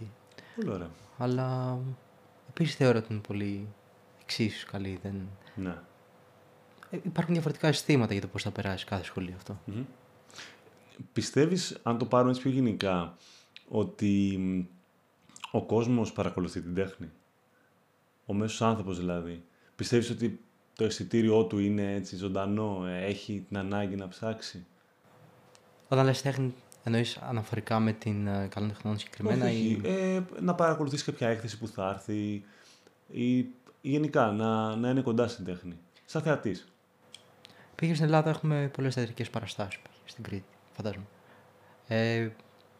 Πολύ 0.57 0.71
ωραία. 0.71 0.90
Αλλά 1.19 1.79
επίσης 2.49 2.75
θεωρώ 2.75 2.99
ότι 2.99 3.12
είναι 3.12 3.23
πολύ 3.27 3.69
εξίσου 4.23 4.66
καλή. 4.71 4.99
Δεν... 5.03 5.29
Ναι. 5.55 5.77
Ε, 6.90 6.97
υπάρχουν 7.03 7.33
διαφορετικά 7.35 7.73
συστήματα 7.73 8.12
για 8.12 8.23
το 8.23 8.29
πώς 8.29 8.43
θα 8.43 8.51
περάσει 8.51 8.85
κάθε 8.85 9.05
σχολείο 9.05 9.35
αυτό. 9.37 9.59
Mm-hmm. 9.66 9.85
Πιστεύεις, 11.12 11.79
αν 11.83 11.99
το 11.99 12.05
πάρουμε 12.05 12.31
έτσι 12.31 12.43
πιο 12.43 12.51
γενικά, 12.51 13.16
ότι 13.69 14.38
ο 15.51 15.64
κόσμος 15.64 16.12
παρακολουθεί 16.12 16.61
την 16.61 16.75
τέχνη; 16.75 17.11
Ο 18.27 18.33
μέσος 18.35 18.62
άνθρωπος 18.62 18.99
δηλαδή. 18.99 19.45
Πιστεύεις 19.77 20.11
ότι 20.11 20.45
το 20.81 20.87
αισθητήριό 20.87 21.45
του 21.45 21.59
είναι 21.59 21.95
έτσι 21.95 22.16
ζωντανό, 22.16 22.87
ε, 22.87 23.05
έχει 23.05 23.45
την 23.49 23.59
ανάγκη 23.59 23.97
να 23.97 24.09
ψάξει; 24.09 24.66
Όταν 25.88 26.05
λες 26.05 26.23
τέχνη, 26.23 26.55
εννοείς 26.85 27.16
αναφορικά 27.16 27.81
με 27.81 27.93
την 27.93 28.29
uh, 28.29 28.49
καλών 28.49 28.69
τεχνών 28.69 28.99
συγκεκριμένα 28.99 29.45
όχι, 29.45 29.57
ή... 29.57 29.81
Ε, 29.85 30.23
να 30.40 30.55
παρακολουθείς 30.55 31.05
κάποια 31.05 31.29
έκθεση 31.29 31.59
που 31.59 31.69
θα 31.69 31.90
έρθει 31.90 32.43
ή, 33.09 33.37
ή 33.37 33.47
γενικά 33.81 34.27
να, 34.31 34.77
να 34.77 34.90
είναι 34.90 35.01
κοντά 35.01 35.29
στην 35.29 35.45
τέχνη. 35.45 35.79
Σαν 36.05 36.23
θεατής. 36.23 36.73
Πήγε 37.75 37.95
στην 37.95 38.07
Ελλάδα, 38.07 38.31
έχουμε 38.31 38.71
πολλές 38.73 38.95
θεατρικές 38.95 39.31
παραστάσεις 39.31 39.81
στην 40.05 40.25
Κρήτη, 40.25 40.45
φαντάζομαι. 40.73 41.07
Ε, 41.88 42.29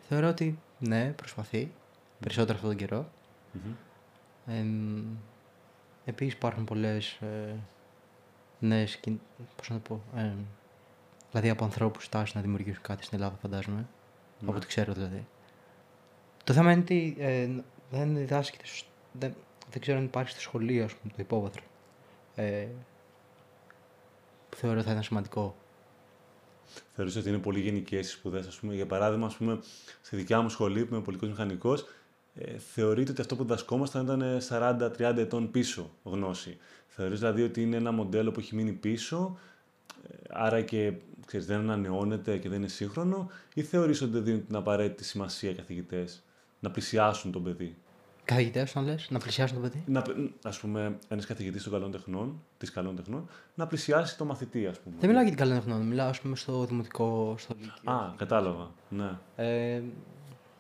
θεωρώ 0.09 0.29
ότι 0.29 0.59
ναι, 0.79 1.13
προσπαθεί 1.17 1.73
περισσότερο 2.21 2.55
αυτόν 2.55 2.71
τον 2.71 2.79
καιρό. 2.79 3.11
Mm-hmm. 3.55 3.75
Ε, 4.47 4.65
επίσης 6.05 6.33
υπάρχουν 6.33 6.65
πολλές 6.65 7.13
ε, 7.13 7.55
νέες, 8.61 9.01
πώς 9.57 9.69
να 9.71 9.81
το 9.81 9.83
πω, 9.89 10.19
ε, 10.19 10.33
δηλαδή 11.31 11.49
από 11.49 11.65
ανθρώπους 11.65 12.05
στάσεις 12.05 12.35
να 12.35 12.41
δημιουργήσουν 12.41 12.83
κάτι 12.83 13.05
στην 13.05 13.19
Ελλάδα 13.19 13.37
φαντάζομαι, 13.43 13.87
mm-hmm. 13.87 14.47
από 14.47 14.57
ό,τι 14.57 14.67
ξέρω 14.67 14.93
δηλαδή. 14.93 15.27
Το 16.45 16.53
θέμα 16.53 16.73
είναι 16.73 16.81
ότι 16.81 17.17
ε, 17.19 17.49
δεν 17.91 18.17
διδάσκεται, 18.17 18.65
δεν, 19.13 19.35
δεν 19.71 19.81
ξέρω 19.81 19.99
αν 19.99 20.05
υπάρχει 20.05 20.31
στο 20.31 20.41
σχολείο 20.41 20.85
ας 20.85 20.95
πούμε, 20.95 21.13
το 21.13 21.23
υπόβαθρο. 21.23 21.63
Ε, 22.35 22.67
που 24.49 24.57
θεωρώ 24.57 24.83
θα 24.83 24.91
ήταν 24.91 25.03
σημαντικό. 25.03 25.57
Θεωρείς 26.95 27.17
ότι 27.17 27.29
είναι 27.29 27.39
πολύ 27.39 27.61
γενικές 27.61 28.07
οι 28.09 28.11
σπουδές, 28.11 28.47
ας 28.47 28.57
πούμε. 28.57 28.75
Για 28.75 28.87
παράδειγμα, 28.87 29.27
ας 29.27 29.37
πούμε, 29.37 29.61
στη 30.03 30.17
δικιά 30.17 30.41
μου 30.41 30.49
σχολή 30.49 30.85
που 30.85 30.95
είμαι 30.95 31.03
πολιτικό 31.03 31.31
μηχανικός, 31.31 31.87
ε, 32.35 32.59
θεωρείται 32.59 33.11
ότι 33.11 33.21
αυτό 33.21 33.37
που 33.37 33.43
διδασκόμασταν 33.43 34.05
ήταν 34.05 34.39
40-30 34.49 35.17
ετών 35.17 35.51
πίσω 35.51 35.91
γνώση. 36.03 36.57
Θεωρείς 36.87 37.19
δηλαδή 37.19 37.43
ότι 37.43 37.63
είναι 37.63 37.77
ένα 37.77 37.93
μοντέλο 37.93 38.31
που 38.31 38.41
έχει 38.41 38.55
μείνει 38.55 38.73
πίσω, 38.73 39.39
ε, 40.09 40.15
άρα 40.31 40.63
και 40.63 40.93
ξέρεις, 41.27 41.47
δεν 41.47 41.59
ανανεώνεται 41.59 42.39
και 42.39 42.49
δεν 42.49 42.59
είναι 42.59 42.69
σύγχρονο, 42.69 43.31
ή 43.55 43.63
θεωρείς 43.63 44.03
ότι 44.03 44.13
δεν 44.13 44.25
δίνουν 44.25 44.47
την 44.47 44.57
απαραίτητη 44.57 45.05
σημασία 45.05 45.51
οι 45.51 45.55
καθηγητές 45.55 46.23
να 46.61 46.71
πλησιάσουν 46.71 47.33
τον 47.33 47.43
παιδί; 47.43 47.77
Καθηγητές, 48.25 48.77
αν 48.77 48.85
λες, 48.85 49.11
να 49.11 49.19
πλησιάσουν 49.19 49.57
το 49.57 49.63
παιδί; 49.63 49.85
Να, 49.87 50.03
ας 50.43 50.61
πούμε, 50.61 50.99
ένας 51.09 51.27
καθηγητής 51.27 51.63
των 51.63 51.73
καλών 51.73 51.91
τεχνών, 51.91 52.43
της 52.59 52.71
καλών 52.71 52.97
τεχνών, 52.97 53.29
να 53.55 53.67
πλησιάσει 53.67 54.17
το 54.17 54.25
μαθητή, 54.25 54.67
ας 54.67 54.79
πούμε. 54.79 54.97
Δεν 54.99 55.09
μιλάω 55.09 55.23
για 55.25 55.35
την 55.35 55.41
καλών 55.41 55.57
τεχνών, 55.57 55.87
μιλάω 55.87 56.09
ας 56.09 56.21
πούμε, 56.21 56.37
στο 56.37 56.65
δημοτικό, 56.65 57.35
στο 57.39 57.55
λύκειο. 57.59 57.93
Α, 57.93 58.15
κατάλαβα. 58.17 58.71
Ναι. 58.89 59.19
Ε, 59.37 59.83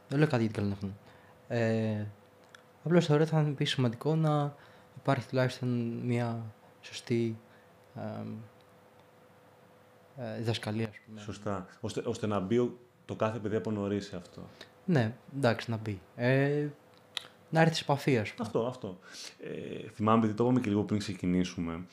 δεν 0.08 0.18
λέω 0.18 0.28
κάτι 0.28 0.42
για 0.42 0.52
την 0.52 0.62
καλών 0.62 0.70
τεχνών. 0.70 0.94
Ε, 1.52 2.06
Απλώς 2.84 3.06
θεωρώ 3.06 3.22
ότι 3.22 3.30
θα 3.32 3.40
είναι 3.40 3.64
σημαντικό 3.64 4.14
να 4.14 4.54
υπάρχει 5.00 5.28
τουλάχιστον 5.28 6.00
μια 6.04 6.52
σωστή 6.80 7.38
ε, 7.94 8.00
ε, 10.22 10.36
διδασκαλία. 10.38 10.88
Ας 10.88 10.96
πούμε. 11.06 11.20
Σωστά. 11.20 11.66
Ώστε, 11.80 12.02
ώστε 12.04 12.26
να 12.26 12.40
μπει 12.40 12.76
το 13.04 13.14
κάθε 13.14 13.38
παιδί 13.38 13.56
από 13.56 13.70
νωρίς 13.70 14.06
σε 14.06 14.16
αυτό. 14.16 14.42
Ναι, 14.84 15.14
εντάξει, 15.36 15.70
να 15.70 15.76
μπει. 15.76 16.00
Ε, 16.16 16.66
να 17.50 17.60
έρθει 17.60 17.74
σε 17.74 17.82
επαφή, 17.82 18.18
ας 18.18 18.32
πούμε. 18.32 18.46
Αυτό, 18.46 18.66
αυτό. 18.66 18.98
Ε, 19.40 19.88
θυμάμαι, 19.88 20.18
επειδή 20.18 20.34
το 20.34 20.44
είπαμε 20.44 20.60
και 20.60 20.68
λίγο 20.68 20.82
πριν 20.82 20.98
ξεκινήσουμε, 20.98 21.84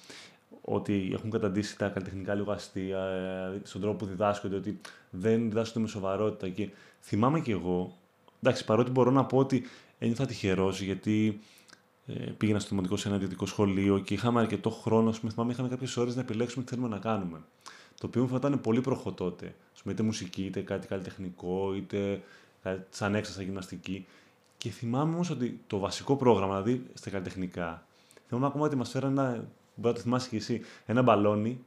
ότι 0.62 1.12
έχουν 1.14 1.30
καταντήσει 1.30 1.78
τα 1.78 1.90
καλλιτεχνικά 1.90 2.34
λίγο 2.34 2.52
αστεία, 2.52 3.00
ε, 3.00 3.62
στον 3.64 3.82
τρόπο 3.82 3.98
που 3.98 4.06
διδάσκονται, 4.06 4.56
ότι 4.56 4.80
δεν 5.10 5.50
διδάσκονται 5.50 5.80
με 5.80 5.88
σοβαρότητα. 5.88 6.50
Και 6.50 6.70
θυμάμαι 7.02 7.40
κι 7.40 7.52
εγώ, 7.52 7.98
εντάξει, 8.42 8.66
παρότι 8.66 8.92
μπορώ 8.92 9.12
να 9.12 9.26
πω 9.26 9.38
ότι 9.38 9.64
ένιωθα 10.00 10.26
τυχερός, 10.26 10.82
γιατί 10.82 11.40
ε, 12.06 12.14
πήγαινα 12.14 12.60
στο 12.60 12.70
δημοτικό 12.70 12.98
σε 12.98 13.08
ένα 13.08 13.18
ιδιωτικό 13.18 13.46
σχολείο 13.46 14.00
και 14.00 14.14
είχαμε 14.14 14.40
αρκετό 14.40 14.70
χρόνο, 14.70 15.12
πούμε, 15.20 15.32
θυμάμαι, 15.32 15.52
είχαμε 15.52 15.68
κάποιες 15.68 15.98
ώρες 15.98 16.16
να 16.16 16.22
επιλέξουμε 16.22 16.64
τι 16.64 16.70
θέλουμε 16.70 16.88
να 16.88 16.98
κάνουμε. 16.98 17.42
Το 18.00 18.08
οποίο 18.08 18.22
μου 18.22 18.28
φαίνεται 18.28 18.62
πολύ 18.62 18.82
προχώ 18.82 19.12
τότε. 19.12 19.56
είτε 19.90 20.04
μουσική, 20.04 20.44
είτε 20.46 20.62
κάτι 20.62 20.88
καλλιτεχνικό, 20.88 21.74
είτε 21.76 22.22
κάτι 22.64 22.86
σαν 22.90 23.16
έξασα 23.16 23.42
γυμναστική. 23.42 24.06
Και 24.58 24.70
θυμάμαι 24.70 25.14
όμως 25.14 25.30
ότι 25.30 25.60
το 25.68 25.78
βασικό 25.80 26.16
πρόγραμμα, 26.16 26.62
δηλαδή 26.62 26.86
στα 26.94 27.10
καλλιτεχνικά, 27.10 27.88
θυμάμαι 28.28 28.46
ακόμα 28.46 28.66
ότι 28.66 28.76
μας 28.76 28.90
φέρανε 28.90 29.22
ένα, 29.22 29.32
μπορεί 29.76 29.88
να 29.88 29.94
το 29.94 30.00
θυμάσαι 30.00 30.30
και 30.30 30.36
εσύ, 30.36 30.62
ένα 30.86 31.02
μπαλόνι, 31.02 31.60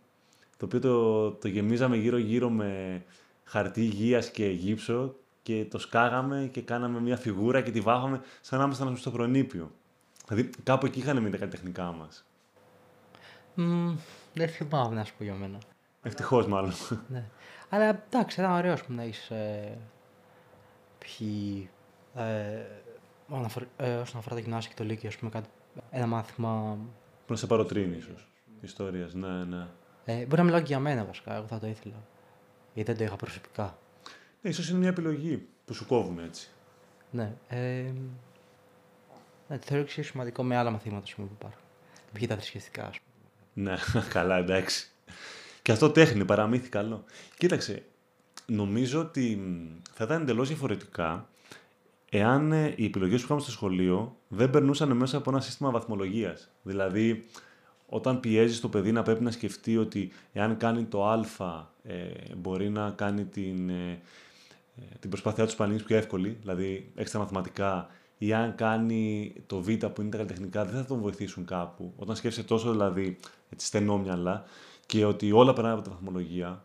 το 0.57 0.65
οποίο 0.65 0.81
το, 0.81 1.31
το 1.31 1.49
γεμίζαμε 1.49 1.97
γύρω-γύρω 1.97 2.51
με 2.51 3.03
χαρτί 3.45 3.81
υγείας 3.81 4.31
και 4.31 4.47
γύψο 4.47 5.15
και 5.43 5.67
το 5.71 5.79
σκάγαμε 5.79 6.49
και 6.53 6.63
κάναμε 6.63 7.01
μια 7.01 7.17
φιγούρα 7.17 7.61
και 7.61 7.71
τη 7.71 7.81
βάφαμε 7.81 8.21
σαν 8.41 8.59
να 8.59 8.65
ήμασταν 8.65 8.97
στο 8.97 9.11
χρονίπιο. 9.11 9.71
Δηλαδή 10.29 10.51
κάπου 10.63 10.87
εκεί 10.87 10.99
είχαν 10.99 11.17
μείνει 11.17 11.31
τα 11.31 11.37
καλλιτεχνικά 11.37 11.93
μας. 11.93 12.25
Mm, 13.57 13.95
δεν 14.35 14.49
θυμάμαι 14.49 14.95
να 14.95 15.05
σου 15.05 15.15
πω 15.19 15.25
για 15.25 15.35
μένα. 15.35 15.59
Ευτυχώς 16.03 16.47
μάλλον. 16.47 16.73
ναι. 17.09 17.25
Αλλά 17.69 17.85
εντάξει, 17.85 18.41
ήταν 18.41 18.53
ωραίος 18.53 18.83
να 18.89 19.05
είσαι. 19.05 19.35
Ε, 19.35 19.79
ποιοι 20.99 21.71
ε, 22.15 22.65
ε, 23.77 23.95
όσον 23.95 24.19
αφορά 24.19 24.35
τα 24.35 24.41
γυμνάσια 24.41 24.71
και 24.71 24.83
το 24.83 24.85
Λύκειο, 24.85 25.09
ας 25.09 25.17
πούμε, 25.17 25.31
κάτι, 25.31 25.49
ένα 25.91 26.07
μάθημα... 26.07 26.79
Που 27.27 27.33
να 27.33 27.37
σε 27.37 27.47
παροτρύνει, 27.47 27.97
ίσως, 27.97 28.29
ιστορίας, 28.61 29.15
ναι, 29.15 29.45
ναι. 29.45 29.67
Ε, 30.05 30.25
μπορεί 30.25 30.37
να 30.37 30.43
μιλάω 30.43 30.61
και 30.61 30.67
για 30.67 30.79
μένα, 30.79 31.05
βασικά, 31.05 31.35
εγώ 31.35 31.47
θα 31.47 31.59
το 31.59 31.67
ήθελα. 31.67 31.95
Γιατί 32.75 32.91
δεν 32.91 32.99
το 32.99 33.05
είχα 33.05 33.17
προσωπικά. 33.17 33.79
Ναι, 34.43 34.51
ίσως 34.51 34.69
είναι 34.69 34.79
μια 34.79 34.89
επιλογή 34.89 35.47
που 35.65 35.75
σου 35.75 35.87
κόβουν 35.87 36.19
έτσι. 36.19 36.49
Ναι. 37.11 37.33
Ε, 37.49 37.93
ναι, 39.49 39.59
το 39.59 39.65
θεωρώ 39.65 39.83
εξίσου 39.83 40.11
σημαντικό 40.11 40.43
με 40.43 40.57
άλλα 40.57 40.71
μαθήματα 40.71 41.07
πούμε, 41.15 41.27
που 41.27 41.35
υπάρχουν. 41.39 41.61
Ποιοι 42.13 42.27
τα 42.27 42.35
θρησκευτικά, 42.35 42.87
ας 42.87 42.99
πούμε. 43.01 43.71
Ναι, 43.71 43.77
καλά, 44.17 44.37
εντάξει. 44.37 44.91
Και 45.63 45.73
αυτό 45.73 45.91
τέχνη, 45.91 46.25
παραμύθι 46.25 46.69
καλό. 46.69 47.05
Κοίταξε, 47.39 47.83
νομίζω 48.47 49.01
ότι 49.01 49.41
θα 49.93 50.05
ήταν 50.05 50.23
εντελώς 50.23 50.49
διαφορετικά 50.49 51.29
εάν 52.11 52.53
ε, 52.53 52.75
οι 52.77 52.85
επιλογές 52.85 53.19
που 53.19 53.25
είχαμε 53.25 53.41
στο 53.41 53.51
σχολείο 53.51 54.17
δεν 54.29 54.51
περνούσαν 54.51 54.97
μέσα 54.97 55.17
από 55.17 55.31
ένα 55.31 55.41
σύστημα 55.41 55.71
βαθμολογίας. 55.71 56.51
Δηλαδή, 56.63 57.27
όταν 57.87 58.21
πιέζεις 58.21 58.61
το 58.61 58.69
παιδί 58.69 58.93
να 58.93 59.03
πρέπει 59.03 59.23
να 59.23 59.31
σκεφτεί 59.31 59.77
ότι 59.77 60.13
εάν 60.33 60.57
κάνει 60.57 60.85
το 60.85 61.09
Α, 61.09 61.25
ε, 61.83 62.11
μπορεί 62.37 62.69
να 62.69 62.91
κάνει 62.91 63.25
την, 63.25 63.69
ε, 63.69 64.01
την 64.99 65.11
προσπάθειά 65.11 65.45
τους 65.45 65.53
σπανίνης 65.53 65.83
πιο 65.83 65.97
εύκολη, 65.97 66.39
δηλαδή 66.41 66.93
έξτρα 66.95 67.21
μαθηματικά, 67.21 67.89
ή 68.19 68.33
αν 68.33 68.55
κάνει 68.55 69.35
το 69.47 69.61
Β 69.61 69.67
που 69.67 70.01
είναι 70.01 70.11
τα 70.11 70.17
καλλιτεχνικά, 70.17 70.65
δεν 70.65 70.75
θα 70.75 70.85
τον 70.85 71.01
βοηθήσουν 71.01 71.45
κάπου. 71.45 71.93
Όταν 71.97 72.17
σκέφτεσαι 72.17 72.47
τόσο 72.47 72.71
δηλαδή 72.71 73.19
έτσι, 73.51 73.67
στενόμυαλα 73.67 74.45
και 74.87 75.05
ότι 75.05 75.33
όλα 75.33 75.53
περνάνε 75.53 75.75
από 75.75 75.83
τη 75.83 75.91
βαθμολογία, 75.91 76.65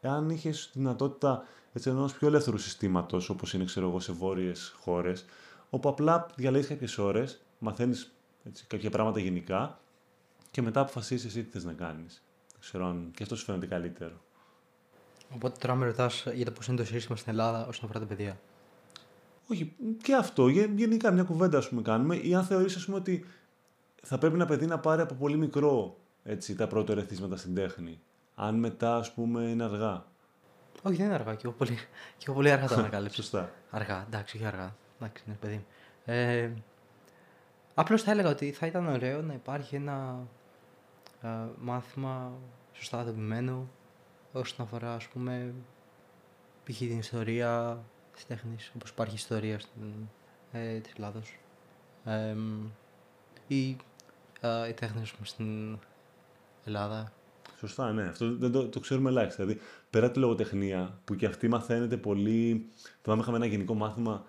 εάν 0.00 0.30
είχες 0.30 0.70
δυνατότητα 0.74 1.44
έτσι, 1.72 1.90
ενός 1.90 2.12
πιο 2.12 2.28
ελεύθερου 2.28 2.58
συστήματος, 2.58 3.28
όπως 3.28 3.54
είναι 3.54 3.64
ξέρω 3.64 3.88
εγώ, 3.88 4.00
σε 4.00 4.12
βόρειες 4.12 4.74
χώρες, 4.80 5.24
όπου 5.70 5.88
απλά 5.88 6.26
διαλέγεις 6.36 6.66
κάποιες 6.66 6.98
ώρες, 6.98 7.40
μαθαίνεις 7.58 8.12
κάποια 8.66 8.90
πράγματα 8.90 9.20
γενικά 9.20 9.80
και 10.50 10.62
μετά 10.62 10.80
αποφασίζεις 10.80 11.26
εσύ 11.26 11.42
τι 11.44 11.50
θες 11.50 11.64
να 11.64 11.72
κάνεις. 11.72 12.22
Ξέρω 12.60 12.86
αν 12.86 13.10
και 13.14 13.22
αυτό 13.22 13.36
σου 13.36 13.44
φαίνεται 13.44 13.66
καλύτερο. 13.66 14.24
Οπότε 15.34 15.56
τώρα 15.60 15.74
με 15.74 15.86
ρωτάς 15.86 16.26
για 16.34 16.44
το 16.44 16.50
πώς 16.50 16.66
είναι 16.66 16.76
το 16.76 16.84
σύστημα 16.84 17.16
στην 17.16 17.32
Ελλάδα 17.32 17.66
όσον 17.66 17.84
αφορά 17.84 17.98
την 17.98 18.08
παιδεία. 18.08 18.40
Όχι, 19.46 19.74
και 20.02 20.14
αυτό. 20.14 20.48
Γενικά 20.48 21.10
μια 21.10 21.22
κουβέντα 21.22 21.58
ας 21.58 21.68
πούμε, 21.68 21.82
κάνουμε. 21.82 22.16
Ή 22.16 22.34
αν 22.34 22.44
θεωρείς 22.44 22.88
ότι 22.88 23.24
θα 24.02 24.18
πρέπει 24.18 24.34
ένα 24.34 24.46
παιδί 24.46 24.66
να 24.66 24.78
πάρει 24.78 25.02
από 25.02 25.14
πολύ 25.14 25.36
μικρό 25.36 25.96
έτσι, 26.22 26.54
τα 26.54 26.66
πρώτα 26.66 26.92
ερεθίσματα 26.92 27.36
στην 27.36 27.54
τέχνη. 27.54 28.00
Αν 28.34 28.54
μετά, 28.54 28.96
ας 28.96 29.12
πούμε, 29.12 29.42
είναι 29.42 29.64
αργά. 29.64 30.04
Όχι, 30.82 30.96
δεν 30.96 31.06
είναι 31.06 31.14
αργά. 31.14 31.34
Και 31.34 31.42
εγώ 31.46 31.54
πολύ, 31.54 31.74
και 32.16 32.24
εγώ 32.26 32.34
πολύ 32.34 32.50
αργά 32.50 32.66
το 32.66 32.74
ανακάλυψα. 32.78 33.16
Σωστά. 33.22 33.50
Αργά, 33.70 34.04
εντάξει, 34.08 34.36
όχι 34.36 34.46
αργά. 34.46 34.76
Εντάξει, 35.00 35.24
είναι 35.26 35.36
παιδί. 35.40 35.66
Ε, 36.04 36.50
Απλώς 37.78 38.02
θα 38.02 38.10
έλεγα 38.10 38.28
ότι 38.28 38.52
θα 38.52 38.66
ήταν 38.66 38.86
ωραίο 38.86 39.22
να 39.22 39.34
υπάρχει 39.34 39.76
ένα 39.76 40.18
ε, 41.22 41.28
μάθημα 41.58 42.32
σωστά 42.72 43.04
δομημένο 43.04 43.68
όσον 44.38 44.66
αφορά, 44.66 44.94
ας 44.94 45.08
πούμε, 45.08 45.54
π.χ. 46.64 46.78
την 46.78 46.98
ιστορία 46.98 47.84
της 48.12 48.26
τέχνης, 48.26 48.72
όπως 48.74 48.90
υπάρχει 48.90 49.14
ιστορία 49.14 49.58
στην, 49.58 50.08
ε, 50.52 50.78
της 50.78 50.92
Ελλάδος. 50.96 51.38
Ε, 52.04 52.36
ή 53.46 53.76
ε, 54.40 54.68
οι 54.68 54.72
τέχνες 54.72 55.14
στην 55.22 55.78
Ελλάδα 56.64 57.12
Σωστά, 57.58 57.92
ναι. 57.92 58.02
Αυτό 58.02 58.36
δεν 58.36 58.52
το, 58.52 58.68
το 58.68 58.80
ξέρουμε 58.80 59.10
ελάχιστα. 59.10 59.44
Δηλαδή, 59.44 59.64
πέρα 59.90 60.10
τη 60.10 60.18
λογοτεχνία, 60.18 61.00
που 61.04 61.14
και 61.14 61.26
αυτή 61.26 61.48
μαθαίνεται 61.48 61.96
πολύ. 61.96 62.70
Θυμάμαι, 63.02 63.22
είχαμε 63.22 63.36
ένα 63.36 63.46
γενικό 63.46 63.74
μάθημα 63.74 64.24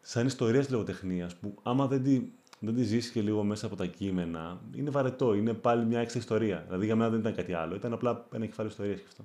σαν 0.00 0.26
ιστορία 0.26 0.60
της 0.60 0.70
λογοτεχνίας, 0.70 1.36
που 1.36 1.54
άμα 1.62 1.86
δεν 1.86 2.02
τη 2.02 2.22
δεν 2.64 2.74
τη 2.74 2.82
ζήσει 2.82 3.10
και 3.12 3.20
λίγο 3.20 3.42
μέσα 3.44 3.66
από 3.66 3.76
τα 3.76 3.86
κείμενα, 3.86 4.60
είναι 4.74 4.90
βαρετό. 4.90 5.34
Είναι 5.34 5.54
πάλι 5.54 5.84
μια 5.84 6.00
έξτρα 6.00 6.20
ιστορία. 6.20 6.62
Δηλαδή 6.66 6.84
για 6.86 6.96
μένα 6.96 7.10
δεν 7.10 7.20
ήταν 7.20 7.34
κάτι 7.34 7.52
άλλο. 7.52 7.74
Ήταν 7.74 7.92
απλά 7.92 8.26
ένα 8.34 8.46
κεφάλαιο 8.46 8.72
ιστορίας 8.72 8.98
και 9.00 9.06
αυτό. 9.08 9.24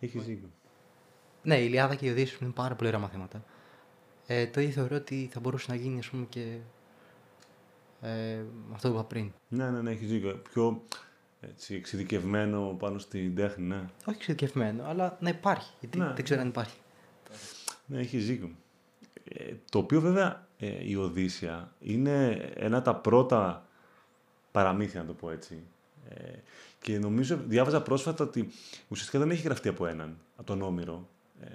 Έχεις 0.00 0.24
δίκιο. 0.24 0.48
Ναι, 1.42 1.60
η 1.60 1.64
Ιλιάδα 1.66 1.94
και 1.94 2.06
η 2.06 2.10
Οδύσσης 2.10 2.38
είναι 2.40 2.50
πάρα 2.50 2.74
πολύ 2.74 2.88
ωραία 2.88 3.00
μαθήματα. 3.00 3.44
Ε, 4.26 4.46
το 4.46 4.60
ίδιο 4.60 4.72
θεωρώ 4.72 4.96
ότι 4.96 5.28
θα 5.32 5.40
μπορούσε 5.40 5.66
να 5.70 5.76
γίνει, 5.76 5.98
ας 5.98 6.08
πούμε, 6.08 6.26
και 6.28 6.56
ε, 8.00 8.38
αυτό 8.72 8.88
που 8.88 8.94
είπα 8.94 9.04
πριν. 9.04 9.32
Ναι, 9.48 9.70
ναι, 9.70 9.80
ναι, 9.80 9.90
έχεις 9.90 10.08
δίκιο. 10.08 10.40
Πιο 10.52 10.82
έτσι, 11.40 11.74
εξειδικευμένο 11.74 12.76
πάνω 12.78 12.98
στην 12.98 13.34
τέχνη, 13.34 13.66
ναι. 13.66 13.84
Όχι 14.04 14.16
εξειδικευμένο, 14.16 14.84
αλλά 14.86 15.16
να 15.20 15.28
υπάρχει. 15.28 15.72
Γιατί 15.80 15.98
Ναι. 15.98 16.12
δεν 16.14 16.24
ξέρω 16.24 16.40
αν 16.40 16.48
υπάρχει. 16.48 16.76
Ναι, 17.86 18.00
έχεις 18.00 18.26
δίκιο. 18.26 18.50
Ε, 19.24 19.52
το 19.70 19.78
οποίο 19.78 20.00
βέβαια 20.00 20.46
ε, 20.62 20.88
η 20.88 20.96
Οδύσσια 20.96 21.72
είναι 21.80 22.30
ένα 22.54 22.76
από 22.76 22.84
τα 22.84 22.94
πρώτα 22.94 23.66
παραμύθια, 24.52 25.00
να 25.00 25.06
το 25.06 25.12
πω 25.12 25.30
έτσι. 25.30 25.62
Ε, 26.08 26.32
και 26.80 26.98
νομίζω, 26.98 27.38
διάβαζα 27.46 27.82
πρόσφατα 27.82 28.24
ότι 28.24 28.48
ουσιαστικά 28.88 29.18
δεν 29.18 29.30
έχει 29.30 29.42
γραφτεί 29.42 29.68
από 29.68 29.86
έναν, 29.86 30.16
από 30.36 30.46
τον 30.46 30.62
Όμηρο. 30.62 31.08
Ε, 31.40 31.46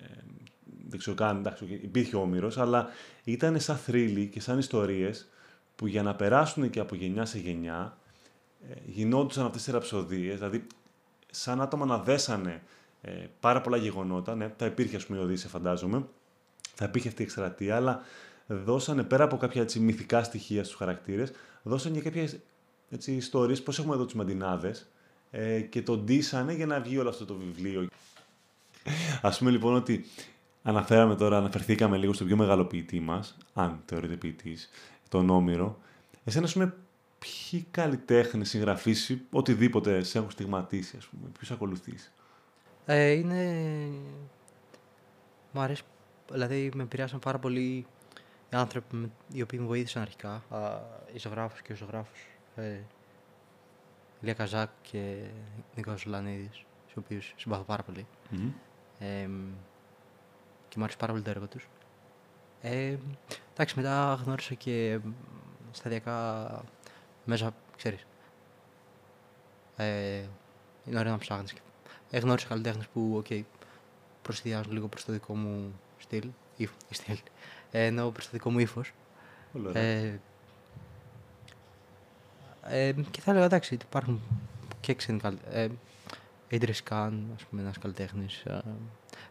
δεν 0.90 1.00
ξέρω 1.00 1.16
καν, 1.16 1.38
εντάξει, 1.38 1.80
υπήρχε 1.82 2.16
ο 2.16 2.20
Όμηρος, 2.20 2.58
αλλά 2.58 2.88
ήταν 3.24 3.60
σαν 3.60 3.78
θρύλοι 3.78 4.28
και 4.28 4.40
σαν 4.40 4.60
ιστορίες 4.60 5.28
που 5.76 5.88
για 5.88 6.04
να 6.04 6.16
περάσουν 6.16 6.70
και 6.70 6.80
από 6.80 6.96
γενιά 6.96 7.26
σε 7.26 7.40
γενιά 7.40 7.98
ε, 8.70 8.74
γινόντουσαν 8.86 9.46
αυτές 9.46 9.68
οι 9.68 9.72
ραψοδίες, 9.72 10.38
δηλαδή 10.38 10.68
σαν 11.32 11.62
άτομα 11.62 11.86
να 11.86 11.98
δέσανε 11.98 12.64
ε, 13.02 13.12
πάρα 13.40 13.62
πολλά 13.62 13.78
γεγονότα, 13.78 14.36
ναι, 14.36 14.54
θα 14.58 14.66
υπήρχε 14.66 14.96
ας 14.96 15.06
πούμε 15.06 15.20
η 15.20 15.22
Οδύσσια 15.22 15.50
φαντάζομαι, 15.50 16.06
θα 16.74 16.86
υπήρχε 16.86 17.08
αυτή 17.08 17.22
η 17.22 17.26
εκστρατεία, 17.26 17.76
αλλά 17.76 18.02
δώσανε 18.48 19.04
πέρα 19.04 19.24
από 19.24 19.38
κάποια 19.38 19.62
έτσι, 19.62 19.80
μυθικά 19.80 20.24
στοιχεία 20.24 20.64
στους 20.64 20.76
χαρακτήρες, 20.76 21.32
δώσανε 21.64 21.96
και 21.96 22.04
κάποιες 22.04 22.40
έτσι, 22.90 23.12
ιστορίες, 23.12 23.64
πώς 23.64 23.80
έχουμε 23.80 23.96
εδώ 23.96 24.06
τους 24.06 24.14
μαντινάδες, 24.14 24.88
ε, 25.32 25.62
και 25.62 25.82
τον 25.82 26.04
ντύσανε 26.04 26.54
για 26.54 26.66
να 26.66 26.80
βγει 26.80 26.98
όλο 26.98 27.10
αυτό 27.10 27.26
το 27.26 27.36
βιβλίο. 27.36 27.88
Ας 29.22 29.38
πούμε 29.38 29.52
λοιπόν 29.52 29.76
ότι 29.76 30.06
αναφέραμε 30.64 31.16
τώρα, 31.16 31.38
αναφερθήκαμε 31.38 31.98
λίγο 31.98 32.14
στο 32.14 32.26
πιο 32.26 32.36
μεγάλο 32.36 32.66
ποιητή 32.66 33.00
μας, 33.00 33.38
αν 33.54 33.82
θεωρείται 33.86 34.16
ποιητής, 34.16 34.70
τον 35.10 35.30
Όμηρο. 35.30 35.80
Εσένα, 36.24 36.46
ας 36.46 36.54
πούμε, 36.54 36.74
ποιοι 37.20 37.68
καλλιτέχνες, 37.72 38.50
συγγραφείς 38.50 39.10
ή 39.10 39.26
οτιδήποτε 39.32 40.04
σε 40.04 40.18
έχουν 40.18 40.32
στιγματίσει, 40.32 40.98
ας 40.98 41.06
πούμε, 41.06 41.30
ποιους 41.38 41.52
ακολουθείς; 41.52 42.14
Ε, 42.86 43.12
είναι... 43.12 43.64
Μου 45.52 45.62
αρέσει, 45.62 45.84
δηλαδή 46.32 46.72
με 46.76 46.84
επηρεάσαν 46.84 47.20
πάρα 47.20 47.40
πολύ 47.40 47.86
οι 48.50 48.56
άνθρωποι 48.56 48.96
με- 48.96 49.10
οι 49.34 49.42
οποίοι 49.42 49.60
με 49.62 49.68
βοήθησαν 49.68 50.02
αρχικά. 50.02 50.44
Α, 50.50 50.80
οι 51.14 51.20
ζωγράφος 51.20 51.62
και 51.62 51.72
ο 51.72 51.76
ζωγράφος. 51.76 52.28
Ε, 52.56 52.80
Ηλία 54.22 54.34
Καζάκ 54.34 54.70
και 54.82 55.24
Νίκος 55.76 56.06
Λανίδης, 56.06 56.64
τους 56.86 56.96
οποίους 56.98 57.34
συμπαθώ 57.38 57.64
πάρα 57.64 57.84
πολύ. 57.84 58.08
Μμμ. 58.30 58.52
Ε, 59.00 59.30
και 60.70 60.76
μου 60.78 60.84
άρεσε 60.84 60.98
πάρα 60.98 61.12
πολύ 61.12 61.24
το 61.24 61.30
έργο 61.30 61.48
τους. 61.48 61.68
Ε, 62.62 62.98
εντάξει, 63.54 63.76
μετά 63.76 64.20
γνώρισα 64.26 64.54
και 64.54 65.00
μ, 65.04 65.10
σταδιακά 65.72 66.48
μέσα, 67.26 67.54
ξέρεις. 67.78 68.06
Ε, 69.78 70.26
είναι 70.86 71.00
ωραίο 71.00 71.12
να 71.12 71.18
ψάχνεις. 71.18 71.54
και- 71.54 71.60
Ε, 72.12 72.20
γνώρισα 72.20 72.48
καλλιτέχνες 72.48 72.88
που, 72.88 73.14
οκ, 73.18 73.46
προσθιάζουν 74.22 74.72
λίγο 74.74 74.88
προς 74.88 75.06
το 75.06 75.12
δικό 75.12 75.36
μου 75.36 75.80
στυλ, 75.98 76.30
ύφ, 76.58 76.72
στυλ, 76.90 77.18
ε, 77.72 77.86
ενώ 77.86 78.10
προς 78.10 78.26
το 78.26 78.32
δικό 78.32 78.50
μου 78.50 78.60
ύφος. 78.60 78.94
Πολύ 79.54 79.68
ωραία. 79.68 79.84
Ε, 79.84 80.20
ε, 82.70 82.94
και 83.12 83.22
θα 83.22 83.32
έλεγα 83.32 83.46
εντάξει, 83.46 83.74
ότι 83.74 83.86
υπάρχουν 83.88 84.22
και 84.80 84.94
ξένοι 84.94 85.20
καλλιτέχνε. 85.20 85.62
Ε, 85.62 85.70
Idris 86.52 86.90
Khan, 86.90 87.12
ας 87.36 87.44
πούμε, 87.50 87.62
ένας 87.62 87.78
καλλιτέχνης. 87.78 88.42
Ε, 88.42 88.62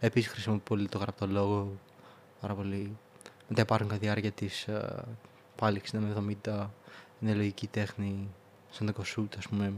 επίσης 0.00 0.30
χρησιμοποιεί 0.30 0.62
πολύ 0.64 0.88
το 0.88 0.98
γραπτό 0.98 1.26
λόγο, 1.26 1.78
πάρα 2.40 2.54
πολύ. 2.54 2.96
Μετά 3.48 3.62
υπάρχουν 3.62 3.88
κατά 3.88 4.00
τη 4.00 4.06
διάρκεια 4.06 4.32
της 4.32 4.66
ε, 4.66 5.04
πάλι 5.56 5.82
60-70, 6.44 6.66
είναι 7.20 7.34
λογική 7.34 7.66
τέχνη, 7.66 8.28
σαν 8.70 8.86
το 8.86 8.92
κοσούτ, 8.92 9.36
ας 9.38 9.48
πούμε, 9.48 9.72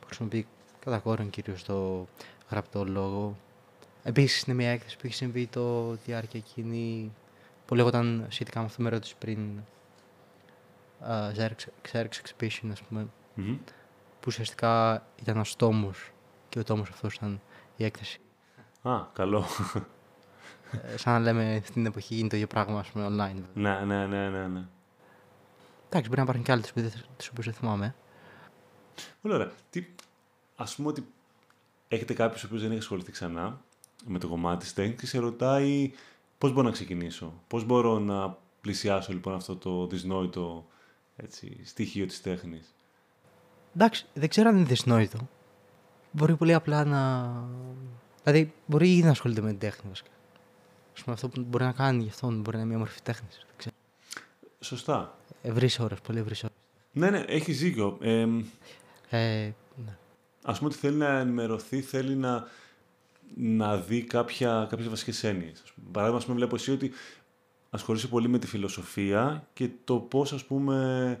που 0.00 0.06
χρησιμοποιεί 0.06 0.46
κατά 0.84 0.98
κόρον 0.98 1.30
κυρίως 1.30 1.64
το 1.64 2.06
γραπτό 2.50 2.84
λόγο. 2.84 3.36
Επίσης 4.02 4.42
είναι 4.42 4.56
μια 4.56 4.70
έκθεση 4.70 4.96
που 4.96 5.02
έχει 5.06 5.14
συμβεί 5.14 5.46
το 5.46 5.94
διάρκεια 6.06 6.40
εκείνη 6.46 7.12
που 7.70 7.76
λέγονταν 7.76 8.26
σχετικά 8.28 8.60
με 8.60 8.66
αυτό 8.66 8.82
με 8.82 8.88
ρώτησε 8.88 9.14
πριν 9.18 9.60
uh, 11.08 11.50
Xerox 11.92 12.04
Exhibition, 12.08 12.68
ας 12.72 12.82
πούμε, 12.82 13.06
Μμμ. 13.34 13.56
που 14.20 14.24
ουσιαστικά 14.26 15.02
ήταν 15.16 15.34
ένας 15.34 15.56
τόμος 15.56 16.10
και 16.48 16.58
ο 16.58 16.64
τόμος 16.64 16.88
αυτός 16.90 17.14
ήταν 17.14 17.40
η 17.76 17.84
έκθεση. 17.84 18.20
Α, 18.82 19.00
καλό. 19.12 19.44
Ε, 20.92 20.96
σαν 20.96 21.12
να 21.12 21.18
λέμε 21.18 21.60
στην 21.64 21.86
εποχή 21.86 22.14
γίνει 22.14 22.28
το 22.28 22.36
ίδιο 22.36 22.48
πράγμα, 22.48 22.78
ας 22.78 22.88
πούμε, 22.88 23.06
online. 23.06 23.42
βέβαια. 23.54 23.84
ναι, 23.84 23.84
ναι, 23.84 24.06
ναι, 24.06 24.28
ναι, 24.28 24.46
ναι. 24.46 24.64
Εντάξει, 25.86 26.08
μπορεί 26.08 26.16
να 26.16 26.22
υπάρχουν 26.22 26.42
και 26.44 26.52
άλλες 26.52 26.72
που 26.72 26.80
δεν- 26.80 26.92
τις 27.16 27.28
οποίες 27.28 27.44
δεν 27.44 27.54
θυμάμαι. 27.54 27.94
Πολύ 29.22 29.34
ωραία. 29.34 29.50
Τι, 29.70 29.86
ας 30.56 30.74
πούμε 30.74 30.88
ότι 30.88 31.12
έχετε 31.88 32.14
κάποιους 32.14 32.42
ο 32.42 32.46
οποίος 32.46 32.60
δεν 32.62 32.70
έχει 32.70 32.80
ασχοληθεί 32.80 33.12
ξανά 33.12 33.60
με 34.06 34.18
το 34.18 34.28
κομμάτι 34.28 34.58
της 34.58 34.72
τέχνης 34.74 35.00
και 35.00 35.06
σε 35.06 35.18
ρωτάει 35.18 35.92
πώς 36.40 36.52
μπορώ 36.52 36.66
να 36.66 36.72
ξεκινήσω; 36.72 37.42
Πώς 37.48 37.64
μπορώ 37.64 37.98
να 37.98 38.38
πλησιάσω 38.60 39.12
λοιπόν 39.12 39.34
αυτό 39.34 39.56
το 39.56 39.86
δυσνόητο 39.86 40.66
έτσι, 41.16 41.60
στοιχείο 41.64 42.06
της 42.06 42.22
τέχνης; 42.22 42.74
Εντάξει, 43.74 44.06
δεν 44.14 44.28
ξέρω 44.28 44.48
αν 44.48 44.56
είναι 44.56 44.64
δυσνόητο. 44.64 45.18
Μπορεί 46.10 46.36
πολύ 46.36 46.54
απλά 46.54 46.84
να... 46.84 47.32
Δηλαδή, 48.24 48.52
μπορεί 48.66 48.92
ήδη 48.92 49.02
να 49.02 49.10
ασχολείται 49.10 49.40
με 49.40 49.48
την 49.48 49.58
τέχνη, 49.58 49.88
βασικά. 49.88 50.10
Ας 50.94 51.02
πούμε, 51.02 51.14
αυτό 51.14 51.28
που 51.28 51.40
μπορεί 51.48 51.64
να 51.64 51.72
κάνει 51.72 52.02
γι' 52.02 52.08
αυτόν 52.08 52.40
μπορεί 52.40 52.56
να 52.56 52.62
είναι 52.62 52.70
μια 52.70 52.78
μορφή 52.78 53.00
τέχνης. 53.02 53.36
Δεν 53.46 53.54
ξέρω. 53.56 53.74
Σωστά. 54.60 55.18
Ευρύς 55.42 55.78
ώρας, 55.78 56.00
πολύ 56.00 56.18
ευρύς 56.18 56.44
ώρας. 56.44 56.56
Ναι, 56.92 57.10
ναι, 57.10 57.18
έχεις 57.18 57.58
δίκιο. 57.58 57.98
Ε, 58.00 58.26
Ε, 59.08 59.52
ναι. 59.76 59.96
ας 60.44 60.58
πούμε 60.58 60.70
ότι 60.70 60.78
θέλει 60.78 60.96
να 60.96 61.18
ενημερωθεί, 61.18 61.80
θέλει 61.80 62.14
να, 62.14 62.44
να 63.36 63.76
δει 63.76 64.02
κάποια, 64.02 64.66
κάποιες 64.70 64.88
βασικές 64.88 65.24
έννοιες. 65.24 65.60
Ας 65.64 65.72
πούμε. 65.72 65.86
Παράδειγμα, 65.92 66.18
ας 66.18 66.24
πούμε, 66.24 66.36
βλέπω 66.36 66.54
εσύ 66.54 66.70
ότι 66.70 66.90
ασχολείσαι 67.70 68.08
πολύ 68.08 68.28
με 68.28 68.38
τη 68.38 68.46
φιλοσοφία 68.46 69.48
και 69.52 69.70
το 69.84 69.96
πώς, 69.96 70.32
ας 70.32 70.44
πούμε, 70.44 71.20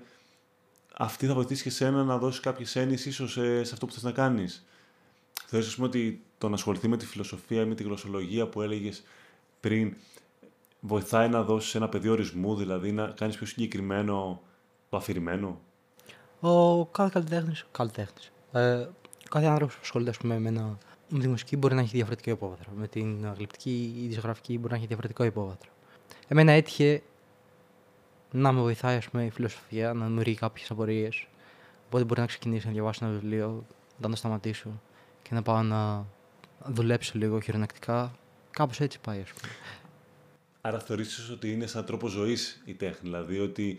αυτή 0.96 1.26
θα 1.26 1.34
βοηθήσει 1.34 1.62
και 1.62 1.68
εσένα 1.68 2.04
να 2.04 2.18
δώσεις 2.18 2.40
κάποιες 2.40 2.76
έννοιες 2.76 3.06
ίσως 3.06 3.32
σε, 3.32 3.64
σε 3.64 3.72
αυτό 3.72 3.86
που 3.86 3.92
θες 3.92 4.02
να 4.02 4.12
κάνεις. 4.12 4.66
Θεωρείς, 5.46 5.68
ας 5.68 5.74
πούμε, 5.74 5.86
ότι 5.86 6.22
το 6.38 6.48
να 6.48 6.54
ασχοληθεί 6.54 6.88
με 6.88 6.96
τη 6.96 7.06
φιλοσοφία 7.06 7.62
ή 7.62 7.64
με 7.64 7.74
τη 7.74 7.82
γλωσσολογία 7.82 8.46
που 8.46 8.62
έλεγες 8.62 9.02
πριν 9.60 9.96
βοηθάει 10.80 11.28
να 11.28 11.42
δώσεις 11.42 11.74
ένα 11.74 11.88
πεδίο 11.88 12.12
ορισμού, 12.12 12.56
δηλαδή 12.56 12.92
να 12.92 13.06
κάνεις 13.06 13.36
πιο 13.36 13.46
συγκεκριμένο 13.46 14.42
το 14.90 14.96
αφηρημένο; 14.96 15.60
Ο 16.40 16.86
κάθε 16.86 17.10
καλλιτέχνης. 17.12 17.66
Καλλιτέχνης. 17.72 18.32
Ε, 18.52 18.86
κάθε 19.30 19.46
άνθρωπος 19.46 19.74
που 19.74 19.80
ασχολείται 19.82 20.10
ας 20.10 20.16
πούμε, 20.16 20.38
με, 20.38 20.48
ένα, 20.48 20.78
με 21.10 21.18
τη 21.18 21.28
μουσική 21.28 21.56
μπορεί 21.56 21.74
να 21.74 21.80
έχει 21.80 21.90
διαφορετικό 21.90 22.30
υπόβαθρο. 22.30 22.72
Με 22.76 22.88
την 22.88 23.32
γλυπτική 23.36 23.94
ή 24.04 24.08
τη 24.08 24.14
ζωγραφική 24.14 24.58
μπορεί 24.58 24.70
να 24.70 24.76
έχει 24.76 24.86
διαφορετικό 24.86 25.24
υπόβαθρο. 25.24 25.70
Εμένα 26.28 26.52
έτυχε 26.52 27.02
να 28.30 28.52
με 28.52 28.60
βοηθάει 28.60 28.96
ας 28.96 29.08
πούμε, 29.08 29.24
η 29.24 29.30
φιλοσοφία, 29.30 29.92
να 29.92 30.06
δημιουργεί 30.06 30.34
κάποιες 30.34 30.70
απορίες. 30.70 31.26
Οπότε 31.86 32.04
μπορεί 32.04 32.20
να 32.20 32.26
ξεκινήσω 32.26 32.66
να 32.66 32.72
διαβάσω 32.72 33.04
ένα 33.04 33.14
βιβλίο, 33.14 33.66
να 33.98 34.08
το 34.08 34.16
σταματήσω 34.16 34.80
και 35.22 35.34
να 35.34 35.42
πάω 35.42 35.62
να 35.62 36.06
δουλέψω 36.64 37.18
λίγο 37.18 37.40
χειρονακτικά. 37.40 38.18
Κάπως 38.50 38.80
έτσι 38.80 39.00
πάει, 39.00 39.20
ας 39.20 39.32
πούμε. 39.32 39.52
Άρα 40.60 40.78
θεωρείς 40.78 41.30
ότι 41.30 41.52
είναι 41.52 41.66
σαν 41.66 41.84
τρόπο 41.84 42.06
ζωής 42.06 42.62
η 42.64 42.74
τέχνη, 42.74 42.98
δηλαδή 43.02 43.38
ότι 43.38 43.78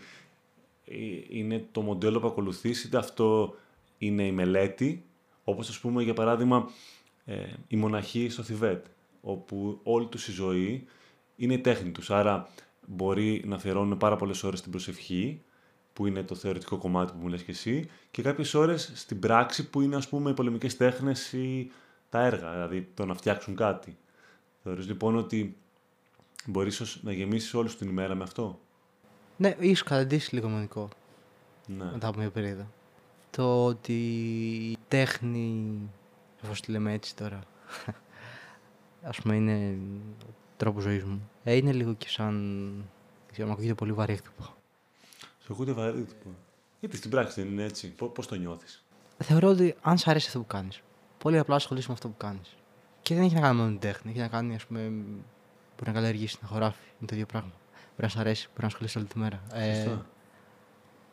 ε, 0.84 0.94
είναι 1.28 1.64
το 1.72 1.80
μοντέλο 1.80 2.20
που 2.20 2.26
ακολουθείς, 2.26 2.84
είτε 2.84 2.96
αυτό 2.96 3.54
είναι 3.98 4.26
η 4.26 4.32
μελέτη, 4.32 5.04
όπως 5.44 5.68
ας 5.68 5.78
πούμε 5.78 6.02
για 6.02 6.14
παράδειγμα 6.14 6.70
ε, 7.24 7.44
οι 7.66 7.76
μοναχοί 7.76 8.28
στο 8.28 8.42
Θιβέτ, 8.42 8.86
όπου 9.20 9.80
όλη 9.82 10.06
τους 10.06 10.28
η 10.28 10.32
ζωή 10.32 10.84
είναι 11.36 11.54
η 11.54 11.58
τέχνη 11.58 11.90
τους. 11.90 12.10
Άρα 12.10 12.48
μπορεί 12.86 13.42
να 13.46 13.54
αφιερώνουν 13.54 13.98
πάρα 13.98 14.16
πολλές 14.16 14.42
ώρες 14.42 14.58
στην 14.58 14.70
προσευχή, 14.70 15.42
που 15.92 16.06
είναι 16.06 16.22
το 16.22 16.34
θεωρητικό 16.34 16.76
κομμάτι 16.76 17.12
που 17.12 17.18
μου 17.18 17.28
λες 17.28 17.42
και 17.42 17.50
εσύ, 17.50 17.88
και 18.10 18.22
κάποιες 18.22 18.54
ώρες 18.54 18.92
στην 18.94 19.18
πράξη 19.18 19.70
που 19.70 19.80
είναι 19.80 19.96
ας 19.96 20.08
πούμε 20.08 20.30
οι 20.30 20.34
πολεμικές 20.34 20.76
τέχνες 20.76 21.32
ή 21.32 21.70
τα 22.08 22.20
έργα, 22.20 22.52
δηλαδή 22.52 22.88
το 22.94 23.04
να 23.06 23.14
φτιάξουν 23.14 23.56
κάτι. 23.56 23.96
Θεωρείς 24.62 24.86
λοιπόν 24.86 25.16
ότι 25.16 25.56
μπορείς 26.46 26.74
ίσως 26.74 27.00
να 27.02 27.12
γεμίσεις 27.12 27.54
όλη 27.54 27.68
σου 27.68 27.76
την 27.76 27.88
ημέρα 27.88 28.14
με 28.14 28.22
αυτό; 28.22 28.58
Ναι, 29.36 29.56
ίσως 29.58 29.82
καταντήσει 29.82 30.34
λίγο 30.34 30.48
μονικό. 30.48 30.88
Ναι. 31.66 31.84
μετά 31.92 32.08
από 32.08 32.18
μια 32.18 32.30
περίοδο. 32.30 32.66
Το 33.30 33.64
ότι 33.64 33.92
η 34.70 34.76
τέχνη, 34.88 35.78
όπως 36.44 36.60
τη 36.60 36.70
λέμε 36.70 36.92
έτσι 36.92 37.16
τώρα, 37.16 37.40
ας 39.10 39.20
πούμε 39.20 39.34
είναι 39.36 39.78
ο 40.28 40.34
τρόπος 40.56 40.82
ζωής 40.82 41.04
μου, 41.04 41.30
ε, 41.44 41.54
είναι 41.54 41.72
λίγο 41.72 41.94
και 41.94 42.08
σαν, 42.08 42.34
δεν 43.24 43.32
ξέρω, 43.32 43.46
μου 43.46 43.52
ακούγεται 43.52 43.74
πολύ 43.74 43.92
βαρύ 43.92 44.12
αυτό 44.12 44.30
που 44.36 44.42
πω. 44.42 44.54
Σε 45.38 45.48
ακούτε 45.50 45.72
βαρύ. 45.72 46.06
Γιατί 46.80 46.96
στην 46.96 47.10
πράξη 47.10 47.42
δεν 47.42 47.52
είναι 47.52 47.62
έτσι. 47.62 47.88
Πώς 47.88 48.26
το 48.26 48.34
νιώθεις; 48.34 48.84
Θεωρώ 49.18 49.48
ότι 49.48 49.74
αν 49.80 49.98
σου 49.98 50.10
αρέσει 50.10 50.26
αυτό 50.26 50.38
που 50.38 50.46
κάνεις, 50.46 50.82
πολύ 51.18 51.38
απλά 51.38 51.54
ασχολείσαι 51.54 51.86
με 51.88 51.94
αυτό 51.94 52.08
που 52.08 52.16
κάνεις. 52.16 52.56
Και 53.02 53.14
δεν 53.14 53.24
έχει 53.24 53.34
να 53.34 53.40
κάνει 53.40 53.56
μόνο 53.56 53.68
την 53.68 53.78
τέχνη. 53.78 54.10
Έχει 54.10 54.20
να 54.20 54.28
κάνει, 54.28 54.54
ας 54.54 54.66
πούμε, 54.66 54.80
μπορεί 54.80 55.86
να 55.86 55.92
καλλιεργήσεις 55.92 56.40
να 56.42 56.48
χωράφι. 56.48 56.84
Είναι 56.98 57.06
το 57.06 57.14
ίδιο 57.14 57.26
πράγμα. 57.26 57.52
Μπορεί 57.72 58.02
να 58.02 58.08
σου 58.08 58.18
αρέσει, 58.18 58.46
μπορεί 58.48 58.60
να 58.60 58.66
ασχολείσαι 58.66 58.98
όλη 58.98 59.06
τη 59.06 59.18
μέρα. 59.18 59.42
Ε, 59.52 59.96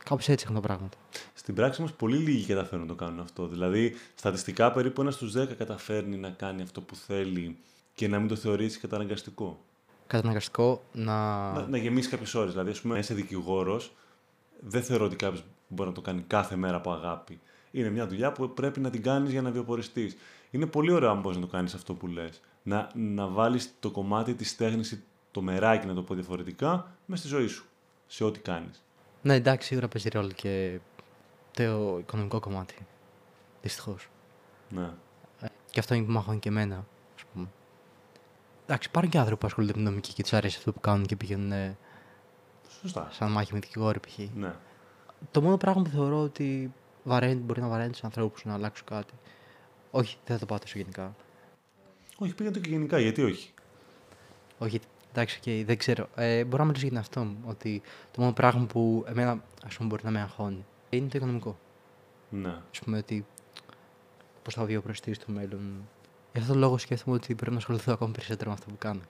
Κάπως 0.10 0.30
έτσι 0.30 0.46
έχουν 0.50 0.62
τα 0.62 0.68
πράγματα. 0.68 0.98
Στην 1.34 1.56
πράξη 1.56 1.82
όμως 1.82 1.94
πολύ 1.94 2.18
λίγοι 2.18 2.46
καταφέρουν 2.46 2.86
να 2.86 2.88
το 2.88 2.96
κάνουν 2.96 3.20
αυτό. 3.20 3.48
Δηλαδή, 3.48 3.96
στατιστικά 4.16 4.72
περίπου 4.72 5.02
ένας 5.02 5.14
στους 5.14 5.34
10 5.38 5.56
καταφέρνει 5.58 6.18
να 6.18 6.30
κάνει 6.30 6.62
αυτό 6.62 6.82
που 6.82 6.96
θέλει 6.96 7.58
και 7.94 8.08
να 8.08 8.20
μην 8.20 8.28
το 8.28 8.36
θεωρήσει 8.36 8.80
καταναγκαστικό. 8.80 9.60
Καταναγκαστικό 10.08 10.84
να. 10.92 11.52
Να, 11.52 11.68
να 11.68 11.78
γεμίσει 11.78 12.10
κάποιες 12.10 12.36
ώρες. 12.36 12.52
Δηλαδή, 12.52 12.70
ας 12.70 12.82
πούμε, 12.82 13.00
είσαι 13.00 13.14
δικηγόρος, 13.14 13.92
δεν 14.60 14.84
θεωρώ 14.84 15.06
ότι 15.06 15.16
κάποιος 15.16 15.44
μπορεί 15.68 15.90
να 15.90 15.96
το 15.96 16.02
κάνει 16.02 16.22
κάθε 16.28 16.56
μέρα 16.56 16.76
από 16.76 16.92
αγάπη. 16.92 17.40
Είναι 17.72 17.90
μια 17.90 18.08
δουλειά 18.08 18.32
που 18.32 18.54
πρέπει 18.54 18.80
να 18.80 18.90
την 18.90 19.04
κάνεις 19.04 19.32
για 19.32 19.42
να 19.42 19.52
βιοποριστείς. 19.52 20.18
Είναι 20.52 20.66
πολύ 20.66 20.92
ωραίο 20.92 21.10
αν 21.10 21.20
μπορείς 21.20 21.38
να 21.38 21.46
το 21.46 21.52
κάνεις 21.52 21.74
αυτό 21.74 21.94
που 21.94 22.08
λες. 22.08 22.42
Να, 22.64 22.90
να 22.94 23.28
βάλεις 23.28 23.74
το 23.80 23.92
κομμάτι 23.92 24.34
της 24.34 24.56
τέχνης, 24.56 25.04
το 25.32 25.42
μεράκι, 25.42 25.88
να 25.88 25.94
το 25.94 26.02
πω 26.02 26.14
διαφορετικά, 26.14 26.92
μες 27.06 27.20
στη 27.20 27.28
ζωή 27.28 27.48
σου. 27.48 27.66
Σε 28.08 28.24
ό,τι 28.24 28.40
κάνεις. 28.40 28.84
Ναι, 29.22 29.34
εντάξει, 29.34 29.68
σίγουρα 29.68 29.88
παίζει 29.88 30.10
ρόλο 30.10 30.32
και 30.32 30.80
το 31.52 31.98
οικονομικό 32.00 32.40
κομμάτι. 32.40 32.76
Δυστυχώς. 33.62 34.10
Ναι. 34.70 34.90
Ε, 35.42 35.48
και 35.72 35.80
αυτό 35.80 35.94
είναι 35.94 36.06
που 36.06 36.12
μάχουν 36.12 36.40
και 36.40 36.50
εμένα, 36.50 36.86
ας 37.16 37.24
πούμε. 37.34 37.48
Εντάξει, 38.64 38.88
υπάρχουν 38.88 39.12
και 39.12 39.18
άνθρωποι 39.18 39.40
που 39.40 39.48
ασχολούνται 39.48 39.74
με 39.74 39.80
την 39.82 39.90
νομική 39.90 40.14
και 40.14 40.22
τους 40.22 40.34
αρέσει 40.34 40.58
αυτό 40.58 40.72
που 40.74 40.80
κάνουν 40.80 41.06
και 41.06 41.16
πηγαίνουν. 41.16 41.78
Σωστά. 42.82 43.08
Σαν 43.12 43.32
μάχη 43.32 43.54
με 43.54 43.60
δικηγόροι, 43.60 44.00
π.χ. 44.00 44.18
Ναι. 44.36 44.54
Το 45.32 45.42
μόνο 45.42 45.58
πράγμα 45.58 45.82
που 45.82 45.90
θεωρώ 45.90 46.22
ότι 46.22 46.74
βαραίνει, 47.04 47.42
μπορεί 47.42 47.62
να 47.62 47.68
βαραίνει 47.68 47.92
τους 47.92 48.04
ανθρώπους 48.04 48.46
να 48.46 48.54
αλλάξουν 48.54 48.86
κάτι. 48.86 49.14
Όχι, 49.92 50.18
δεν 50.26 50.34
θα 50.36 50.40
το 50.40 50.46
πάω 50.46 50.60
τόσο 50.60 50.78
γενικά. 50.78 51.16
Όχι, 52.18 52.34
πήγα 52.34 52.52
το 52.52 52.60
και 52.60 52.70
γενικά, 52.70 53.00
γιατί 53.00 53.24
όχι; 53.24 53.54
Όχι, 54.58 54.80
εντάξει, 55.10 55.40
okay, 55.44 55.64
δεν 55.66 55.78
ξέρω. 55.78 56.10
Ε, 56.16 56.44
μπορώ 56.44 56.58
να 56.58 56.66
μιλήσω 56.66 56.88
για 56.88 56.90
την 56.90 57.00
αυτό 57.00 57.22
μου. 57.22 57.38
Ότι 57.46 57.82
το 58.12 58.22
μόνο 58.22 58.34
πράγμα 58.34 58.66
που 58.66 59.06
εμένα 59.08 59.44
ας 59.66 59.76
πούμε, 59.76 59.90
μπορεί 59.90 60.04
να 60.04 60.12
με 60.12 60.22
αγχώνει 60.22 60.66
είναι 60.90 61.08
το 61.08 61.18
οικονομικό. 61.18 61.58
Ναι. 62.30 62.50
Α 62.50 62.84
πούμε 62.84 62.98
ότι 62.98 63.26
πώς 64.44 64.54
θα 64.54 64.66
βιοπροστεί 64.66 65.14
στο 65.14 65.32
μέλλον. 65.32 65.88
Γι' 66.34 66.40
αυτόν 66.40 66.54
τον 66.54 66.58
λόγο 66.58 66.78
σκέφτομαι 66.78 67.16
ότι 67.16 67.36
πρέπει 67.36 67.52
να 67.52 67.58
ασχοληθώ 67.58 67.94
ακόμα 67.94 68.12
περισσότερο 68.12 68.50
με 68.50 68.56
αυτό 68.56 68.70
που 68.70 68.78
κάνω. 68.78 69.02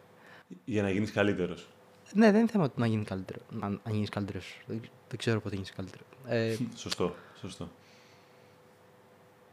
Για 0.66 0.82
να 0.82 0.90
γίνεις 0.90 1.12
καλύτερος. 1.12 1.68
Ναι, 2.14 2.32
δεν 2.32 2.40
είναι 2.40 2.50
θέμα 2.50 2.70
του 2.70 2.80
να 2.80 2.88
γίνει 2.88 3.04
καλύτερο. 3.04 3.40
Αν, 3.60 3.80
αν 3.84 3.94
γίνεις 3.94 4.10
καλύτερος. 4.10 4.62
Δεν, 4.66 4.82
δεν, 5.10 5.18
ξέρω 5.18 5.42
πότε 5.42 5.56
γίνεις 5.56 5.72
καλύτερο. 5.72 6.04
Ε, 6.26 6.56
σωστό, 6.76 7.16
σωστό. 7.40 7.70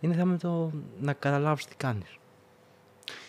Είναι 0.01 0.15
θέμα 0.15 0.37
το 0.37 0.71
να 1.01 1.13
καταλάβεις 1.13 1.67
τι 1.67 1.77
κάνεις. 1.77 2.19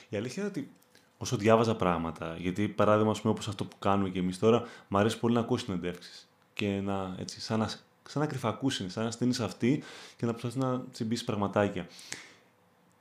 Η 0.09 0.17
αλήθεια 0.17 0.43
είναι 0.43 0.51
ότι 0.51 0.71
όσο 1.17 1.37
διάβαζα 1.37 1.75
πράγματα, 1.75 2.35
γιατί 2.37 2.67
παράδειγμα, 2.67 3.15
όπως 3.23 3.47
αυτό 3.47 3.65
που 3.65 3.77
κάνουμε 3.79 4.09
και 4.09 4.19
εμείς 4.19 4.39
τώρα, 4.39 4.63
μου 4.87 4.97
αρέσει 4.97 5.19
πολύ 5.19 5.33
να 5.33 5.39
ακούω 5.39 5.57
συνεντεύξεις. 5.57 6.27
Και 6.53 6.81
να, 6.83 7.15
έτσι, 7.19 7.41
σαν 7.41 7.59
να, 7.59 7.67
σαν 8.03 8.21
να 8.21 8.25
κρυφακούσει, 8.25 8.89
σαν 8.89 9.03
να 9.03 9.11
στείνεις 9.11 9.39
αυτή 9.39 9.83
και 10.15 10.25
να 10.25 10.31
προσπαθείς 10.31 10.57
να 10.57 10.81
τσιμπήσεις 10.91 11.25
πραγματάκια. 11.25 11.87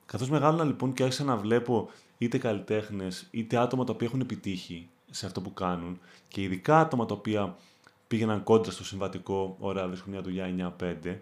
Καθώς 0.07 0.29
μεγάλωνα 0.31 0.65
λοιπόν 0.65 0.93
και 0.93 1.03
άρχισα 1.03 1.25
να 1.25 1.37
βλέπω 1.37 1.91
είτε 2.19 2.39
καλλιτέχνες 2.39 3.27
είτε 3.31 3.57
άτομα 3.57 3.85
τα 3.85 3.93
οποία 3.93 4.07
έχουν 4.07 4.21
επιτύχει 4.21 4.89
σε 5.11 5.27
αυτό 5.27 5.41
που 5.41 5.55
κάνουν 5.55 6.01
και 6.29 6.43
ειδικά 6.43 6.81
άτομα 6.81 7.07
τα 7.07 7.15
οποία 7.15 7.57
πήγαιναν 8.09 8.43
κόντρα 8.43 8.71
στο 8.71 8.85
συμβατικό, 8.85 9.57
ωραία, 9.59 9.87
βρίσκουν 9.87 10.13
μια 10.13 10.23
δουλειά 10.23 10.75
9-5, 10.81 11.17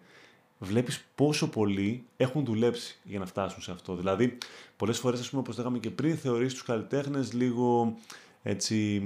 βλέπεις 0.59 1.05
πόσο 1.15 1.49
πολλοί 1.49 2.05
έχουν 2.17 2.45
δουλέψει 2.45 2.99
για 3.03 3.19
να 3.19 3.27
φτάσουν 3.27 3.63
σε 3.63 3.71
αυτό. 3.71 3.95
Δηλαδή, 3.95 4.39
πολλές 4.77 4.99
φορές, 4.99 5.21
ας 5.21 5.31
πούμε, 5.31 5.41
όπως 5.43 5.57
λέγαμε 5.57 5.79
και 5.79 5.91
πριν, 5.91 6.17
θεωρείς 6.17 6.53
τους 6.53 6.63
καλλιτέχνες 6.63 7.33
λίγο 7.33 7.97
έτσι, 8.43 9.03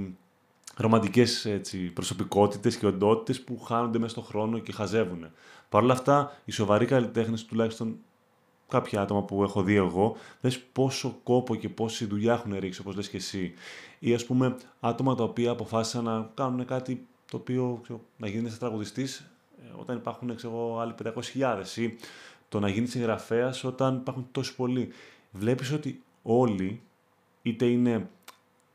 ρομαντικές 0.75 1.45
έτσι, 1.45 1.77
προσωπικότητες 1.77 2.77
και 2.77 2.85
οντότητες 2.85 3.41
που 3.41 3.59
χάνονται 3.59 3.97
μέσα 3.97 4.11
στον 4.11 4.23
χρόνο 4.23 4.59
και 4.59 4.71
χαζεύουν. 4.71 5.31
Παρ' 5.69 5.83
όλα 5.83 5.93
αυτά, 5.93 6.37
οι 6.45 6.51
σοβαροί 6.51 6.85
καλλιτέχνες, 6.85 7.45
τουλάχιστον 7.45 7.97
κάποια 8.67 9.01
άτομα 9.01 9.23
που 9.23 9.43
έχω 9.43 9.63
δει 9.63 9.75
εγώ, 9.75 10.15
δες 10.41 10.59
πόσο 10.59 11.19
κόπο 11.23 11.55
και 11.55 11.69
πόση 11.69 12.05
δουλειά 12.05 12.33
έχουν 12.33 12.55
ρίξει, 12.59 12.81
όπως 12.81 12.95
λες 12.95 13.09
και 13.09 13.17
εσύ. 13.17 13.53
Ή 13.99 14.13
ας 14.13 14.25
πούμε 14.25 14.55
άτομα 14.79 15.15
τα 15.15 15.23
οποία 15.23 15.51
αποφάσισαν 15.51 16.03
να 16.03 16.31
κάνουν 16.33 16.65
κάτι 16.65 17.07
το 17.31 17.37
οποίο 17.37 17.79
ξέρω, 17.83 18.01
να 18.17 18.27
γίνει 18.27 18.49
τραγουδιστής 18.49 19.17
ε, 19.19 19.23
όταν 19.75 19.97
υπάρχουν 19.97 20.35
ξέρω, 20.35 20.79
άλλοι 20.79 20.93
500.000 21.03 21.77
ή 21.77 21.95
το 22.49 22.59
να 22.59 22.69
γίνεις 22.69 22.91
συγγραφέας 22.91 23.63
όταν 23.63 23.95
υπάρχουν 23.95 24.27
τόσοι 24.31 24.55
πολλοί. 24.55 24.89
Βλέπεις 25.31 25.71
ότι 25.71 26.03
όλοι, 26.21 26.81
είτε 27.41 27.65
είναι 27.65 28.09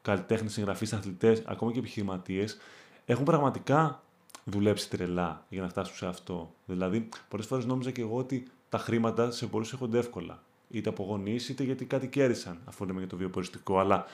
καλλιτέχνες, 0.02 0.52
συγγραφείς, 0.52 0.92
αθλητές, 0.92 1.42
ακόμα 1.46 1.72
και 1.72 1.78
επιχειρηματίες, 1.78 2.56
έχουν 3.04 3.24
πραγματικά 3.24 4.02
δουλέψει 4.44 4.90
τρελά 4.90 5.44
για 5.48 5.62
να 5.62 5.68
φτάσουν 5.68 5.96
σε 5.96 6.06
αυτό. 6.06 6.54
Δηλαδή, 6.66 7.08
πολλές 7.28 7.46
φορές 7.46 7.64
νόμιζα 7.64 7.90
και 7.90 8.00
εγώ 8.00 8.16
ότι 8.16 8.46
τα 8.68 8.78
χρήματα 8.78 9.30
σε 9.30 9.46
πολλούς 9.46 9.72
έρχονται 9.72 9.98
εύκολα. 9.98 10.42
Είτε 10.70 10.88
από 10.88 11.04
γονείς, 11.04 11.48
είτε 11.48 11.62
γιατί 11.62 11.84
κάτι 11.84 12.08
κέρδισαν, 12.08 12.58
αφού 12.64 12.84
λέμε 12.84 12.98
για 12.98 13.08
το 13.08 13.16
βιοποριστικό. 13.16 13.78
Αλλά 13.78 14.04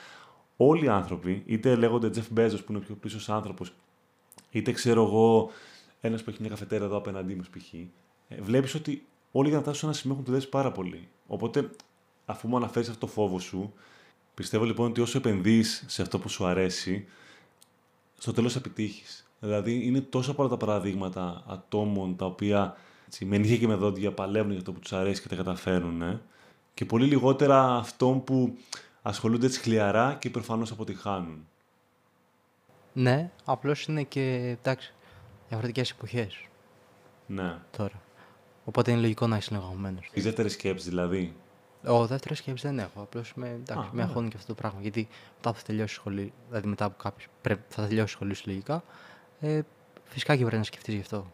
όλοι 0.57 0.85
οι 0.85 0.87
άνθρωποι, 0.87 1.43
είτε 1.45 1.75
λέγονται 1.75 2.09
Jeff 2.15 2.39
Bezos 2.39 2.59
που 2.65 2.71
είναι 2.71 2.77
ο 2.77 2.81
πιο 2.81 2.95
πίσω 2.95 3.33
άνθρωπος, 3.33 3.73
είτε 4.51 4.71
ξέρω 4.71 5.03
εγώ 5.03 5.51
ένας 6.01 6.23
που 6.23 6.29
έχει 6.29 6.41
μια 6.41 6.49
καφετέρα 6.49 6.85
εδώ 6.85 6.97
απέναντί 6.97 7.35
μας 7.35 7.49
π.χ., 7.49 7.73
ε, 7.73 8.41
βλέπεις 8.41 8.73
ότι 8.73 9.05
όλοι 9.31 9.47
για 9.47 9.57
να 9.57 9.63
φτάσουν 9.63 9.79
σε 9.79 9.85
ένα 9.85 9.95
σημείο 9.95 10.13
έχουν 10.13 10.25
δουλέψει 10.25 10.49
πάρα 10.49 10.71
πολύ. 10.71 11.07
Οπότε, 11.27 11.69
αφού 12.25 12.47
μου 12.47 12.55
αναφέρεις 12.55 12.89
αυτό 12.89 13.05
το 13.05 13.11
φόβο 13.11 13.39
σου, 13.39 13.73
πιστεύω 14.33 14.63
λοιπόν 14.63 14.89
ότι 14.89 15.01
όσο 15.01 15.17
επενδύεις 15.17 15.83
σε 15.87 16.01
αυτό 16.01 16.19
που 16.19 16.29
σου 16.29 16.45
αρέσει, 16.45 17.07
στο 18.17 18.31
τέλος 18.31 18.55
επιτύχεις. 18.55 19.31
Δηλαδή, 19.39 19.85
είναι 19.85 20.01
τόσο 20.01 20.33
πολλά 20.33 20.49
τα 20.49 20.57
παραδείγματα 20.57 21.43
ατόμων 21.47 22.15
τα 22.15 22.25
οποία 22.25 22.77
έτσι, 23.05 23.25
με 23.25 23.37
νύχια 23.37 23.57
και 23.57 23.67
με 23.67 23.75
δόντια 23.75 24.11
παλεύουν 24.11 24.49
για 24.49 24.59
αυτό 24.59 24.71
που 24.71 24.79
τους 24.79 24.93
αρέσει 24.93 25.21
και 25.21 25.27
τα 25.27 25.35
καταφέρουν. 25.35 26.01
Ε, 26.01 26.21
και 26.73 26.85
πολύ 26.85 27.05
λιγότερα 27.05 27.75
αυτών 27.75 28.23
που 28.23 28.57
ασχολούνται 29.01 29.45
έτσι 29.45 29.59
χλιαρά 29.59 30.17
και 30.19 30.29
προφανώς 30.29 30.71
αποτυχάνουν. 30.71 31.47
Ναι, 32.93 33.31
απλώς 33.45 33.85
είναι 33.85 34.03
και 34.03 34.21
εντάξει, 34.59 34.93
διαφορετικές 35.51 35.91
εποχές. 35.91 36.47
Ναι. 37.27 37.57
Τώρα. 37.77 38.01
Οπότε 38.65 38.91
είναι 38.91 39.01
λογικό 39.01 39.27
να 39.27 39.37
είσαι 39.37 39.55
αγχωμένο. 39.55 39.99
Η 40.13 40.21
δεύτερη 40.21 40.49
σκέψη 40.49 40.89
δηλαδή. 40.89 41.35
Ο 41.85 42.07
δεύτερη 42.07 42.35
σκέψη 42.35 42.67
δεν 42.67 42.79
έχω. 42.79 43.01
Απλώς 43.01 43.33
με, 43.35 43.59
με 43.91 44.01
αγχώνει 44.01 44.27
και 44.29 44.35
αυτό 44.37 44.47
το 44.47 44.61
πράγμα. 44.61 44.81
Γιατί 44.81 45.07
μετά 45.35 45.51
που 45.51 45.57
θα 45.57 45.63
τελειώσει 45.65 45.93
σχολή, 45.93 46.33
δηλαδή 46.47 46.67
μετά 46.67 46.85
από 46.85 47.03
κάποιος. 47.03 47.27
Πρέπει, 47.41 47.61
θα 47.67 47.87
τελειώσει 47.87 48.13
σχολή 48.13 48.33
σου 48.33 48.43
λογικά. 48.45 48.83
Ε, 49.39 49.61
φυσικά 50.05 50.35
και 50.35 50.41
πρέπει 50.41 50.57
να 50.57 50.63
σκεφτείς 50.63 50.93
γι' 50.93 50.99
αυτό. 50.99 51.31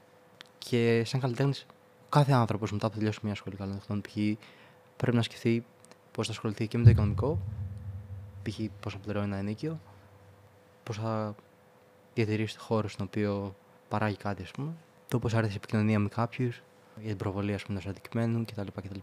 Και 0.57 1.03
σαν 1.05 1.19
καλλιτέχνης, 1.19 1.65
κάθε 2.09 2.31
άνθρωπος 2.31 2.71
μετά 2.71 2.89
που 2.89 2.97
τελειώσει 2.97 3.19
μια 3.23 3.35
σχολή 3.35 3.55
καλλιτεχνών, 3.55 4.01
π.χ. 4.01 4.15
πρέπει 4.97 5.15
να 5.15 5.21
σκεφτεί 5.21 5.65
πώς 6.11 6.25
θα 6.27 6.31
ασχοληθεί 6.31 6.67
και 6.67 6.77
με 6.77 6.83
το 6.83 6.89
οικονομικό, 6.89 7.39
π.χ. 8.43 8.59
πώς 8.79 8.93
θα 8.93 8.99
πληρώνει 8.99 9.25
ένα 9.25 9.37
ενίκιο, 9.37 9.79
πώς 10.83 10.97
θα 10.97 11.35
διατηρήσει 12.13 12.57
το 12.57 12.63
χώρο 12.63 12.87
στον 12.87 13.05
οποίο 13.05 13.55
παράγει 13.87 14.15
κάτι, 14.15 14.41
α 14.41 14.47
πούμε. 14.53 14.71
Το 15.07 15.19
πώ 15.19 15.37
άρεσε 15.37 15.53
η 15.53 15.55
επικοινωνία 15.55 15.99
με 15.99 16.07
κάποιους, 16.07 16.61
για 16.99 17.07
την 17.07 17.17
προβολή 17.17 17.53
ας 17.53 17.63
πούμε, 17.63 17.79
ενός 17.79 17.89
αντικειμένου 17.89 18.45
κτλ. 18.45 18.67
κτλ. 18.75 18.99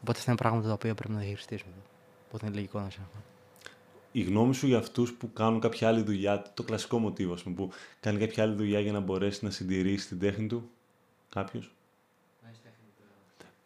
Οπότε 0.00 0.18
αυτά 0.18 0.30
είναι 0.30 0.40
πράγματα 0.40 0.66
τα 0.66 0.72
οποία 0.72 0.94
πρέπει 0.94 1.12
να 1.12 1.18
διαχειριστείς. 1.18 1.62
Οπότε 2.28 2.46
είναι 2.46 2.54
λογικό 2.54 2.80
να 2.80 2.90
σε 2.90 3.00
Η 4.12 4.22
γνώμη 4.22 4.54
σου 4.54 4.66
για 4.66 4.78
αυτούς 4.78 5.12
που 5.12 5.32
κάνουν 5.32 5.60
κάποια 5.60 5.88
άλλη 5.88 6.02
δουλειά, 6.02 6.42
το 6.54 6.62
κλασικό 6.62 6.98
μοτίβο, 6.98 7.34
πούμε, 7.34 7.54
που 7.54 7.70
κάνει 8.00 8.18
κάποια 8.18 8.42
άλλη 8.42 8.54
δουλειά 8.54 8.80
για 8.80 8.92
να 8.92 9.00
μπορέσει 9.00 9.44
να 9.44 9.50
συντηρήσει 9.50 10.08
την 10.08 10.18
τέχνη 10.18 10.46
του, 10.46 10.70
κάποιος; 11.28 11.74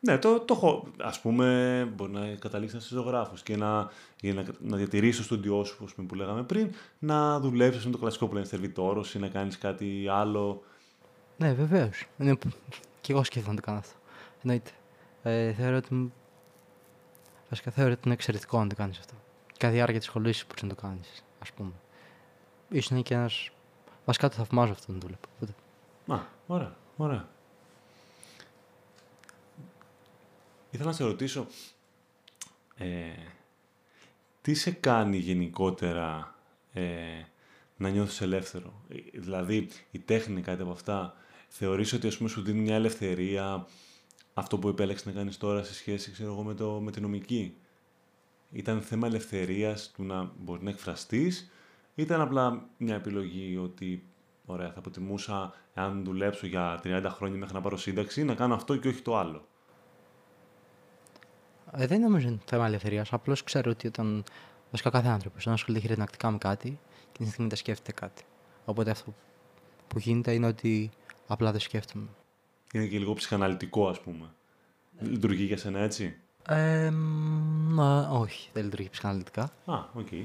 Ναι, 0.00 0.18
το, 0.18 0.40
το 0.40 0.54
έχω. 0.54 0.88
Α 0.98 1.20
πούμε, 1.22 1.88
μπορεί 1.94 2.12
να 2.12 2.34
καταλήξεις 2.34 2.78
να 2.78 2.84
είσαι 2.84 2.94
ζωγράφος 2.94 3.42
και 3.42 3.56
να, 3.56 3.90
για 4.20 4.34
να, 4.34 4.44
να 4.58 4.76
διατηρήσεις 4.76 5.16
το 5.16 5.22
στούντιό 5.22 5.64
σου, 5.64 5.84
πούμε, 5.94 6.06
που 6.06 6.14
λέγαμε 6.14 6.42
πριν, 6.42 6.70
να 6.98 7.40
δουλεύει 7.40 7.84
με 7.84 7.90
το 7.90 7.98
κλασικό 7.98 8.26
που 8.26 8.34
λένε 8.34 8.46
σερβιτόρος 8.46 9.14
ή 9.14 9.18
να 9.18 9.28
κάνεις 9.28 9.58
κάτι 9.58 10.06
άλλο. 10.10 10.62
Ναι, 11.36 11.52
βεβαίως. 11.52 12.06
Είναι... 12.18 12.38
Και 13.00 13.12
εγώ 13.12 13.24
σκέφτομαι 13.24 13.54
να 13.54 13.60
το 13.60 13.66
κάνω 13.66 13.78
αυτό. 13.78 13.94
Εννοείται. 14.42 14.70
Ε, 15.22 15.52
θεωρώ 15.52 15.76
ότι. 15.76 16.12
Βασικά 17.48 17.70
θεωρώ 17.70 17.92
ότι 17.92 18.00
είναι 18.04 18.14
εξαιρετικό 18.14 18.62
να 18.62 18.66
το 18.66 18.74
κάνεις 18.74 18.98
αυτό. 18.98 19.14
Κατά 19.58 19.72
διάρκεια 19.72 19.98
της 19.98 20.08
σχολής 20.08 20.46
που 20.46 20.54
να 20.62 20.68
το 20.68 20.74
κάνεις, 20.74 21.24
ας 21.42 21.52
πούμε. 21.52 21.72
σω 22.80 22.88
είναι 22.90 23.02
και 23.02 23.14
ένα. 23.14 23.30
Βασικά 24.04 24.28
το 24.28 24.34
θαυμάζω 24.34 24.72
αυτό 24.72 24.92
να 24.92 24.98
το 24.98 25.06
βλέπω. 25.06 25.28
Α, 26.06 26.26
ωραία, 26.46 26.76
ωραία. 26.96 27.28
Ήθελα 30.76 30.90
να 30.90 30.96
σε 30.96 31.04
ρωτήσω, 31.04 31.46
ε, 32.76 33.10
τι 34.42 34.54
σε 34.54 34.70
κάνει 34.70 35.16
γενικότερα 35.16 36.34
ε, 36.72 36.82
να 37.76 37.88
νιώθεις 37.88 38.20
ελεύθερο; 38.20 38.84
Ε, 38.88 38.96
δηλαδή, 39.20 39.68
η 39.90 39.98
τέχνη 39.98 40.40
κάτι 40.40 40.62
από 40.62 40.70
αυτά, 40.70 41.14
θεωρείς 41.48 41.92
ότι 41.92 42.06
ας 42.06 42.16
πούμε, 42.16 42.28
σου 42.28 42.42
δίνει 42.42 42.60
μια 42.60 42.74
ελευθερία 42.74 43.66
αυτό 44.34 44.58
που 44.58 44.68
επέλεξες 44.68 45.06
να 45.06 45.12
κάνεις 45.12 45.36
τώρα 45.36 45.62
σε 45.62 45.74
σχέση 45.74 46.10
ξέρω 46.10 46.32
εγώ, 46.32 46.42
με, 46.42 46.54
το, 46.54 46.80
με 46.80 46.90
την 46.90 47.02
νομική; 47.02 47.56
Ήταν 48.52 48.82
θέμα 48.82 49.06
ελευθερίας 49.06 49.90
του 49.90 50.02
να 50.04 50.32
μπορείς 50.38 50.62
να 50.62 50.70
εκφραστείς 50.70 51.50
ή 51.94 52.02
ήταν 52.02 52.20
απλά 52.20 52.68
μια 52.76 52.94
επιλογή 52.94 53.56
ότι 53.56 54.06
ωραία 54.44 54.72
θα 54.72 54.80
προτιμούσα 54.80 55.54
αν 55.74 56.04
δουλέψω 56.04 56.46
για 56.46 56.80
30 56.84 57.06
χρόνια 57.08 57.38
μέχρι 57.38 57.54
να 57.54 57.60
πάρω 57.60 57.76
σύνταξη 57.76 58.24
να 58.24 58.34
κάνω 58.34 58.54
αυτό 58.54 58.76
και 58.76 58.88
όχι 58.88 59.02
το 59.02 59.16
άλλο; 59.16 59.48
Ε, 61.72 61.86
δεν 61.86 62.00
νομίζω 62.00 62.28
είναι 62.28 62.38
θέμα 62.44 62.66
ελευθερίας. 62.66 63.12
Απλώς 63.12 63.42
ξέρω 63.42 63.70
ότι 63.70 63.86
όταν. 63.86 64.24
Βασικά 64.70 64.90
κάθε 64.90 65.08
άνθρωπος 65.08 65.42
όταν 65.42 65.52
ασχολείται 65.52 65.80
χειρονακτικά 65.86 66.30
με 66.30 66.38
κάτι, 66.38 66.78
και 67.12 67.18
την 67.18 67.26
στιγμή 67.26 67.48
τα 67.48 67.56
σκέφτεται 67.56 67.92
κάτι. 67.92 68.22
Οπότε 68.64 68.90
αυτό 68.90 69.14
που 69.88 69.98
γίνεται 69.98 70.32
είναι 70.32 70.46
ότι 70.46 70.90
απλά 71.26 71.50
δεν 71.50 71.60
σκέφτομαι. 71.60 72.06
Είναι 72.72 72.86
και 72.86 72.98
λίγο 72.98 73.14
ψυχαναλυτικό, 73.14 73.88
ας 73.88 74.00
πούμε. 74.00 74.30
Ναι. 74.98 75.08
Λειτουργεί 75.08 75.44
για 75.44 75.56
σένα 75.56 75.78
έτσι; 75.78 76.16
Ε, 76.48 76.90
μα, 77.68 78.08
όχι, 78.10 78.50
δεν 78.52 78.64
λειτουργεί 78.64 78.88
ψυχαναλυτικά. 78.90 79.42
Α, 79.64 79.84
OK. 79.94 80.06
Okay. 80.10 80.24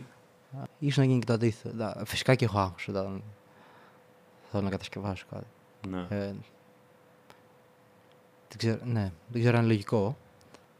Ίσως 0.79 0.97
να 0.97 1.03
γίνει 1.03 1.19
και 1.19 1.25
το 1.25 1.33
αντίθετο. 1.33 1.93
Φυσικά 2.05 2.35
και 2.35 2.45
έχω 2.45 2.59
άγχος 2.59 2.87
όταν 2.87 3.23
θέλω 4.51 4.63
να 4.63 4.69
κατασκευάσω 4.69 5.25
κάτι. 5.29 5.47
Ναι. 5.87 5.99
Ε, 6.09 6.33
δεν, 8.47 8.57
ξέρω, 8.57 8.79
ναι, 8.83 9.11
δεν 9.27 9.41
ξέρω 9.41 9.57
αν 9.57 9.63
είναι 9.63 9.73
λογικό. 9.73 10.17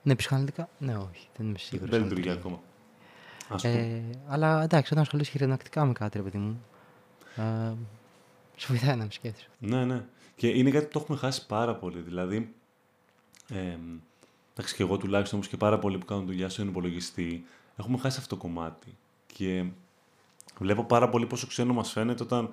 Ναι, 0.04 0.16
ψυχαναλυτικά, 0.16 0.70
ναι, 0.78 0.98
όχι, 0.98 1.28
δεν 1.38 1.48
είμαι 1.48 1.58
σίγουρος. 1.58 1.90
Δεν 1.90 2.04
λειτουργεί 2.04 2.30
ακόμα. 2.30 2.60
Ε, 3.62 4.02
αλλά 4.28 4.64
εντάξει, 4.64 4.94
όταν 4.94 5.04
ασχολείσαι 5.04 5.32
χειρονακτικά 5.32 5.86
με 5.86 5.94
κάτι, 5.94 6.18
ρε 6.18 6.24
παιδί 6.24 6.38
μου, 6.38 6.64
ε, 7.36 7.74
σου 8.56 8.68
βοηθάει 8.68 8.96
να 8.96 9.04
με 9.04 9.12
σκέφτεσαι. 9.12 9.48
Ναι, 9.60 9.86
ναι. 9.86 10.04
Και 10.36 10.48
είναι 10.48 10.70
κάτι 10.72 10.86
που 10.86 10.92
το 10.92 11.00
έχουμε 11.00 11.18
χάσει 11.18 11.46
πάρα 11.46 11.76
πολύ. 11.76 12.00
Δηλαδή, 12.00 12.54
ε, 13.50 13.78
εντάξει, 14.54 14.76
και 14.76 14.84
εγώ 14.84 14.98
τουλάχιστον 14.98 15.38
όμως 15.38 15.52
και 15.52 15.58
πάρα 15.58 15.80
πολλοί 15.80 15.98
που 15.98 16.06
κάνουν 16.06 16.26
δουλειά 16.26 16.50
στον 16.50 16.68
υπολογιστή, 16.68 17.46
έχουμε 17.76 17.98
χάσει 17.98 18.20
αυτό 18.20 18.36
το 18.36 18.42
κομμάτι. 18.42 18.98
Και 19.34 19.66
βλέπω 20.60 20.84
πάρα 20.84 21.10
πολύ 21.10 21.26
πόσο 21.26 21.48
ξένο 21.48 21.74
μας 21.74 21.92
φαίνεται 21.92 22.24
όταν 22.24 22.50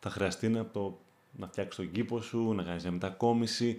θα 0.00 0.10
χρειαστεί 0.10 0.48
να, 0.48 0.66
το, 0.66 0.98
να 1.32 1.46
φτιάξεις 1.46 1.76
τον 1.76 1.92
κήπο 1.92 2.20
σου, 2.20 2.52
να 2.52 2.62
κάνεις 2.62 2.82
μια 2.82 2.92
μετακόμιση. 2.92 3.76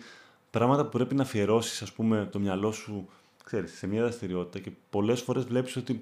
Πράγματα 0.54 0.84
που 0.84 0.90
πρέπει 0.90 1.16
να 1.16 1.22
αφιερώσεις, 1.22 1.82
ας 1.82 1.92
πούμε, 1.92 2.28
το 2.32 2.40
μυαλό 2.40 2.72
σου 2.72 3.08
ξέρεις, 3.44 3.78
σε 3.78 3.88
μια 3.88 4.02
δραστηριότητα 4.02 4.60
και 4.60 4.72
πολλές 4.90 5.22
φορές 5.22 5.44
βλέπεις 5.44 5.76
ότι 5.76 6.00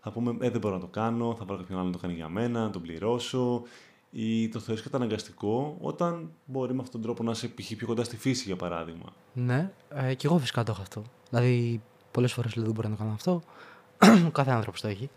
θα 0.00 0.10
πούμε 0.10 0.36
ε, 0.40 0.50
δεν 0.50 0.60
μπορώ 0.60 0.74
να 0.74 0.80
το 0.80 0.86
κάνω, 0.86 1.34
θα 1.38 1.44
πάρω 1.44 1.60
κάποιον 1.60 1.78
άλλο 1.78 1.86
να 1.86 1.92
το 1.92 1.98
κάνει 1.98 2.14
για 2.14 2.28
μένα, 2.28 2.60
να 2.60 2.70
τον 2.70 2.82
πληρώσω 2.82 3.62
ή 4.10 4.48
το 4.48 4.58
θεωρείς 4.58 4.82
καταναγκαστικό 4.82 5.76
όταν 5.80 6.30
μπορεί 6.44 6.74
με 6.74 6.82
αυτόν 6.82 6.92
τον 6.92 7.02
τρόπο 7.02 7.22
να 7.22 7.34
σε 7.34 7.48
π.χ. 7.48 7.74
πιο 7.76 7.86
κοντά 7.86 8.04
στη 8.04 8.16
φύση 8.16 8.44
για 8.46 8.56
παράδειγμα. 8.56 9.12
Ναι, 9.32 9.70
ε, 9.88 10.14
και 10.14 10.26
εγώ 10.26 10.38
φυσικά 10.38 10.62
το 10.62 10.72
έχω 10.72 10.82
αυτό. 10.82 11.02
Δηλαδή 11.30 11.82
πολλές 12.10 12.32
φορές 12.32 12.54
λέω 12.54 12.64
δεν 12.64 12.74
μπορώ 12.74 12.88
να 12.88 12.94
το 12.94 13.00
κάνω 13.02 13.14
αυτό. 13.14 13.42
Κάθε 14.32 14.50
άνθρωπος 14.50 14.80
το 14.80 14.88
έχει. 14.88 15.10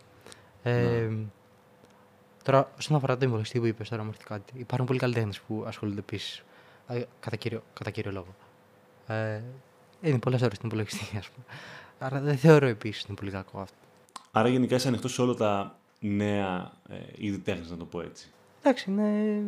Ε, 0.64 0.82
ναι. 0.82 1.26
Τώρα, 2.44 2.72
όσον 2.78 2.96
αφορά 2.96 3.18
το 3.18 3.26
υπολογιστή 3.26 3.60
που 3.60 3.66
είπες, 3.66 3.90
τώρα 3.90 4.04
μου 4.04 4.10
έρθει 4.10 4.24
κάτι. 4.24 4.54
Υπάρχουν 4.60 4.88
πολλοί 4.88 5.00
καλλιτέχνες 5.00 5.40
που 5.40 5.64
ασχολούνται 5.68 6.00
επίσης 6.00 6.44
κατά, 7.20 7.36
κύριο, 7.36 7.64
κατά 7.74 7.90
κύριο 7.92 8.12
λόγο. 8.12 8.36
Ε, 9.08 9.42
είναι 10.02 10.20
πολλές 10.20 10.42
ώρες 10.42 10.56
στην 10.56 10.68
υπολογιστή, 10.68 11.18
ας 11.18 11.30
πούμε. 11.30 11.46
Άρα 12.00 12.20
δεν 12.20 12.38
θεωρώ 12.38 12.66
επίσης 12.66 13.02
ότι 13.02 13.12
είναι 13.12 13.20
πολύ 13.20 13.32
κακό 13.32 13.60
αυτό. 13.60 13.78
Άρα 14.32 14.50
γενικά 14.50 14.76
είσαι 14.76 14.88
ανοιχτός 14.88 15.14
σε 15.14 15.22
όλα 15.22 15.34
τα 15.34 15.78
νέα 16.00 16.72
ε, 16.90 16.96
είδη 17.16 17.40
τέχνης, 17.40 17.70
να 17.70 17.78
το 17.78 17.86
πω 17.86 18.02
έτσι. 18.02 18.32
Εντάξει, 18.62 18.92
είναι. 18.92 19.42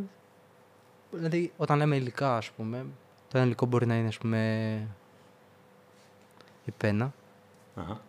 Δηλαδή, 1.12 1.54
όταν 1.58 1.78
λέμε 1.78 1.96
υλικά, 1.96 2.38
ας 2.38 2.52
πούμε, 2.52 2.86
το 3.30 3.38
ένα 3.38 3.46
υλικό 3.46 3.66
μπορεί 3.66 3.86
να 3.86 3.96
είναι, 3.96 4.08
ας 4.08 4.18
πούμε, 4.18 4.88
η 6.66 6.72
πένα. 6.72 7.14
Αχα. 7.76 8.02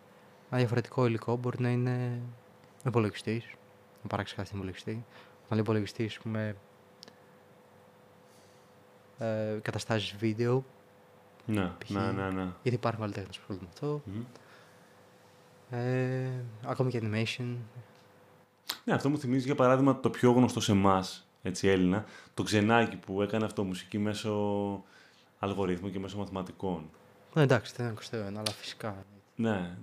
Ένα 0.51 0.59
διαφορετικό 0.59 1.07
υλικό 1.07 1.37
μπορεί 1.37 1.61
να 1.61 1.69
είναι 1.69 2.21
υπολογιστής, 2.87 3.45
να 4.03 4.09
παράξει 4.09 4.35
κάτι 4.35 4.47
στην 4.47 4.59
υπολογιστή. 4.59 5.05
Όταν 5.45 5.51
λέει 5.51 5.61
υπολογιστής, 5.61 6.17
ας 6.17 6.23
πούμε, 6.23 6.57
ε, 9.19 9.59
καταστάσει 9.63 10.17
βίντεο. 10.19 10.65
Ναι, 11.47 11.73
ναι, 11.89 12.01
ναι, 12.01 12.31
ναι. 12.31 12.47
Γιατί 12.63 12.79
υπάρχουν 12.79 13.03
άλλοι 13.03 13.13
τέχνες 13.13 13.37
που 13.39 13.43
ασχολούνται 13.43 13.65
με 13.65 13.71
αυτό. 13.73 14.03
Ε, 15.71 16.31
ακόμη 16.65 16.91
και 16.91 17.01
animation. 17.03 17.57
Ναι, 18.85 18.95
αυτό 18.95 19.09
μου 19.09 19.19
θυμίζει 19.19 19.45
για 19.45 19.55
παράδειγμα 19.55 20.01
το 20.01 20.11
πιο 20.11 20.31
γνωστό 20.31 20.61
σε 20.61 20.73
εμάς, 20.73 21.27
έτσι 21.43 21.69
Έλληνα, 21.69 22.05
το 22.35 22.43
ξενάκι 22.43 22.97
που 22.97 23.23
έκανε 23.23 23.45
αυτό 23.45 23.65
μουσική 23.65 23.99
μέσω 23.99 24.33
αλγορίθμου 25.39 25.91
και 25.91 25.99
μέσω 25.99 26.19
μαθηματικών. 26.19 26.91
Ναι, 27.35 27.43
εντάξει, 27.43 27.75
δεν 27.77 27.97
είναι 28.11 28.39
αλλά 28.39 28.51
φυσικά. 28.51 29.05
Ναι, 29.37 29.77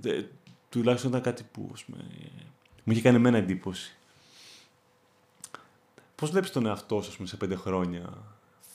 τουλάχιστον 0.69 1.09
ήταν 1.09 1.21
κάτι 1.21 1.43
που 1.51 1.71
πούμε, 1.85 2.03
μου 2.83 2.93
είχε 2.93 3.01
κάνει 3.01 3.15
εμένα 3.15 3.37
εντύπωση. 3.37 3.95
Πώς 6.15 6.31
βλέπεις 6.31 6.51
τον 6.51 6.65
εαυτό 6.65 7.01
σου 7.01 7.25
σε 7.25 7.37
πέντε 7.37 7.55
χρόνια; 7.55 8.09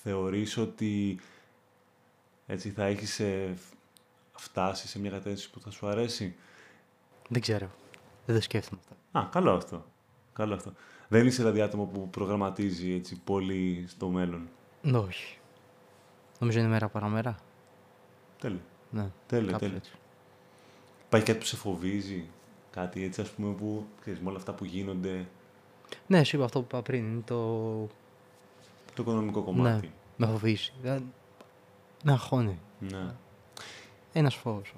Θεωρείς 0.03 0.57
ότι 0.57 1.21
έτσι 2.51 2.71
θα 2.71 2.85
έχεις 2.85 3.21
ε, 3.21 3.55
φτάσει 4.33 4.89
σε 4.89 4.99
μια 4.99 5.11
κατεύθυνση 5.11 5.51
που 5.51 5.61
θα 5.61 5.71
σου 5.71 5.87
αρέσει. 5.89 6.35
Δεν 7.29 7.41
ξέρω. 7.41 7.71
Δεν 8.27 8.37
το 8.37 8.43
σκέφτομαι 8.43 8.81
αυτό. 8.81 9.19
Α, 9.19 9.29
καλό 9.31 9.53
αυτό. 9.53 9.85
Καλό 10.33 10.55
αυτό. 10.55 10.73
Δεν 11.09 11.27
είσαι 11.27 11.37
δηλαδή 11.37 11.61
άτομο 11.61 11.85
που 11.85 12.09
προγραμματίζει 12.11 12.93
έτσι 12.93 13.21
πολύ 13.25 13.85
στο 13.89 14.09
μέλλον; 14.09 14.49
Όχι. 14.95 15.39
Νομίζω 16.39 16.59
είναι 16.59 16.69
μέρα 16.69 16.89
παραμέρα. 16.89 17.37
Τέλεια. 18.39 18.61
Ναι, 18.91 19.11
τέλεια, 19.27 19.59
τέλεια. 19.59 19.81
Πάει 21.09 21.23
κάτι 21.23 21.39
που 21.39 21.45
σε 21.45 21.57
φοβίζει, 21.57 22.29
κάτι 22.71 23.05
έτσι 23.05 23.21
ας 23.21 23.31
πούμε 23.31 23.55
που 23.55 23.87
ξέρεις 24.01 24.21
με 24.21 24.29
όλα 24.29 24.39
αυτά 24.39 24.53
που 24.53 24.65
γίνονται; 24.65 25.29
Ναι, 26.07 26.25
σου 26.25 26.37
είπα 26.37 26.45
αυτό 26.45 26.61
που 26.61 26.67
είπα 26.69 26.83
πριν, 26.83 27.05
είναι 27.05 27.23
το... 27.25 27.63
Το 28.95 29.03
οικονομικό 29.03 29.43
κομμάτι. 29.43 29.87
Ναι, 29.87 30.27
με 30.27 30.33
φοβίζει. 30.33 30.73
Με 30.83 31.03
αγχώνει. 32.05 32.59
Ναι. 32.79 33.15
Ένας 34.13 34.35
φόβος. 34.35 34.73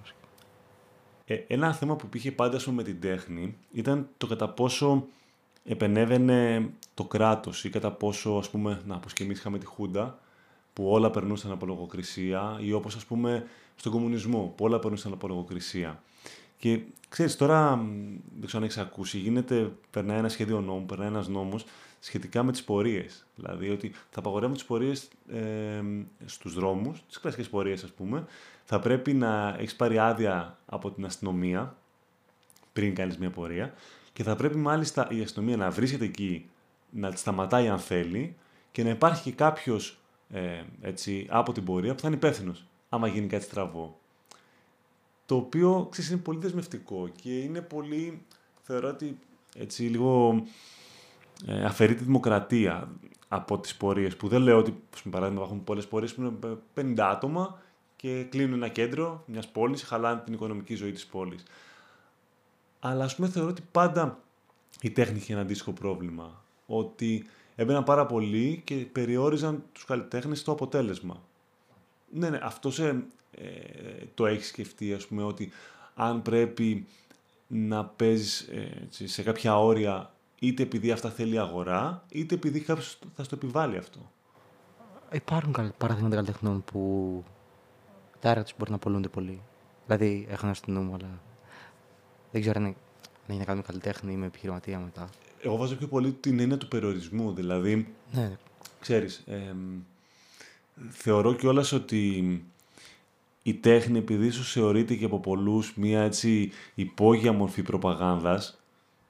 Ε, 1.24 1.34
ένα 1.46 1.72
θέμα 1.72 1.96
που 1.96 2.06
υπήρχε 2.06 2.32
πάντα 2.32 2.60
με 2.70 2.82
την 2.82 3.00
τέχνη 3.00 3.56
ήταν 3.72 4.08
το 4.16 4.26
κατά 4.26 4.48
πόσο 4.48 5.06
επενέβαινε 5.64 6.70
το 6.94 7.04
κράτος 7.04 7.64
ή 7.64 7.70
κατά 7.70 7.90
πόσο, 7.92 8.30
ας 8.30 8.50
πούμε, 8.50 8.80
να, 8.86 8.98
πως 8.98 9.12
και 9.12 9.22
εμείς 9.22 9.38
είχαμε 9.38 9.58
τη 9.58 9.66
Χούντα, 9.66 10.18
που 10.72 10.90
όλα 10.90 11.10
περνούσαν 11.10 11.50
από 11.50 11.66
λογοκρισία 11.66 12.58
ή 12.60 12.72
όπως, 12.72 12.96
ας 12.96 13.04
πούμε, 13.04 13.46
στον 13.76 13.92
κομμουνισμό, 13.92 14.52
που 14.56 14.64
όλα 14.64 14.78
περνούσαν 14.78 15.12
από 15.12 15.28
λογοκρισία. 15.28 16.02
Και 16.58 16.80
ξέρεις, 17.08 17.36
τώρα, 17.36 17.76
δεν 18.38 18.46
ξέρω 18.46 18.58
αν 18.58 18.62
έχεις 18.62 18.78
ακούσει, 18.78 19.18
γίνεται, 19.18 19.72
περνάει 19.90 20.18
ένα 20.18 20.28
σχέδιο 20.28 20.60
νόμου, 20.60 20.86
περνάει 20.86 21.08
ένας 21.08 21.28
νόμος 21.28 21.64
σχετικά 22.00 22.42
με 22.42 22.52
τις 22.52 22.64
πορείες. 22.64 23.26
Δηλαδή 23.34 23.70
ότι 23.70 23.92
θα 24.10 24.18
απαγορεύουν 24.18 24.54
τις 24.54 24.64
πορείες 24.64 25.08
ε, 25.32 25.82
στους 26.24 26.54
δρόμους, 26.54 27.02
τις 27.06 27.20
κλασικές 27.20 27.48
πορείες 27.48 27.84
ας 27.84 27.90
πούμε, 27.90 28.24
θα 28.64 28.78
πρέπει 28.78 29.14
να 29.14 29.56
έχεις 29.58 29.76
πάρει 29.76 29.98
άδεια 29.98 30.58
από 30.66 30.90
την 30.90 31.04
αστυνομία 31.04 31.76
πριν 32.72 32.94
κάνεις 32.94 33.18
μια 33.18 33.30
πορεία 33.30 33.74
και 34.12 34.22
θα 34.22 34.36
πρέπει 34.36 34.56
μάλιστα 34.56 35.08
η 35.10 35.20
αστυνομία 35.20 35.56
να 35.56 35.70
βρίσκεται 35.70 36.04
εκεί, 36.04 36.48
να 36.90 37.10
τη 37.10 37.18
σταματάει 37.18 37.68
αν 37.68 37.78
θέλει 37.78 38.36
και 38.72 38.82
να 38.82 38.90
υπάρχει 38.90 39.22
και 39.22 39.32
κάποιος 39.32 39.98
ε, 40.30 40.62
από 41.28 41.52
την 41.52 41.64
πορεία 41.64 41.94
που 41.94 42.00
θα 42.00 42.06
είναι 42.06 42.16
υπεύθυνος 42.16 42.64
άμα 42.88 43.08
γίνει 43.08 43.26
κάτι 43.26 43.44
στραβό. 43.44 43.98
Το 45.26 45.36
οποίο 45.36 45.86
ξέρεις, 45.90 46.10
είναι 46.10 46.20
πολύ 46.20 46.38
δεσμευτικό 46.38 47.08
και 47.22 47.38
είναι 47.38 47.60
πολύ, 47.60 48.22
θεωρώ 48.62 48.88
ότι 48.88 49.18
έτσι 49.54 49.82
λίγο 49.82 50.42
ε, 51.46 51.64
αφαιρεί 51.64 51.94
τη 51.94 52.04
δημοκρατία 52.04 52.88
από 53.28 53.58
τις 53.58 53.76
πορείες 53.76 54.16
που 54.16 54.28
δεν 54.28 54.42
λέω 54.42 54.58
ότι, 54.58 54.82
παράδειγμα, 55.10 55.42
υπάρχουν 55.42 55.64
πολλές 55.64 55.86
πορείες 55.86 56.14
που 56.14 56.20
είναι 56.20 56.94
50 56.94 57.00
άτομα 57.00 57.60
και 57.96 58.24
κλείνουν 58.24 58.52
ένα 58.54 58.68
κέντρο 58.68 59.22
μιας 59.26 59.48
πόλης, 59.48 59.82
χαλάνε 59.82 60.20
την 60.24 60.32
οικονομική 60.32 60.74
ζωή 60.74 60.92
της 60.92 61.06
πόλης. 61.06 61.42
Αλλά 62.80 63.04
ας 63.04 63.14
πούμε 63.14 63.28
θεωρώ 63.28 63.48
ότι 63.48 63.62
πάντα 63.72 64.18
η 64.80 64.90
τέχνη 64.90 65.16
είχε 65.18 65.32
ένα 65.32 65.42
αντίστοιχο 65.42 65.72
πρόβλημα. 65.72 66.44
Ότι 66.66 67.26
έμπαιναν 67.54 67.84
πάρα 67.84 68.06
πολύ 68.06 68.60
και 68.64 68.74
περιόριζαν 68.74 69.62
τους 69.72 69.84
καλλιτέχνες 69.84 70.38
στο 70.38 70.52
αποτέλεσμα. 70.52 71.22
Ναι, 72.12 72.30
ναι, 72.30 72.38
αυτό 72.42 72.70
σε, 72.70 72.88
ε, 73.30 73.46
το 74.14 74.26
έχεις 74.26 74.46
σκεφτεί, 74.46 74.94
ας 74.94 75.06
πούμε, 75.06 75.22
ότι 75.22 75.50
αν 75.94 76.22
πρέπει 76.22 76.86
να 77.46 77.84
παίζεις 77.84 78.40
ε, 78.40 78.88
σε 79.04 79.22
κάποια 79.22 79.58
όρια 79.58 80.14
είτε 80.40 80.62
επειδή 80.62 80.90
αυτά 80.90 81.10
θέλει 81.10 81.34
η 81.34 81.38
αγορά, 81.38 82.04
είτε 82.08 82.34
επειδή 82.34 82.60
κάποιος 82.60 82.98
θα 83.16 83.24
στο 83.24 83.34
επιβάλλει 83.34 83.76
αυτό. 83.76 84.10
Υπάρχουν 85.12 85.72
παραδείγματα 85.78 86.14
καλλιτεχνών 86.14 86.64
που 86.64 87.24
τα 88.20 88.30
έργα 88.30 88.42
τους 88.42 88.54
μπορεί 88.58 88.70
να 88.70 88.76
απολούνται 88.76 89.08
πολύ. 89.08 89.42
Δηλαδή, 89.86 90.26
έχω 90.30 90.54
στο 90.54 90.70
νου 90.70 90.82
μου, 90.82 90.94
αλλά 90.94 91.20
δεν 92.32 92.40
ξέρω 92.40 92.60
αν 92.60 92.76
είναι 93.28 93.38
να 93.38 93.44
κάνουμε 93.44 93.64
καλλιτέχνη 93.66 94.12
ή 94.12 94.16
με 94.16 94.26
επιχειρηματία 94.26 94.78
μετά. 94.78 95.08
Εγώ 95.42 95.56
βάζω 95.56 95.76
πιο 95.76 95.86
πολύ 95.86 96.12
την 96.12 96.40
έννοια 96.40 96.58
του 96.58 96.68
περιορισμού. 96.68 97.32
Δηλαδή, 97.32 97.94
ναι. 98.12 98.36
ξέρεις, 98.80 99.16
ε, 99.26 99.54
θεωρώ 100.88 101.34
κιόλας 101.34 101.72
ότι 101.72 102.44
η 103.42 103.54
τέχνη, 103.54 103.98
επειδή 103.98 104.26
ίσως 104.26 104.52
θεωρείται 104.52 104.94
και 104.94 105.04
από 105.04 105.20
πολλούς 105.20 105.74
μία 105.76 106.02
έτσι 106.02 106.50
υπόγεια 106.74 107.32
μορφή 107.32 107.62
προπαγάνδας, 107.62 108.60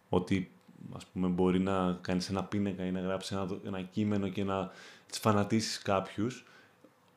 ότι 0.09 0.51
ας 0.95 1.07
πούμε 1.07 1.29
μπορεί 1.29 1.59
να 1.59 1.99
κάνεις 2.01 2.29
ένα 2.29 2.45
πίνακα 2.45 2.85
ή 2.85 2.91
να 2.91 3.01
γράψεις 3.01 3.31
ένα, 3.31 3.47
ένα 3.67 3.83
κείμενο 3.83 4.29
και 4.29 4.45
να 4.45 4.71
φανατίσεις 5.07 5.79
κάποιους, 5.79 6.45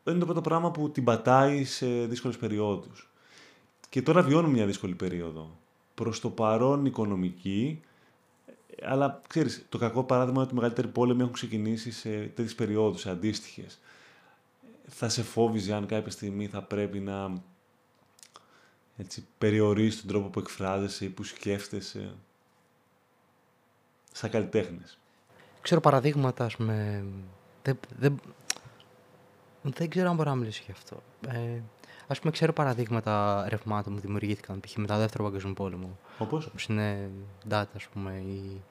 δεν 0.04 0.14
είναι 0.14 0.26
το 0.26 0.32
πρώτο 0.32 0.50
πράγμα 0.50 0.72
που 0.72 0.92
την 0.92 1.04
πατάει 1.04 1.64
σε 1.64 2.06
δύσκολες 2.06 2.38
περιόδους. 2.38 3.10
Και 3.90 4.02
τώρα 4.02 4.22
βιώνουμε 4.22 4.54
μια 4.54 4.66
δύσκολη 4.66 4.96
περίοδο. 4.96 5.58
Προς 5.94 6.20
το 6.20 6.30
παρόν 6.30 6.86
οικονομική, 6.86 7.82
αλλά 8.84 9.22
ξέρεις, 9.28 9.66
το 9.70 9.78
κακό 9.78 10.04
παράδειγμα 10.04 10.36
είναι 10.36 10.44
ότι 10.44 10.54
οι 10.54 10.56
μεγαλύτεροι 10.56 10.88
πόλεμοι 10.88 11.22
έχουν 11.22 11.34
ξεκινήσει 11.34 11.92
σε 11.92 12.10
τέτοιες 12.10 12.56
περιόδους, 12.56 13.02
σε 13.02 13.10
αντίστοιχες 13.10 13.80
θα 14.88 15.10
σε 15.10 15.24
φόβιζε 15.24 15.74
αν 15.74 15.86
κάποια 15.86 16.12
στιγμή 16.12 16.48
θα 16.48 16.62
πρέπει 16.62 17.00
να 17.00 17.42
έτσι, 18.98 19.26
περιορίσεις 19.38 20.00
τον 20.00 20.10
τρόπο 20.10 20.28
που 20.28 20.40
εκφράζεσαι 20.40 21.06
ή 21.06 21.10
που 21.10 21.24
σκέφτεσαι; 21.24 22.16
Σαν 24.14 24.30
καλλιτέχνη. 24.30 24.82
Ξέρω 25.62 25.82
παραδείγματα, 25.82 26.46
ας 26.46 26.56
πούμε, 26.56 27.06
δεν, 27.64 27.80
δεν, 27.98 28.20
δεν 29.62 29.90
ξέρω 29.90 30.10
αν 30.10 30.16
μπορώ 30.16 30.30
να 30.30 30.36
μιλήσω 30.36 30.62
γι' 30.66 30.72
αυτό. 30.72 31.04
Ε, 31.28 31.62
ας 32.08 32.20
πούμε, 32.20 32.32
ξέρω 32.32 32.54
παραδείγματα 32.54 33.46
ρευμάτων 33.50 33.94
που 33.96 34.00
δημιουργήθηκαν 34.00 34.60
π.χ. 34.60 34.76
μετά 34.76 34.94
το 34.94 35.00
δεύτερο 35.00 35.24
παγκόσμιο 35.24 35.54
πόλεμο. 35.54 35.98
Όπως; 36.18 36.46
Όπως 36.46 36.66
είναι 36.66 37.10
data, 37.50 37.64
ας 37.76 37.88
πούμε, 37.88 38.14
ή 38.14 38.62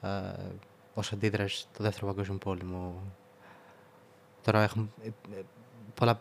ε, 0.00 0.08
ως 0.94 1.12
αντίδραση 1.12 1.66
το 1.76 1.82
δεύτερο 1.82 2.06
παγκόσμιο 2.06 2.38
πόλεμο 2.38 3.02
Τώρα 4.46 4.62
έχουμε 4.62 4.88
ε, 5.02 5.06
ε, 5.06 5.42
πολλά, 5.94 6.20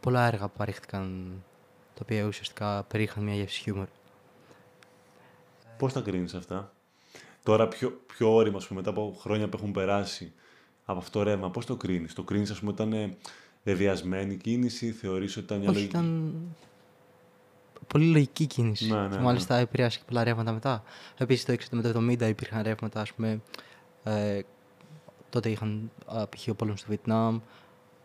πολλά 0.00 0.26
έργα 0.26 0.48
που 0.48 0.56
παρήχθηκαν 0.56 1.32
τα 1.94 2.00
οποία 2.02 2.24
ουσιαστικά 2.24 2.82
περίχαν 2.82 3.24
μια 3.24 3.34
γεύση 3.34 3.60
χιούμορ. 3.60 3.86
Πώς 5.78 5.92
τα 5.92 6.00
κρίνεις 6.00 6.34
αυτά; 6.34 6.72
Τώρα 7.46 7.68
πιο, 7.68 8.00
πιο 8.06 8.34
όρημα, 8.34 8.58
πούμε, 8.58 8.78
μετά 8.78 8.90
από 8.90 9.16
χρόνια 9.20 9.48
που 9.48 9.56
έχουν 9.56 9.72
περάσει 9.72 10.32
από 10.84 10.98
αυτό 10.98 11.18
το 11.18 11.24
ρεύμα, 11.24 11.50
πώς 11.50 11.66
το 11.66 11.76
κρίνεις; 11.76 12.14
Το 12.14 12.22
κρίνεις, 12.22 12.50
ας 12.50 12.58
πούμε, 12.58 12.72
ήταν 12.72 13.16
βεβαιασμένη 13.64 14.36
κίνηση, 14.36 14.92
θεωρείς 14.92 15.36
ότι 15.36 15.44
ήταν 15.44 15.58
μια 15.58 15.68
Όχι, 15.68 15.78
λογική... 15.78 15.96
ήταν 15.96 16.34
πολύ 17.86 18.06
λογική 18.06 18.46
κίνηση. 18.46 18.92
Ναι, 18.92 19.08
ναι, 19.08 19.18
Μάλιστα 19.18 19.54
ναι. 19.54 19.60
επηρεάσει 19.60 19.98
και 19.98 20.04
πολλά 20.06 20.24
ρεύματα 20.24 20.52
μετά. 20.52 20.82
Επίσης 21.16 21.44
το 21.44 21.52
60 21.52 21.56
με 21.70 21.82
το 21.82 22.06
70 22.10 22.28
υπήρχαν 22.28 22.62
ρεύματα, 22.62 23.00
ας 23.00 23.12
πούμε, 23.12 23.40
ε, 24.04 24.40
τότε 25.30 25.50
είχαν 25.50 25.90
π.χ. 26.06 26.48
ο 26.48 26.54
πόλεμος 26.54 26.80
στο 26.80 26.88
Βιετνάμ, 26.88 27.40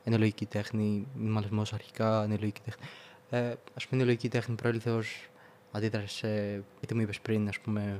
είναι 0.04 0.18
λογική 0.18 0.46
τέχνη, 0.46 1.08
μινιμαλισμό 1.16 1.62
αρχικά, 1.74 2.24
είναι 2.26 2.38
λογική 2.40 2.62
τέχνη. 2.66 2.86
Ε, 3.30 3.50
Α 3.50 3.88
πούμε, 3.90 4.02
η 4.02 4.06
λογική 4.06 4.30
τέχνη 4.30 4.56
προήλθε 4.56 4.92
ως 4.92 5.30
αντίδραση 5.72 6.16
σε. 6.16 6.64
είτε 6.82 6.96
μου 6.96 7.02
είπες 7.02 7.20
πριν, 7.20 7.48
ας 7.48 7.60
πούμε, 7.60 8.00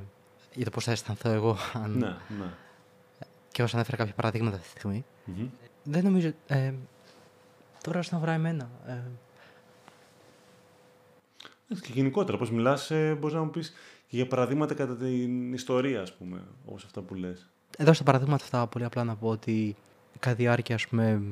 για 0.54 0.64
το 0.64 0.70
πώς 0.70 0.84
θα 0.84 0.90
αισθανθώ 0.90 1.30
εγώ. 1.30 1.56
Αν... 1.72 1.90
Ναι, 1.90 2.16
ναι. 2.38 2.52
Και 3.52 3.62
όσο 3.62 3.76
ανέφερα 3.76 3.96
κάποια 3.96 4.14
παραδείγματα 4.14 4.56
αυτή 4.56 4.72
τη 4.72 4.78
στιγμή. 4.78 5.04
Mm-hmm. 5.26 5.48
Δεν 5.82 6.04
νομίζω. 6.04 6.32
Ε, 6.46 6.72
τώρα 7.82 7.98
όσον 7.98 8.16
αφορά 8.16 8.32
εμένα. 8.32 8.70
Ε... 8.86 9.00
Και 11.80 11.92
γενικότερα, 11.92 12.38
πώς 12.38 12.50
μιλάς, 12.50 12.90
ε, 12.90 13.16
μπορείς 13.20 13.36
να 13.36 13.42
μου 13.42 13.50
πεις 13.50 13.72
και 14.06 14.16
για 14.16 14.26
παραδείγματα 14.26 14.74
κατά 14.74 14.96
την 14.96 15.52
ιστορία, 15.52 16.00
ας 16.00 16.12
πούμε, 16.12 16.44
όπως 16.66 16.84
αυτά 16.84 17.00
που 17.00 17.14
λες. 17.14 17.48
Εδώ 17.78 17.92
στα 17.92 18.04
παραδείγματα 18.04 18.44
αυτά, 18.44 18.66
πολύ 18.66 18.84
απλά 18.84 19.04
να 19.04 19.16
πω 19.16 19.28
ότι 19.28 19.76
κατά 20.18 20.36
διάρκεια, 20.36 20.74
ας 20.74 20.88
πούμε, 20.88 21.22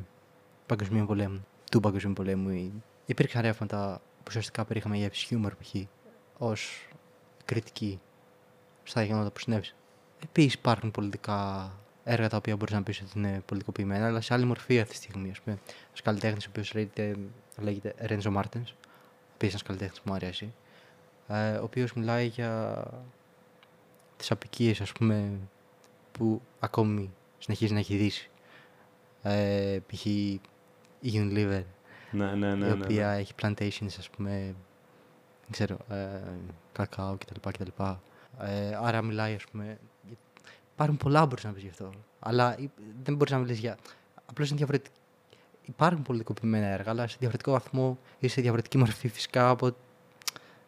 Παγκοσμίου 0.67 1.07
Πολέμου, 1.07 1.47
του 1.71 1.81
Παγκοσμίου 1.81 2.13
Πολέμου, 2.13 2.83
υπήρξαν 3.07 3.43
ρεύματα 3.43 4.01
που 4.17 4.25
ουσιαστικά 4.29 4.65
περίχαμε 4.65 4.97
για 4.97 5.09
χιούμορ 5.09 5.55
π.χ. 5.55 5.75
ως 6.39 6.89
κριτική 7.45 8.01
στα 8.91 9.03
γεγονότα 9.03 9.31
που 9.31 9.39
συνέβησαν. 9.39 9.75
Επίσης 10.23 10.55
υπάρχουν 10.55 10.91
πολιτικά 10.91 11.73
έργα 12.05 12.29
τα 12.29 12.37
οποία 12.37 12.57
μπορείς 12.57 12.75
να 12.75 12.83
πεις 12.83 13.01
ότι 13.01 13.19
είναι 13.19 13.43
πολιτικοποιημένα, 13.47 14.07
αλλά 14.07 14.21
σε 14.21 14.35
άλλη 14.35 14.45
μορφή 14.45 14.81
αυτή 14.81 14.91
τη 14.99 15.03
στιγμή. 15.03 15.31
Α 15.31 15.35
πούμε, 15.45 15.59
ένας 15.87 16.03
καλλιτέχνης 16.03 16.47
ο 16.47 16.49
οποίος 16.51 16.75
λέγεται, 16.75 17.17
λέγεται 17.59 17.95
Ρέντζο 17.99 18.31
Μάρτενς, 18.31 18.75
επίση 19.35 19.51
ένας 19.51 19.63
καλλιτέχνης 19.63 20.01
που 20.01 20.09
μου 20.09 20.15
αρέσει, 20.15 20.53
ε, 21.29 21.51
ο 21.51 21.63
οποίος 21.65 21.93
μιλάει 21.93 22.27
για 22.27 22.85
τις 24.17 24.31
απικίες, 24.31 24.81
ας 24.81 24.93
πούμε, 24.93 25.33
που 26.13 26.41
ακόμη 26.61 27.11
συνεχίζει 27.39 27.73
να 27.73 27.79
έχει 27.79 27.97
δύσει. 27.97 28.31
Ε, 29.23 29.79
π.χ 29.87 30.05
η 30.05 30.41
Unilever, 31.03 31.63
ναι, 32.11 32.35
ναι, 32.35 32.55
ναι, 32.55 32.67
η 32.67 32.69
ναι, 32.69 32.73
οποία 32.73 33.11
ναι. 33.11 33.17
έχει 33.17 33.33
plantations, 33.43 33.95
ας 33.99 34.11
πούμε, 34.11 34.55
δεν 35.41 35.51
ξέρω, 35.51 35.77
ε, 35.89 36.21
κακάο 36.73 37.17
κτλ. 37.17 37.49
κτλ. 37.51 37.83
Ε, 38.41 38.79
άρα 38.83 39.03
μιλάει, 39.03 39.35
ας 39.35 39.45
πούμε, 39.53 39.79
υπάρχουν 40.73 40.97
πολλά 40.97 41.21
που 41.21 41.27
μπορείς 41.27 41.45
να 41.45 41.53
πεις 41.53 41.63
γι' 41.63 41.69
αυτό, 41.69 41.91
αλλά 42.19 42.57
δεν 43.03 43.15
μπορείς 43.17 43.33
να 43.33 43.39
μιλήσεις 43.39 43.61
για... 43.61 43.79
Απλώς 44.27 44.49
είναι 44.49 44.57
διαφορετικό. 44.57 44.95
Υπάρχουν 45.65 46.03
πολιτικοποιημένα 46.03 46.67
έργα, 46.67 46.91
αλλά 46.91 47.07
σε 47.07 47.17
διαφορετικό 47.19 47.51
βαθμό 47.51 47.99
ή 48.19 48.29
σε 48.29 48.41
διαφορετική 48.41 48.79
μορφή 48.79 49.09
φυσικά 49.09 49.49
από 49.49 49.75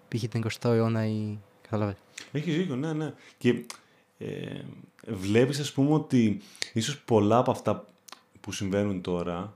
π.χ. 0.09 0.25
τον 0.29 0.45
20ο 0.45 0.71
αιώνα 0.71 1.07
ή 1.07 1.39
καταλαβαίνεις. 1.63 2.01
Έχεις 2.33 2.57
δίκιο, 2.57 2.77
ναι, 2.77 2.93
ναι. 2.93 3.13
Και 3.39 3.65
ε, 4.19 4.61
βλέπεις, 5.07 5.61
ας 5.61 5.73
πούμε, 5.73 5.93
ότι 5.93 6.41
ίσως 6.73 7.01
πολλά 7.01 7.37
από 7.39 7.51
αυτά 7.51 7.85
που 8.41 8.53
συμβαίνουν 8.53 9.01
τώρα 9.01 9.55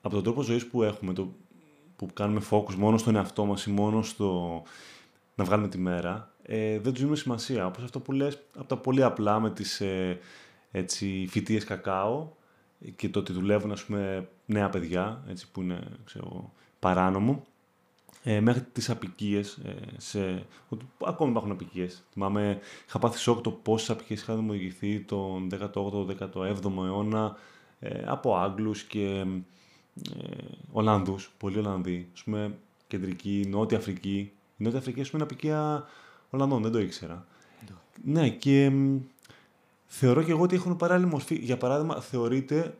από 0.00 0.14
τον 0.14 0.22
τρόπο 0.24 0.42
ζωής 0.42 0.66
που 0.66 0.82
έχουμε, 0.82 1.12
το, 1.12 1.32
που 1.96 2.08
κάνουμε 2.12 2.42
focus 2.50 2.74
μόνο 2.74 2.98
στον 2.98 3.16
εαυτό 3.16 3.44
μας 3.44 3.66
ή 3.66 3.70
μόνο 3.70 4.02
στο 4.02 4.62
να 5.34 5.44
βγάλουμε 5.44 5.68
τη 5.68 5.78
μέρα, 5.78 6.33
ε, 6.46 6.78
δεν 6.78 6.92
του 6.92 6.98
δίνουμε 6.98 7.16
σημασία. 7.16 7.66
Όπως 7.66 7.84
αυτό 7.84 8.00
που 8.00 8.12
λες, 8.12 8.38
από 8.56 8.68
τα 8.68 8.76
πολύ 8.76 9.02
απλά 9.02 9.40
με 9.40 9.50
τις 9.50 9.80
ε, 9.80 10.18
έτσι, 10.70 11.26
φοιτίες 11.30 11.64
κακάο 11.64 12.28
και 12.96 13.08
το 13.08 13.18
ότι 13.18 13.32
δουλεύουν 13.32 13.72
ας 13.72 13.84
πούμε, 13.84 14.28
νέα 14.46 14.68
παιδιά, 14.68 15.24
έτσι, 15.28 15.50
που 15.50 15.60
είναι 15.60 15.88
ξέρω, 16.04 16.52
παράνομο, 16.78 17.44
ε, 18.22 18.40
μέχρι 18.40 18.62
τις 18.72 18.90
απικίες, 18.90 19.58
ε, 19.64 19.74
σε, 19.96 20.46
ότι 20.68 20.84
ακόμη 21.04 21.30
υπάρχουν 21.30 21.50
απικίες. 21.50 22.04
Θυμάμαι, 22.12 22.58
είχα 22.86 22.98
πάθει 22.98 23.18
σοκ 23.18 23.40
το 23.40 23.50
πόσες 23.50 23.90
απικίες 23.90 24.20
είχαν 24.20 24.36
δημιουργηθεί 24.36 25.00
τον 25.00 25.48
18ο-17ο 25.52 26.84
αιώνα 26.84 27.36
ε, 27.80 28.02
από 28.06 28.36
Άγγλους 28.36 28.82
και 28.82 29.06
ε, 30.16 30.36
Ολλανδούς, 30.72 31.30
πολλοί 31.38 31.58
Ολλανδοί, 31.58 32.08
ας 32.14 32.22
πούμε, 32.22 32.58
κεντρική, 32.86 33.46
Νότια 33.48 33.78
Αφρική. 33.78 34.32
Η 34.56 34.62
Νότια 34.62 34.78
Αφρική, 34.78 35.00
ας 35.00 35.10
πούμε, 35.10 35.22
είναι 35.22 35.32
απικία 35.32 35.86
Ολλανδών, 36.34 36.62
δεν 36.62 36.72
το 36.72 36.78
ήξερα. 36.78 37.26
Ναι, 38.04 38.28
και 38.28 38.72
θεωρώ 39.86 40.22
και 40.22 40.30
εγώ 40.30 40.42
ότι 40.42 40.54
έχουν 40.54 40.76
παράλληλη 40.76 41.10
μορφή. 41.10 41.34
Για 41.34 41.56
παράδειγμα, 41.56 42.00
θεωρείται 42.00 42.74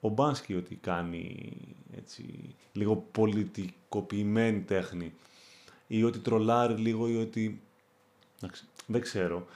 ο 0.00 0.08
Μπάνσκι 0.08 0.54
ότι 0.54 0.74
κάνει 0.74 1.52
έτσι, 1.96 2.54
λίγο 2.72 2.96
πολιτικοποιημένη 2.96 4.60
τέχνη 4.60 5.12
ή 5.86 6.04
ότι 6.04 6.18
τρολάρει 6.18 6.74
λίγο 6.74 7.08
ή 7.08 7.16
ότι... 7.16 7.60
δεν 8.86 9.00
ξέρω. 9.00 9.46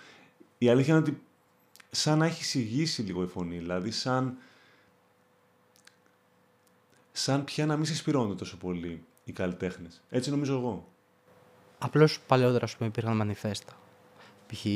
Η 0.58 0.68
αλήθεια 0.68 0.94
είναι 0.94 1.02
ότι 1.02 1.22
σαν 1.90 2.18
να 2.18 2.26
έχει 2.26 2.44
συγγύσει 2.44 3.02
λίγο 3.02 3.22
η 3.22 3.26
φωνή, 3.26 3.58
δηλαδή 3.58 3.90
σαν 3.90 4.36
σαν 7.12 7.44
πια 7.44 7.66
να 7.66 7.76
μην 7.76 7.84
σε 7.84 7.94
σπηρώνουν 7.94 8.36
τόσο 8.36 8.56
πολύ 8.56 9.04
οι 9.24 9.32
καλλιτέχνες. 9.32 10.00
Έτσι 10.10 10.30
νομίζω 10.30 10.54
εγώ. 10.54 10.88
Απλώς 11.78 12.20
παλαιότερα, 12.20 12.64
ας 12.64 12.76
πούμε, 12.76 12.88
υπήρχαν 12.88 13.16
μανιφέστα. 13.16 13.72
Π.χ. 14.46 14.66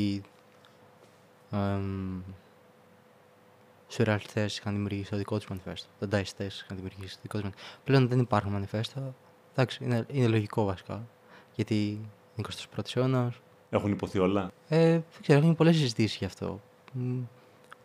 Σουρεαλιστέ 3.87 4.45
είχαν 4.45 4.73
δημιουργήσει 4.73 5.09
το 5.09 5.17
δικό 5.17 5.37
τους 5.37 5.47
μανιφέστο. 5.47 5.89
Δανταϊστέ 5.99 6.45
είχαν 6.45 6.75
δημιουργήσει 6.77 7.15
το 7.15 7.19
δικό 7.21 7.37
τους 7.37 7.43
μανιφέστο. 7.43 7.79
Πλέον 7.83 8.07
δεν 8.07 8.19
υπάρχουν 8.19 8.51
μανιφέστα. 8.51 9.15
Εντάξει, 9.51 9.83
είναι, 9.83 10.05
είναι 10.11 10.27
λογικό 10.27 10.63
βασικά. 10.63 11.07
Γιατί 11.55 11.99
είναι 12.35 12.47
21ο 12.75 12.95
αιώνας. 12.95 13.35
Έχουν 13.69 13.91
υποθεί 13.91 14.19
όλα; 14.19 14.51
Ε, 14.67 14.91
δεν 14.91 15.03
ξέρω, 15.21 15.39
έχουν 15.39 15.55
πολλές 15.55 15.75
συζητήσεις 15.75 16.17
γι' 16.17 16.25
αυτό. 16.25 16.61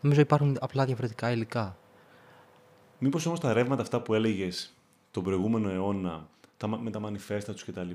Νομίζω 0.01 0.21
υπάρχουν 0.21 0.57
απλά 0.61 0.85
διαφορετικά 0.85 1.31
υλικά. 1.31 1.77
Μήπως 2.99 3.27
όμως 3.27 3.41
τα 3.41 3.53
ρεύματα 3.53 3.83
αυτά 3.83 4.01
που 4.01 4.15
έλεγες 4.15 4.75
τον 5.11 5.23
προηγούμενο 5.23 5.71
αιώνα, 5.71 6.29
με 6.81 6.91
τα 6.91 7.01
μανιφέστα 7.01 7.53
τους 7.53 7.65
κτλ. 7.65 7.91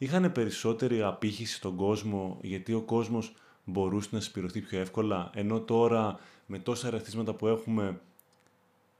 Είχαν 0.00 0.32
περισσότερη 0.32 1.02
απήχηση 1.02 1.54
στον 1.54 1.76
κόσμο 1.76 2.38
γιατί 2.42 2.72
ο 2.72 2.80
κόσμος 2.80 3.34
μπορούσε 3.64 4.08
να 4.12 4.20
συσπηρωθεί 4.20 4.60
πιο 4.60 4.78
εύκολα, 4.80 5.30
ενώ 5.34 5.60
τώρα 5.60 6.18
με 6.46 6.58
τόσα 6.58 6.86
ερεθίσματα 6.86 7.34
που 7.34 7.46
έχουμε 7.46 8.00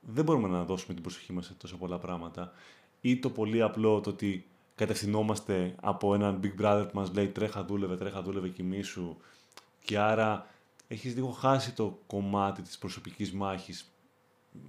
δεν 0.01 0.24
μπορούμε 0.24 0.48
να 0.48 0.64
δώσουμε 0.64 0.94
την 0.94 1.03
προσοχή 1.03 1.32
μας 1.32 1.46
σε 1.46 1.55
τόσα 1.55 1.76
πολλά 1.76 1.98
πράγματα. 1.98 2.53
Ή 3.01 3.16
το 3.16 3.30
πολύ 3.30 3.62
απλό 3.62 4.01
το 4.01 4.11
ότι 4.11 4.46
κατευθυνόμαστε 4.74 5.74
από 5.80 6.14
έναν 6.14 6.40
Big 6.42 6.62
Brother 6.62 6.84
που 6.92 6.98
μας 6.98 7.12
λέει 7.14 7.28
τρέχα 7.28 7.64
δούλευε, 7.64 7.96
τρέχα 7.96 8.22
δούλευε 8.22 8.48
κοιμήσου 8.48 9.16
και 9.84 9.98
άρα 9.98 10.46
έχεις 10.88 11.14
λίγο 11.14 11.28
χάσει 11.28 11.72
το 11.74 11.98
κομμάτι 12.07 12.62
της 12.62 12.78
προσωπικής 12.78 13.32
μάχης 13.32 13.92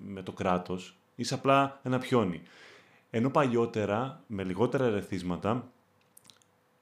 με 0.06 0.22
το 0.22 0.32
κράτος, 0.32 0.96
Είσαι 1.16 1.34
απλά 1.34 1.80
ένα 1.84 2.00
πιόνι. 2.00 2.42
Ενώ 3.10 3.30
παλιότερα, 3.30 4.24
με 4.28 4.44
λιγότερα 4.44 4.86
ερεθίσματα, 4.86 5.72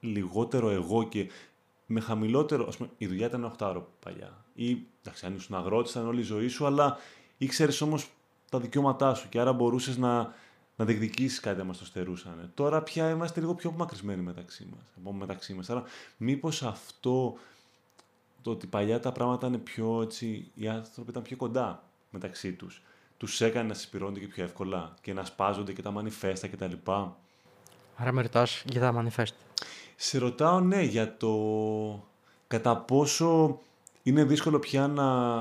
λιγότερο 0.00 0.70
εγώ 0.70 1.08
και 1.08 1.30
με 1.86 2.00
χαμηλότερο. 2.00 2.66
Ας 2.68 2.76
πούμε, 2.76 2.90
η 2.98 3.06
δουλειά 3.06 3.26
ήταν 3.26 3.44
8 3.58 3.66
ώρο 3.66 3.88
παλιά. 4.04 4.44
Ή 4.54 4.86
εντάξει, 5.02 5.26
αν 5.26 5.34
ήσουν 5.34 5.56
αγρότης, 5.56 5.90
ήταν 5.90 6.06
όλη 6.06 6.20
η 6.20 6.24
ζωή 6.24 6.48
σου, 6.48 6.66
αλλά 6.66 6.96
ήξερες 7.38 7.80
όμως 7.80 8.08
τα 8.50 8.60
δικαιώματά 8.60 9.14
σου 9.14 9.28
και 9.28 9.40
άρα 9.40 9.52
μπορούσες 9.52 9.96
να, 9.96 10.34
να 10.76 10.84
διεκδικήσεις 10.84 11.40
κάτι 11.40 11.60
αν 11.60 11.66
μα 11.66 11.72
το 11.72 11.84
στερούσαν. 11.84 12.50
Τώρα 12.54 12.82
πια 12.82 13.10
είμαστε 13.10 13.40
λίγο 13.40 13.54
πιο 13.54 13.68
απομακρυσμένοι 13.70 14.22
μεταξύ 14.22 14.68
μας. 14.70 15.14
Μεταξύ 15.14 15.54
μας. 15.54 15.70
Άρα, 15.70 15.82
μήπως 16.16 16.62
αυτό 16.62 17.36
το 18.42 18.50
ότι 18.50 18.66
παλιά 18.66 19.00
τα 19.00 19.12
πράγματα 19.12 19.46
είναι 19.46 19.58
πιο 19.58 20.02
έτσι, 20.02 20.50
οι 20.54 20.68
άνθρωποι 20.68 21.10
ήταν 21.10 21.22
πιο 21.22 21.36
κοντά 21.36 21.82
μεταξύ 22.10 22.52
τους. 22.52 22.82
Τους 23.16 23.40
έκανε 23.40 23.68
να 23.68 23.74
συσπηρώνονται 23.74 24.20
και 24.20 24.26
πιο 24.26 24.44
εύκολα 24.44 24.94
και 25.00 25.12
να 25.12 25.24
σπάζονται 25.24 25.72
και 25.72 25.82
τα 25.82 25.90
μανιφέστα 25.90 26.48
κτλ. 26.48 26.72
Άρα 27.96 28.12
με 28.12 28.22
ρωτάς 28.22 28.62
για 28.66 28.80
τα 28.80 28.92
μανιφέστα. 28.92 29.36
Σε 30.02 30.18
ρωτάω 30.18 30.60
ναι 30.60 30.82
για 30.82 31.16
το 31.16 31.34
κατά 32.46 32.76
πόσο 32.76 33.58
είναι 34.02 34.24
δύσκολο 34.24 34.58
πια 34.58 34.86
να, 34.86 35.40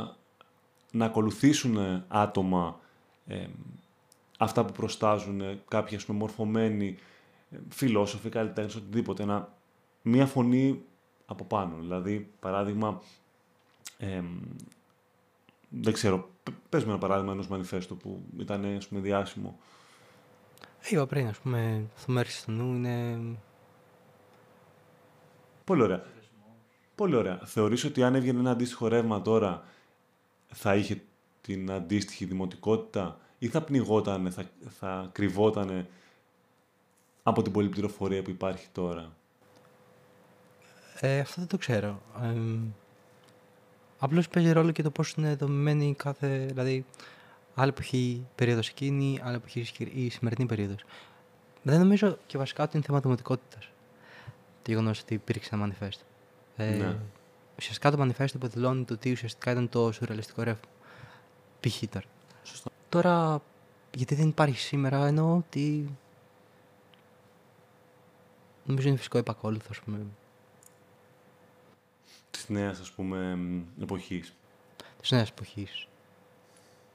να 0.92 1.06
ακολουθήσουν 1.06 2.04
άτομα 2.08 2.80
αυτά 4.38 4.66
που 4.66 4.72
προστάζουν 4.72 5.42
κάποιοι 5.68 5.98
ας 5.98 6.06
πούμε 6.06 6.18
μορφωμένοι 6.18 6.98
φιλόσοφοι, 7.70 8.30
καλλιτέχνες, 8.30 8.76
οτιδήποτε. 8.76 9.26
Να, 9.26 9.54
μία 10.02 10.26
φωνή 10.26 10.82
από 11.26 11.44
πάνω. 11.44 11.76
Δηλαδή, 11.80 12.32
παράδειγμα, 12.40 13.02
δεν 15.70 15.94
ξέρω, 15.94 16.30
πες 16.70 16.84
με 16.84 16.90
ένα 16.90 17.00
παράδειγμα 17.00 17.32
ενός 17.32 17.48
μανιφέστου 17.48 17.98
που 17.98 18.22
ήταν 18.40 18.76
ας 18.78 18.88
πούμε, 18.88 19.02
διάσημο. 19.02 19.60
Είπα 20.90 21.06
πριν, 21.06 21.28
ας 21.28 21.38
πούμε, 21.38 21.86
το 22.06 22.12
μέρος 22.12 22.44
του 22.44 22.52
νου 22.52 22.74
είναι 22.74 23.20
Πολύ 25.70 25.82
ωραία. 25.82 26.04
Πολύ 26.96 27.16
ωραία. 27.16 27.40
Θεωρείς 27.46 27.84
ότι 27.84 28.04
αν 28.04 28.16
έβγαινε 28.16 28.40
ένα 28.40 28.52
αντίστοιχο 28.52 28.88
ρεύμα 28.88 29.22
τώρα 29.22 29.64
θα 30.48 30.76
είχε 30.76 31.02
την 31.42 31.72
αντίστοιχη 31.72 32.26
δημοτικότητα 32.26 33.20
ή 33.40 33.48
θα 33.48 33.62
πνιγότανε, 33.62 34.30
θα, 34.30 34.44
θα 34.80 35.10
κρυβότανε 35.12 35.88
από 37.24 37.42
την 37.42 37.52
πολλή 37.52 37.70
πληροφορία 37.70 38.22
που 38.22 38.30
υπάρχει 38.30 38.68
τώρα; 38.72 39.12
Ε, 41.00 41.20
αυτό 41.20 41.34
δεν 41.38 41.48
το 41.48 41.58
ξέρω. 41.58 42.02
Ε, 42.22 42.60
απλώς 44.00 44.28
παίζει 44.28 44.52
ρόλο 44.52 44.72
και 44.72 44.82
το 44.82 44.92
πώς 44.92 45.12
είναι 45.12 45.36
δομημένη 45.36 45.96
κάθε... 45.98 46.46
Δηλαδή, 46.46 46.86
άλλη 47.56 47.70
εποχή 47.70 48.26
περίοδος 48.36 48.70
εκείνη, 48.70 49.20
άλλη 49.24 49.36
εποχή 49.36 49.66
η 49.94 50.10
σημερινή 50.10 50.48
περίοδος. 50.48 50.84
Δεν 51.62 51.80
νομίζω 51.80 52.18
και 52.28 52.38
βασικά 52.38 52.64
ότι 52.64 52.76
είναι 52.76 52.86
θέμα 52.86 53.00
δημοτικότητας 53.00 53.70
το 54.62 54.72
γεγονός 54.72 55.00
ότι 55.02 55.14
υπήρξε 55.14 55.50
ένα 55.56 55.70
manifest. 55.70 56.00
Ε, 56.58 56.70
ναι. 56.70 56.98
Ουσιαστικά 57.58 57.92
το 57.92 58.04
manifest 58.04 58.34
υποδηλώνει 58.34 58.84
το 58.84 58.94
ότι 58.94 59.12
ουσιαστικά 59.12 59.52
ήταν 59.52 59.70
το 59.70 59.92
σουρεαλιστικό 59.92 60.44
ρεύμα. 60.44 60.70
Π.χ. 61.60 61.84
τώρα. 61.90 62.06
Σωστό. 62.44 62.72
Τώρα, 62.90 63.42
γιατί 63.96 64.16
δεν 64.16 64.28
υπάρχει 64.28 64.60
σήμερα, 64.60 65.08
εννοώ 65.08 65.36
ότι. 65.38 65.98
Νομίζω 68.66 68.88
είναι 68.88 68.98
φυσικό 68.98 69.18
επακόλουθο, 69.18 69.68
ας 69.70 69.80
πούμε. 69.80 70.06
Της 72.32 72.50
νέας, 72.50 72.80
ας 72.80 72.92
πούμε, 72.92 73.38
εποχής. 73.82 74.34
Της 75.02 75.12
νέας 75.12 75.30
εποχής. 75.30 75.88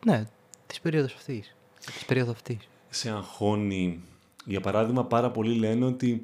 Ναι, 0.06 0.26
της 0.66 0.80
περίοδος 0.80 1.14
αυτής. 1.14 1.54
Της 1.84 2.04
περίοδο 2.04 2.30
αυτής. 2.30 2.68
Σε 2.90 3.10
αγχώνει. 3.10 4.02
Για 4.44 4.60
παράδειγμα, 4.60 5.04
πάρα 5.04 5.30
πολλοί 5.30 5.54
λένε 5.54 5.84
ότι 5.84 6.22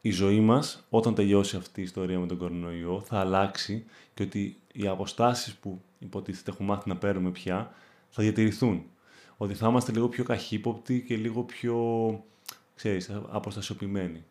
η 0.00 0.10
ζωή 0.10 0.40
μας 0.40 0.86
όταν 0.90 1.14
τελειώσει 1.14 1.56
αυτή 1.56 1.80
η 1.80 1.82
ιστορία 1.82 2.18
με 2.18 2.26
τον 2.26 2.38
κορονοϊό 2.38 3.00
θα 3.00 3.18
αλλάξει 3.20 3.84
και 4.14 4.22
ότι 4.22 4.56
οι 4.72 4.86
αποστάσεις 4.86 5.54
που 5.54 5.80
υποτίθεται 5.98 6.50
έχουμε 6.50 6.68
μάθει 6.68 6.88
να 6.88 6.96
παίρνουμε 6.96 7.30
πια 7.30 7.74
θα 8.08 8.22
διατηρηθούν. 8.22 8.84
Ότι 9.36 9.54
θα 9.54 9.68
είμαστε 9.68 9.92
λίγο 9.92 10.08
πιο 10.08 10.24
καχύποπτοι 10.24 11.02
και 11.02 11.16
λίγο 11.16 11.42
πιο, 11.42 11.76
ξέρεις, 12.74 13.10
αποστασιοποιημένοι. 13.30 14.24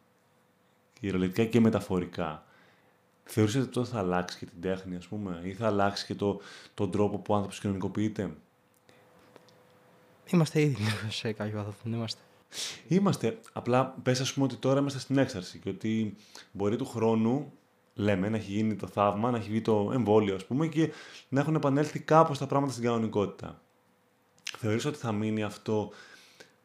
Κυριολεκτικά 0.99 1.45
και 1.45 1.59
μεταφορικά. 1.59 2.45
Θεωρείτε 3.23 3.59
ότι 3.59 3.69
τότε 3.69 3.89
θα 3.89 3.99
αλλάξει 3.99 4.37
και 4.37 4.45
την 4.45 4.61
τέχνη, 4.61 4.95
ας 4.95 5.07
πούμε, 5.07 5.41
ή 5.43 5.53
θα 5.53 5.67
αλλάξει 5.67 6.05
και 6.05 6.15
το, 6.15 6.41
τον 6.73 6.91
τρόπο 6.91 7.17
που 7.17 7.33
ο 7.33 7.35
άνθρωπος 7.35 7.59
κοινωνικοποιείται; 7.59 8.35
Είμαστε 10.31 10.61
ήδη 10.61 10.83
σε 11.09 11.31
κάποιο 11.31 11.63
βαθμό, 11.63 11.95
είμαστε. 11.95 12.21
Είμαστε. 12.87 13.39
Απλά 13.53 13.95
πες, 14.03 14.19
ας 14.21 14.33
πούμε, 14.33 14.45
ότι 14.45 14.55
τώρα 14.55 14.79
είμαστε 14.79 14.99
στην 14.99 15.17
έξαρση 15.17 15.59
και 15.59 15.69
ότι 15.69 16.15
μπορεί 16.51 16.75
του 16.75 16.85
χρόνου, 16.85 17.51
λέμε, 17.93 18.29
να 18.29 18.37
έχει 18.37 18.51
γίνει 18.51 18.75
το 18.75 18.87
θαύμα, 18.87 19.31
να 19.31 19.37
έχει 19.37 19.49
βγει 19.49 19.61
το 19.61 19.91
εμβόλιο, 19.93 20.35
ας 20.35 20.45
πούμε, 20.45 20.67
και 20.67 20.91
να 21.29 21.39
έχουν 21.39 21.55
επανέλθει 21.55 21.99
κάπως 21.99 22.37
τα 22.37 22.47
πράγματα 22.47 22.71
στην 22.71 22.83
κανονικότητα. 22.83 23.61
Θεωρείς 24.57 24.85
ότι 24.85 24.97
θα 24.97 25.11
μείνει 25.11 25.43
αυτό 25.43 25.91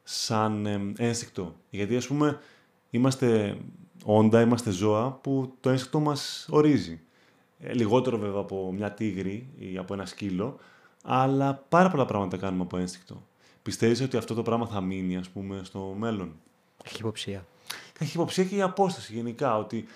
σαν 0.02 0.66
ε, 0.66 0.92
ένστικτο; 0.96 1.56
Γιατί, 1.70 1.96
ας 1.96 2.06
πούμε, 2.06 2.40
είμαστε 2.90 3.58
όντα, 4.04 4.40
είμαστε 4.40 4.70
ζώα 4.70 5.12
που 5.12 5.56
το 5.60 5.70
ένστικτο 5.70 6.00
μας 6.00 6.46
ορίζει. 6.50 7.00
Ε, 7.58 7.72
λιγότερο 7.72 8.18
βέβαια 8.18 8.40
από 8.40 8.72
μια 8.72 8.92
τίγρη 8.92 9.48
ή 9.58 9.78
από 9.78 9.94
ένα 9.94 10.06
σκύλο, 10.06 10.58
αλλά 11.02 11.54
πάρα 11.68 11.90
πολλά 11.90 12.04
πράγματα 12.04 12.36
κάνουμε 12.36 12.62
από 12.62 12.76
ένστικτο. 12.76 13.26
Πιστεύεις 13.62 14.00
ότι 14.00 14.16
αυτό 14.16 14.34
το 14.34 14.42
πράγμα 14.42 14.66
θα 14.66 14.80
μείνει, 14.80 15.16
ας 15.16 15.28
πούμε, 15.28 15.60
στο 15.64 15.94
μέλλον; 15.98 16.32
Έχει 16.84 16.96
υποψία. 16.98 17.46
Έχει 17.98 18.16
υποψία 18.16 18.44
και 18.44 18.56
η 18.56 18.62
απόσταση 18.62 19.14
γενικά. 19.14 19.58
Ότι, 19.58 19.86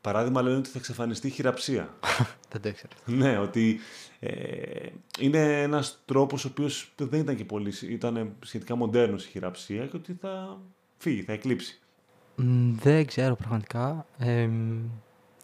παράδειγμα, 0.00 0.42
λένε 0.42 0.56
ότι 0.56 0.68
θα 0.68 0.78
εξαφανιστεί 0.78 1.26
η 1.26 1.30
χειραψία. 1.30 1.94
δεν 2.50 2.60
το 2.60 2.68
ήξερα. 2.68 2.92
ναι, 3.04 3.38
ότι 3.38 3.80
ε, 4.20 4.88
είναι 5.18 5.62
ένας 5.62 6.02
τρόπος 6.04 6.44
ο 6.44 6.48
οποίος 6.48 6.92
δεν 6.96 7.20
ήταν 7.20 7.36
και 7.36 7.44
πολύ. 7.44 7.72
ήταν 7.82 8.32
σχετικά 8.40 8.74
μοντέρνος 8.74 9.24
η 9.24 9.28
χειραψία 9.28 9.86
και 9.86 9.96
ότι 9.96 10.16
θα 10.20 10.58
φύγει, 10.96 11.22
θα 11.22 11.32
εκλείψει. 11.32 11.80
δεν 12.82 13.06
ξέρω 13.06 13.34
πραγματικά. 13.36 14.06
Ε, 14.18 14.48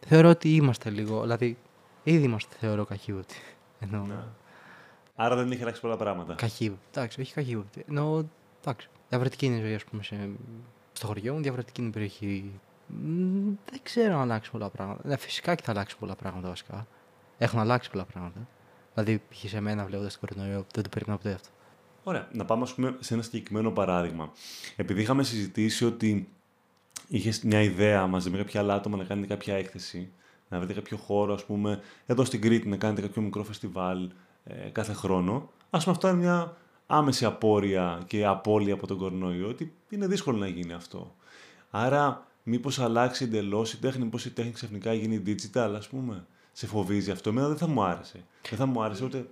θεωρώ 0.07 0.29
ότι 0.29 0.55
είμαστε 0.55 0.89
λίγο. 0.89 1.21
Δηλαδή, 1.21 1.57
ήδη 2.03 2.23
είμαστε, 2.23 2.55
θεωρώ, 2.59 2.85
καχύβωτοι. 2.85 3.35
Ενώ... 3.79 4.05
Ναι. 4.07 4.23
Άρα 5.21 5.35
δεν 5.35 5.51
έχει 5.51 5.61
αλλάξει 5.61 5.81
πολλά 5.81 5.97
πράγματα. 5.97 6.33
Καχύβο. 6.33 6.77
Εντάξει, 6.91 7.21
όχι 7.21 7.33
καχύβο. 7.33 7.65
Ενώ 7.87 8.29
εντάξει. 8.61 8.89
Διαφορετική 9.09 9.45
είναι 9.45 9.55
η 9.55 9.61
ζωή, 9.61 9.73
ας 9.73 9.83
πούμε, 9.83 10.03
σε... 10.03 10.29
στο 10.93 11.07
χωριό 11.07 11.33
μου, 11.33 11.41
διαφορετική 11.41 11.81
είναι 11.81 11.89
η 11.89 11.93
περιοχή. 11.93 12.51
Δεν 13.69 13.79
ξέρω 13.83 14.13
αν 14.13 14.21
αλλάξει 14.21 14.51
πολλά 14.51 14.69
πράγματα. 14.69 15.07
Ναι, 15.07 15.17
φυσικά 15.17 15.55
και 15.55 15.63
θα 15.63 15.71
αλλάξει 15.71 15.97
πολλά 15.97 16.15
πράγματα 16.15 16.47
βασικά. 16.47 16.87
Έχουν 17.37 17.59
αλλάξει 17.59 17.89
πολλά 17.89 18.05
πράγματα. 18.05 18.47
Δηλαδή, 18.93 19.21
π.χ. 19.29 19.49
σε 19.49 19.59
μένα 19.59 19.85
βλέποντας 19.85 20.17
την 20.17 20.27
κορονοϊό, 20.27 20.65
δεν 20.73 20.83
το 20.83 20.89
περίμενα 20.89 21.17
ποτέ 21.17 21.33
αυτό. 21.33 21.49
Ωραία. 22.03 22.27
Να 22.31 22.45
πάμε 22.45 22.63
ας 22.63 22.73
πούμε, 22.73 22.95
σε 22.99 23.13
ένα 23.13 23.23
συγκεκριμένο 23.23 23.71
παράδειγμα. 23.71 24.31
Επειδή 24.75 25.01
είχαμε 25.01 25.23
συζητήσει 25.23 25.85
ότι 25.85 26.29
είχες 27.07 27.41
μια 27.43 27.61
ιδέα 27.61 28.07
μαζί 28.07 28.29
με 28.29 28.37
κάποια 28.37 28.59
άλλα 28.59 28.73
άτομα 28.73 28.97
να 28.97 29.03
κάνετε 29.03 29.27
κάποια 29.27 29.55
έκθεση, 29.55 30.11
να 30.49 30.57
βρείτε 30.57 30.73
κάποιο 30.73 30.97
χώρο, 30.97 31.33
ας 31.33 31.45
πούμε, 31.45 31.81
εδώ 32.05 32.23
στην 32.23 32.41
Κρήτη 32.41 32.67
να 32.67 32.77
κάνετε 32.77 33.01
κάποιο 33.01 33.21
μικρό 33.21 33.43
φεστιβάλ, 33.43 34.09
ε, 34.43 34.69
κάθε 34.69 34.93
χρόνο. 34.93 35.33
Α 35.69 35.77
πούμε, 35.77 35.91
αυτό 35.95 36.07
είναι 36.07 36.17
μια 36.17 36.57
άμεση 36.87 37.25
απόρρια 37.25 38.01
και 38.07 38.25
απώλεια 38.25 38.73
από 38.73 38.87
τον 38.87 38.97
κορονοϊό, 38.97 39.47
ότι 39.47 39.73
είναι 39.89 40.07
δύσκολο 40.07 40.37
να 40.37 40.47
γίνει 40.47 40.73
αυτό. 40.73 41.15
Άρα, 41.71 42.27
μήπως 42.43 42.79
αλλάξει 42.79 43.23
εντελώς 43.23 43.73
η 43.73 43.79
τέχνη, 43.79 44.03
μήπως 44.03 44.25
η 44.25 44.31
τέχνη 44.31 44.51
ξαφνικά 44.51 44.93
γίνει 44.93 45.23
digital, 45.25 45.73
ας 45.75 45.87
πούμε. 45.87 46.25
Σε 46.51 46.67
φοβίζει 46.67 47.11
αυτό. 47.11 47.29
Εμένα 47.29 47.47
δεν 47.47 47.57
θα 47.57 47.67
μου 47.67 47.83
άρεσε. 47.83 48.23
Δεν 48.49 48.57
θα 48.57 48.65
μου 48.65 48.83
άρεσε 48.83 49.05
ούτε. 49.05 49.25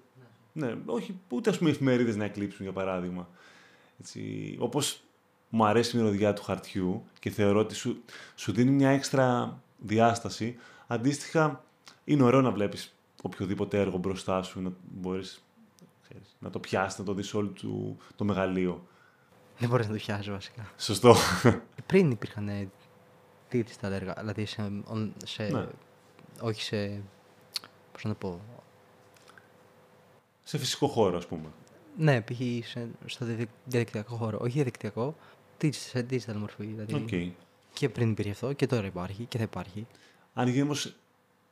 Ναι, 0.53 0.75
όχι, 0.85 1.19
ούτε 1.29 1.49
ας 1.49 1.57
πούμε 1.57 1.69
οι 1.69 1.73
εφημερίδες 1.73 2.15
να 2.15 2.25
εκλείψουν 2.25 2.65
για 2.65 2.73
παράδειγμα. 2.73 3.27
Όπως 4.57 5.01
μου 5.49 5.65
αρέσει 5.65 5.97
η 5.97 5.99
μυρωδιά 5.99 6.33
του 6.33 6.43
χαρτιού 6.43 7.03
και 7.19 7.29
θεωρώ 7.29 7.59
ότι 7.59 7.75
σου, 7.75 8.03
σου 8.35 8.51
δίνει 8.51 8.71
μια 8.71 8.89
έξτρα 8.89 9.57
διάσταση. 9.77 10.55
Αντίστοιχα, 10.87 11.63
είναι 12.03 12.23
ωραίο 12.23 12.41
να 12.41 12.51
βλέπεις 12.51 12.96
οποιοδήποτε 13.21 13.79
έργο 13.79 13.97
μπροστά 13.97 14.43
σου 14.43 14.61
να 14.61 14.71
μπορείς 14.91 15.41
να 16.39 16.49
το 16.49 16.59
πιάσεις, 16.59 16.99
να 16.99 17.05
το 17.05 17.13
δεις 17.13 17.33
όλο 17.33 17.47
του, 17.47 17.97
το 18.15 18.23
μεγαλείο. 18.23 18.87
Δεν 19.57 19.69
μπορείς 19.69 19.87
να 19.87 19.91
το 19.91 19.97
πιάσεις 19.97 20.29
βασικά. 20.29 20.71
Σωστό. 20.77 21.15
Πριν 21.85 22.11
υπήρχαν 22.11 22.71
τα 23.81 23.87
έργα, 23.87 24.13
δηλαδή 24.19 24.45
σε, 24.45 24.71
σε 25.25 25.43
ναι. 25.43 25.67
όχι 26.41 26.61
σε, 26.61 27.01
πώς 27.91 28.03
να 28.03 28.09
το 28.09 28.15
πω, 28.15 28.41
σε 30.47 30.57
φυσικό 30.57 30.87
χώρο, 30.87 31.17
ας 31.17 31.27
πούμε. 31.27 31.47
Ναι, 31.97 32.21
π.χ. 32.21 32.39
στο 33.05 33.25
διαδικτυακό 33.65 34.15
χώρο. 34.15 34.37
Όχι 34.41 34.51
διαδικτυακό, 34.51 35.15
σε 35.69 36.05
digital 36.09 36.33
μορφή. 36.35 36.65
Δηλαδή. 36.65 37.05
Okay. 37.09 37.31
Και 37.73 37.89
πριν 37.89 38.09
υπήρχε 38.09 38.31
αυτό 38.31 38.53
και 38.53 38.67
τώρα 38.67 38.85
υπάρχει 38.85 39.25
και 39.25 39.37
θα 39.37 39.43
υπάρχει. 39.43 39.87
Αν 40.33 40.47
γίνει 40.47 40.67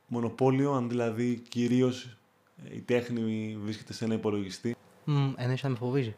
μονοπόλιο, 0.08 0.72
αν 0.72 0.90
δηλαδή 0.90 1.36
κυρίως 1.50 2.18
η 2.64 2.82
τέχνη 2.82 3.58
βρίσκεται 3.64 3.94
σε 3.94 4.06
ένα 4.06 4.14
υπολογιστή. 4.14 4.76
Mm, 5.08 5.34
εννοείς 5.36 5.64
να 5.64 5.70
με 5.70 5.76
φοβίζει. 5.76 6.16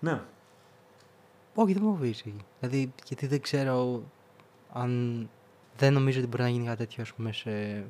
Ναι. 0.00 0.22
Όχι, 1.54 1.72
δεν 1.72 1.82
με 1.82 1.88
φοβήσει. 1.88 2.34
Δηλαδή, 2.60 2.92
γιατί 3.06 3.26
δεν 3.26 3.40
ξέρω 3.40 4.02
αν. 4.72 5.30
Δεν 5.76 5.92
νομίζω 5.92 6.18
ότι 6.18 6.28
μπορεί 6.28 6.42
να 6.42 6.48
γίνει 6.48 6.64
κάτι 6.64 6.76
τέτοιο, 6.76 7.02
ας 7.02 7.12
πούμε, 7.12 7.32
σε... 7.32 7.84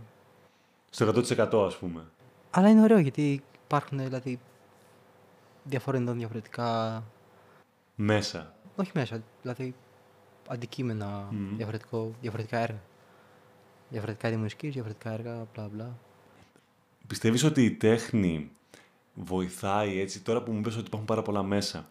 Στο 0.91 1.07
100% 1.07 1.67
ας 1.67 1.77
πούμε. 1.77 2.05
Αλλά 2.51 2.69
είναι 2.69 2.83
ωραίο, 2.83 2.99
γιατί 2.99 3.43
υπάρχουν, 3.65 3.99
δηλαδή, 3.99 4.41
διαφορετικά, 5.65 6.13
διαφορετικά... 6.13 7.05
Μέσα. 7.95 8.55
Όχι 8.77 8.91
μέσα, 8.95 9.23
δηλαδή, 9.43 9.75
αντικείμενα, 10.49 11.29
Μμμ. 11.31 11.57
διαφορετικό, 11.57 12.13
διαφορετικά 12.21 12.59
έργα. 12.59 12.81
Διαφορετικά 13.91 14.28
είδη 14.28 14.36
μουσικής, 14.36 14.72
διαφορετικά 14.72 15.11
έργα, 15.12 15.47
μπλα 15.55 15.68
μπλα. 15.68 15.99
Πιστεύεις 17.07 17.45
ότι 17.45 17.64
η 17.64 17.70
τέχνη 17.70 18.51
βοηθάει 19.14 20.01
έτσι, 20.01 20.20
τώρα 20.20 20.43
που 20.43 20.53
μου 20.53 20.61
πες 20.61 20.76
ότι 20.76 20.86
υπάρχουν 20.86 21.09
πάρα 21.09 21.22
πολλά 21.22 21.43
μέσα, 21.43 21.89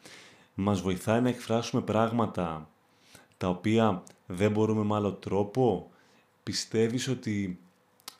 μας 0.55 0.81
βοηθάει 0.81 1.21
να 1.21 1.29
εκφράσουμε 1.29 1.81
πράγματα 1.81 2.69
τα 3.37 3.49
οποία 3.49 4.03
δεν 4.25 4.51
μπορούμε 4.51 4.83
με 4.83 4.95
άλλο 4.95 5.11
τρόπο; 5.13 5.91
Πιστεύεις 6.43 7.07
ότι 7.07 7.59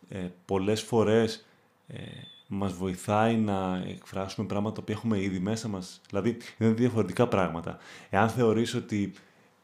ε, 0.10 0.28
πολλές 0.46 0.82
φορές 0.82 1.46
ε, 1.88 2.02
μας 2.48 2.74
βοηθάει 2.74 3.36
να 3.36 3.84
εκφράσουμε 3.88 4.48
πράγματα 4.48 4.76
τα 4.76 4.82
οποία 4.82 4.96
έχουμε 4.96 5.22
ήδη 5.22 5.40
μέσα 5.40 5.68
μας; 5.68 6.02
Δηλαδή, 6.10 6.38
είναι 6.58 6.72
διαφορετικά 6.72 7.28
πράγματα. 7.28 7.78
Εάν 8.10 8.30
θεωρείς 8.30 8.74
ότι, 8.74 9.14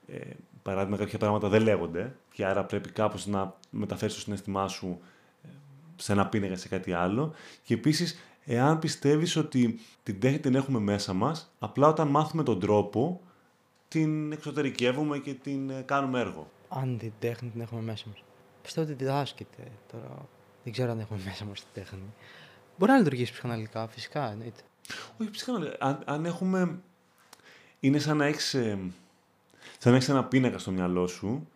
ε, 0.07 0.20
παράδειγμα, 0.64 0.97
κάποια 0.97 1.18
πράγματα 1.18 1.49
δεν 1.49 1.61
λέγονται 1.61 2.16
και 2.32 2.45
άρα 2.45 2.64
πρέπει 2.64 2.89
κάπως 2.89 3.26
να 3.26 3.55
μεταφέρεις 3.70 4.14
το 4.14 4.20
συναίσθημά 4.20 4.68
σου 4.68 4.99
σε 5.95 6.11
ένα 6.11 6.28
πίνακα 6.28 6.55
σε 6.55 6.68
κάτι 6.68 6.93
άλλο. 6.93 7.34
Και 7.64 7.74
επίσης, 7.74 8.20
εάν 8.45 8.80
πιστεύεις 8.80 9.36
ότι 9.36 9.80
την 10.03 10.20
τέχνη 10.20 10.39
την 10.39 10.55
έχουμε 10.55 10.80
μέσα 10.80 11.14
μας, 11.14 11.53
απλά 11.59 11.88
όταν 11.88 12.07
μάθουμε 12.07 12.43
τον 12.43 12.59
τρόπο, 12.59 13.22
την 13.88 14.32
εξωτερικεύουμε 14.32 15.18
και 15.18 15.34
την 15.34 15.70
ε, 15.70 15.82
κάνουμε 15.82 16.20
έργο. 16.20 16.51
Αν 16.70 16.97
την 16.97 17.11
τέχνη 17.20 17.49
την 17.49 17.61
έχουμε 17.61 17.82
μέσα 17.82 18.05
μας. 18.07 18.24
Πιστεύω 18.61 18.88
ότι 18.88 18.95
διδάσκεται 19.03 19.72
τώρα. 19.91 20.28
Δεν 20.64 20.74
ξέρω 20.74 20.91
αν 20.91 20.99
έχουμε 20.99 21.20
μέσα 21.26 21.45
μας 21.45 21.59
την 21.59 21.70
τέχνη. 21.74 22.14
Μπορεί 22.78 22.91
να 22.91 22.97
λειτουργήσει 22.97 23.32
ψυχαναλυτικά, 23.32 23.88
φυσικά 23.88 24.32
εννοείται. 24.32 24.61
Όχι, 25.18 25.30
ψυχαναλυτικά. 25.30 25.86
Αν, 25.86 26.01
αν 26.05 26.26
έχουμε... 26.26 26.80
Είναι 27.80 27.99
σαν 27.99 28.18
να 28.18 28.26
έχεις, 28.26 28.53
ε, 28.53 28.80
σαν 29.84 29.92
να 29.92 29.98
έχεις 29.98 30.10
ένα 30.10 30.24
πίνακα 30.24 30.58
στο 30.58 30.72
μυαλό 30.72 31.08
σου, 31.08 31.48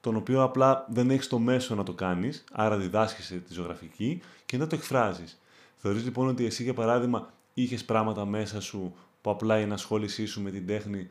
τον 0.00 0.16
οποίο 0.16 0.42
απλά 0.42 0.86
δεν 0.88 1.10
έχεις 1.10 1.28
το 1.28 1.38
μέσο 1.38 1.74
να 1.74 1.82
το 1.82 1.92
κάνεις, 1.92 2.44
άρα 2.52 2.76
διδάσκεσαι 2.76 3.36
τη 3.36 3.52
ζωγραφική 3.52 4.20
και 4.46 4.56
μετά 4.56 4.68
το 4.68 4.76
εκφράζεις. 4.76 5.40
Θεωρείς 5.76 6.04
λοιπόν 6.04 6.28
ότι 6.28 6.44
εσύ, 6.44 6.62
για 6.62 6.74
παράδειγμα, 6.74 7.32
είχες 7.54 7.84
πράγματα 7.84 8.24
μέσα 8.24 8.60
σου 8.60 8.94
που 9.20 9.30
απλά 9.30 9.58
η 9.58 9.62
ενασχόλησή 9.62 10.26
σου 10.26 10.42
με 10.42 10.50
την 10.50 10.66
τέχνη 10.66 11.10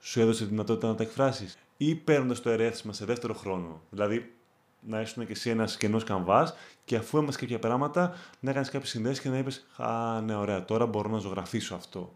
σου 0.00 0.20
έδωσε 0.20 0.42
τη 0.42 0.50
δυνατότητα 0.50 0.86
να 0.86 0.94
τα 0.94 1.02
εκφράσεις; 1.02 1.58
Ή 1.76 1.94
παίρνοντας 1.94 2.40
το 2.40 2.50
ερέθισμα 2.50 2.92
σε 2.92 3.04
δεύτερο 3.04 3.34
χρόνο. 3.34 3.80
Δηλαδή, 3.90 4.34
να 4.80 5.00
ήσουν 5.00 5.26
και 5.26 5.32
εσύ 5.32 5.50
ένας 5.50 5.76
κενός 5.76 6.04
καμβάς 6.04 6.54
και 6.84 6.96
αφού 6.96 7.18
έμαθες 7.18 7.36
κάποια 7.36 7.58
πράγματα, 7.58 8.14
να 8.40 8.52
κάνει 8.52 8.66
κάποιες 8.66 8.90
συνδέσεις 8.90 9.20
και 9.20 9.28
να 9.28 9.38
είπες: 9.38 9.66
Α, 9.76 10.20
ναι, 10.20 10.34
ωραία, 10.34 10.64
τώρα 10.64 10.86
μπορώ 10.86 11.10
να 11.10 11.18
ζωγραφίσω 11.18 11.74
αυτό. 11.74 12.14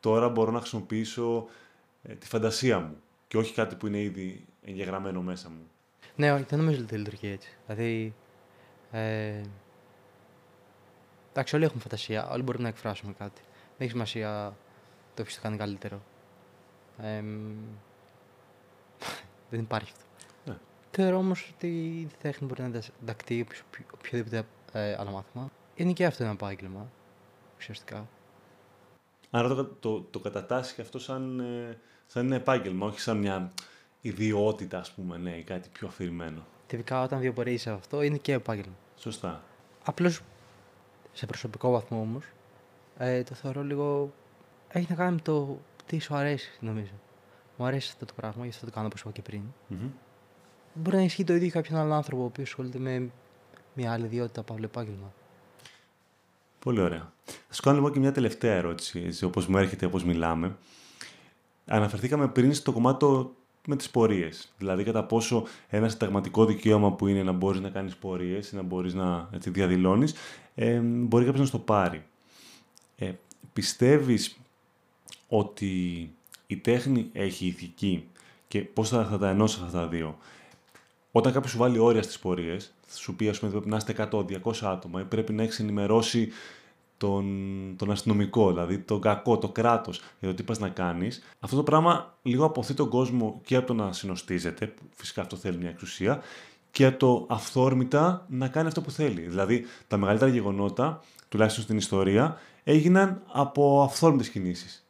Τώρα 0.00 0.28
μπορώ 0.28 0.50
να 0.50 0.58
χρησιμοποιήσω 0.58 1.46
ε, 2.02 2.14
τη 2.14 2.26
φαντασία 2.26 2.80
μου 2.80 2.96
και 3.34 3.40
όχι 3.40 3.54
κάτι 3.54 3.74
που 3.74 3.86
είναι 3.86 4.00
ήδη 4.00 4.46
εγγεγραμμένο 4.62 5.22
μέσα 5.22 5.48
μου. 5.48 5.70
Ναι, 6.16 6.32
όχι, 6.32 6.42
δεν 6.42 6.58
νομίζω 6.58 6.82
ότι 6.82 6.96
λειτουργεί 6.96 7.28
έτσι. 7.28 7.48
Δηλαδή. 7.66 8.14
Ε, 8.90 9.40
εντάξει, 11.30 11.54
όλοι 11.54 11.64
έχουμε 11.64 11.80
φαντασία, 11.82 12.28
όλοι 12.28 12.42
μπορούμε 12.42 12.62
να 12.62 12.68
εκφράσουμε 12.68 13.12
κάτι. 13.12 13.40
Δεν 13.44 13.76
έχει 13.78 13.90
σημασία 13.90 14.56
το 15.14 15.22
ποιο 15.22 15.34
το 15.34 15.40
κάνει 15.42 15.56
καλύτερο. 15.56 16.02
Ε, 16.98 17.22
δεν 19.50 19.60
υπάρχει 19.60 19.92
αυτό. 19.92 20.04
Ναι. 20.44 20.56
Θεωρώ 20.90 21.16
όμως 21.16 21.52
ότι 21.54 21.66
η 22.00 22.08
τέχνη 22.20 22.46
μπορεί 22.46 22.62
να 22.62 22.80
ενταχθεί 23.02 23.40
οποιο- 23.40 23.86
οποιοδήποτε 23.94 24.46
ε, 24.72 24.96
άλλο 24.98 25.10
μάθημα. 25.10 25.50
Είναι 25.74 25.92
και 25.92 26.06
αυτό 26.06 26.22
ένα 26.22 26.32
επάγγελμα, 26.32 26.90
ουσιαστικά. 27.58 28.08
Άρα 29.30 29.48
το, 29.48 29.64
το, 29.64 30.00
το 30.00 30.18
κατατάσσει 30.18 30.74
και 30.74 30.80
αυτό 30.80 30.98
σαν, 30.98 31.40
ε, 31.40 31.78
σαν 32.06 32.26
ένα 32.26 32.34
επάγγελμα, 32.34 32.86
όχι 32.86 33.00
σαν 33.00 33.16
μια 33.16 33.52
ιδιότητα, 34.00 34.78
ας 34.78 34.92
πούμε, 34.92 35.16
ναι, 35.16 35.30
ή 35.30 35.42
κάτι 35.42 35.68
πιο 35.72 35.88
αφηρημένο. 35.88 36.46
Τυπικά 36.66 37.02
όταν 37.02 37.20
βιοπορείσαι 37.20 37.70
αυτό 37.70 38.02
είναι 38.02 38.16
και 38.16 38.32
επάγγελμα. 38.32 38.74
Σωστά. 38.96 39.42
Απλώς 39.84 40.20
σε 41.12 41.26
προσωπικό 41.26 41.70
βαθμό 41.70 42.00
όμως, 42.00 42.24
ε, 42.98 43.22
το 43.22 43.34
θεωρώ 43.34 43.62
λίγο. 43.62 44.12
Έχει 44.68 44.86
να 44.88 44.94
κάνει 44.94 45.14
με 45.14 45.20
το 45.20 45.58
τι 45.86 45.98
σου 45.98 46.14
αρέσει, 46.14 46.50
νομίζω. 46.60 46.92
Μου 47.56 47.64
αρέσει 47.64 47.88
αυτό 47.92 48.04
το 48.04 48.12
πράγμα, 48.16 48.44
γι' 48.44 48.50
αυτό 48.50 48.66
το 48.66 48.72
κάνω 48.72 48.86
όπως 48.86 49.00
είπα 49.00 49.10
και 49.10 49.22
πριν. 49.22 49.42
Μμμ. 49.68 49.88
Μπορεί 50.74 50.96
να 50.96 51.02
ισχύει 51.02 51.24
το 51.24 51.32
ίδιο 51.34 51.46
για 51.46 51.60
κάποιον 51.60 51.80
άλλο 51.80 51.94
άνθρωπο 51.94 52.22
ο 52.22 52.24
οποίος 52.24 52.48
ασχολείται 52.48 52.78
με 52.78 53.10
μια 53.74 53.92
άλλη 53.92 54.04
ιδιότητα, 54.04 54.42
παύλο 54.42 54.64
επάγγελμα. 54.64 55.12
Πολύ 56.58 56.80
ωραία. 56.80 57.12
Θα 57.24 57.54
σου 57.54 57.62
κάνω 57.62 57.76
λοιπόν 57.76 57.92
και 57.92 57.98
μια 57.98 58.12
τελευταία 58.12 58.54
ερώτηση, 58.54 59.02
έτσι, 59.06 59.24
όπως 59.24 59.46
μου 59.46 59.58
έρχεται, 59.58 59.86
όπως 59.86 60.04
μιλάμε. 60.04 60.56
Αναφερθήκαμε 61.66 62.28
πριν 62.28 62.54
στο 62.54 62.72
κομμάτι 62.72 62.98
το- 62.98 63.34
με 63.66 63.76
τις 63.76 63.90
πορείες. 63.90 64.52
Δηλαδή 64.58 64.84
κατά 64.84 65.04
πόσο 65.04 65.44
ένα 65.68 65.88
συνταγματικό 65.88 66.44
δικαίωμα 66.44 66.92
που 66.92 67.06
είναι 67.06 67.22
να 67.22 67.32
μπορείς 67.32 67.60
να 67.60 67.68
κάνεις 67.68 67.96
πορείες 67.96 68.50
ή 68.50 68.56
να 68.56 68.62
μπορείς 68.62 68.94
να 68.94 69.28
έτσι, 69.32 69.50
διαδηλώνεις, 69.50 70.14
ε, 70.54 70.78
μπορεί 70.80 71.24
κάποιος 71.24 71.40
να 71.40 71.46
στο 71.46 71.58
πάρει. 71.58 72.04
Ε, 72.96 73.12
πιστεύεις 73.52 74.36
ότι 75.28 75.72
η 76.46 76.56
τέχνη 76.56 77.08
έχει 77.12 77.46
ηθική 77.46 78.08
και 78.48 78.60
πώς 78.60 78.88
θα, 78.88 79.04
θα 79.04 79.18
τα 79.18 79.28
ενώσεις 79.28 79.62
αυτά 79.62 79.78
τα 79.78 79.86
δύο; 79.86 80.18
Όταν 81.12 81.32
κάποιος 81.32 81.52
σου 81.52 81.58
βάλει 81.58 81.78
όρια 81.78 82.02
στις 82.02 82.18
πορείες, 82.18 82.72
σου 82.94 83.14
πει, 83.14 83.28
ας 83.28 83.38
πούμε, 83.38 83.50
πρέπει 83.52 83.68
να 83.68 83.76
είστε 83.76 83.92
100-200 83.92 84.66
άτομα 84.66 85.00
ή 85.00 85.04
πρέπει 85.04 85.32
να 85.32 85.42
έχεις 85.42 85.60
ενημερώσει 85.60 86.28
τον, 86.96 87.74
τον 87.78 87.90
αστυνομικό, 87.90 88.48
δηλαδή 88.48 88.78
τον 88.78 89.00
κακό, 89.00 89.38
το 89.38 89.48
κράτος 89.48 90.02
για 90.20 90.28
το 90.28 90.34
τι 90.34 90.42
πας 90.42 90.58
να 90.58 90.68
κάνεις. 90.68 91.22
Αυτό 91.40 91.56
το 91.56 91.62
πράγμα 91.62 92.18
λίγο 92.22 92.44
αποθεί 92.44 92.74
τον 92.74 92.88
κόσμο 92.88 93.40
και 93.44 93.56
από 93.56 93.66
το 93.66 93.74
να 93.74 93.92
συνοστίζεται, 93.92 94.66
που 94.66 94.82
φυσικά 94.90 95.20
αυτό 95.20 95.36
θέλει 95.36 95.56
μια 95.58 95.68
εξουσία, 95.68 96.22
και 96.70 96.86
από 96.86 96.98
το 96.98 97.26
αυθόρμητα 97.30 98.26
να 98.28 98.48
κάνει 98.48 98.66
αυτό 98.66 98.80
που 98.80 98.90
θέλει. 98.90 99.20
Δηλαδή, 99.20 99.64
τα 99.88 99.96
μεγαλύτερα 99.96 100.30
γεγονότα, 100.30 101.02
τουλάχιστον 101.28 101.64
στην 101.64 101.76
ιστορία, 101.76 102.38
έγιναν 102.64 103.22
από 103.32 103.82
αυθόρμητες 103.82 104.28
κινήσεις. 104.28 104.86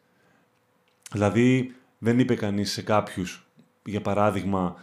Δηλαδή, 1.13 1.75
δεν 1.99 2.19
είπε 2.19 2.35
κανείς 2.35 2.73
σε 2.73 2.83
κάποιους, 2.83 3.47
για 3.85 4.01
παράδειγμα, 4.01 4.77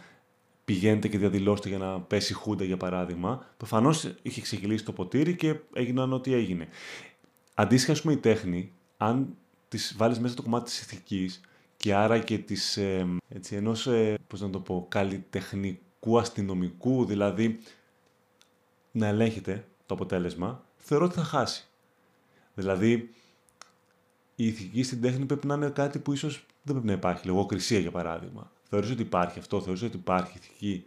πηγαίνετε 0.64 1.08
και 1.08 1.18
διαδηλώστε 1.18 1.68
για 1.68 1.78
να 1.78 2.00
πέσει 2.00 2.32
η 2.32 2.34
Χούντα, 2.34 2.64
για 2.64 2.76
παράδειγμα. 2.76 3.46
Προφανώς 3.56 4.14
είχε 4.22 4.40
ξεκυλήσει 4.40 4.84
το 4.84 4.92
ποτήρι 4.92 5.36
και 5.36 5.56
έγιναν 5.72 6.12
ό,τι 6.12 6.34
έγινε. 6.34 6.68
Αντίστοιχα, 7.54 7.92
ας 7.92 8.00
πούμε, 8.00 8.12
η 8.12 8.16
τέχνη, 8.16 8.72
αν 8.96 9.36
τη 9.68 9.78
βάλεις 9.96 10.18
μέσα 10.18 10.34
το 10.34 10.42
κομμάτι 10.42 10.64
της 10.64 10.80
ηθικής 10.80 11.40
και 11.76 11.94
άρα 11.94 12.18
και 12.18 12.38
της, 12.38 12.76
ε, 12.76 13.06
έτσι, 13.28 13.56
ενός, 13.56 13.86
ε, 13.86 14.18
πώς 14.26 14.40
να 14.40 14.50
το 14.50 14.60
πω, 14.60 14.86
καλλιτεχνικού 14.88 16.18
αστυνομικού, 16.18 17.04
δηλαδή 17.04 17.58
να 18.92 19.06
ελέγχεται 19.06 19.64
το 19.86 19.94
αποτέλεσμα, 19.94 20.64
θεωρώ 20.76 21.04
ότι 21.04 21.14
θα 21.14 21.22
χάσει. 21.22 21.66
Δηλαδή, 22.54 23.14
η 24.36 24.46
ηθική 24.46 24.82
στην 24.82 25.00
τέχνη 25.00 25.24
πρέπει 25.24 25.46
να 25.46 25.54
είναι 25.54 25.68
κάτι 25.68 25.98
που 25.98 26.12
ίσως 26.12 26.46
δεν 26.62 26.74
πρέπει 26.74 26.86
να 26.86 26.92
υπάρχει. 26.92 27.26
Λογοκρισία, 27.26 27.78
για 27.78 27.90
παράδειγμα. 27.90 28.50
Θεωρείς 28.62 28.90
ότι 28.90 29.02
υπάρχει 29.02 29.38
αυτό, 29.38 29.60
θεωρείς 29.60 29.82
ότι 29.82 29.96
υπάρχει 29.96 30.36
ηθική. 30.36 30.84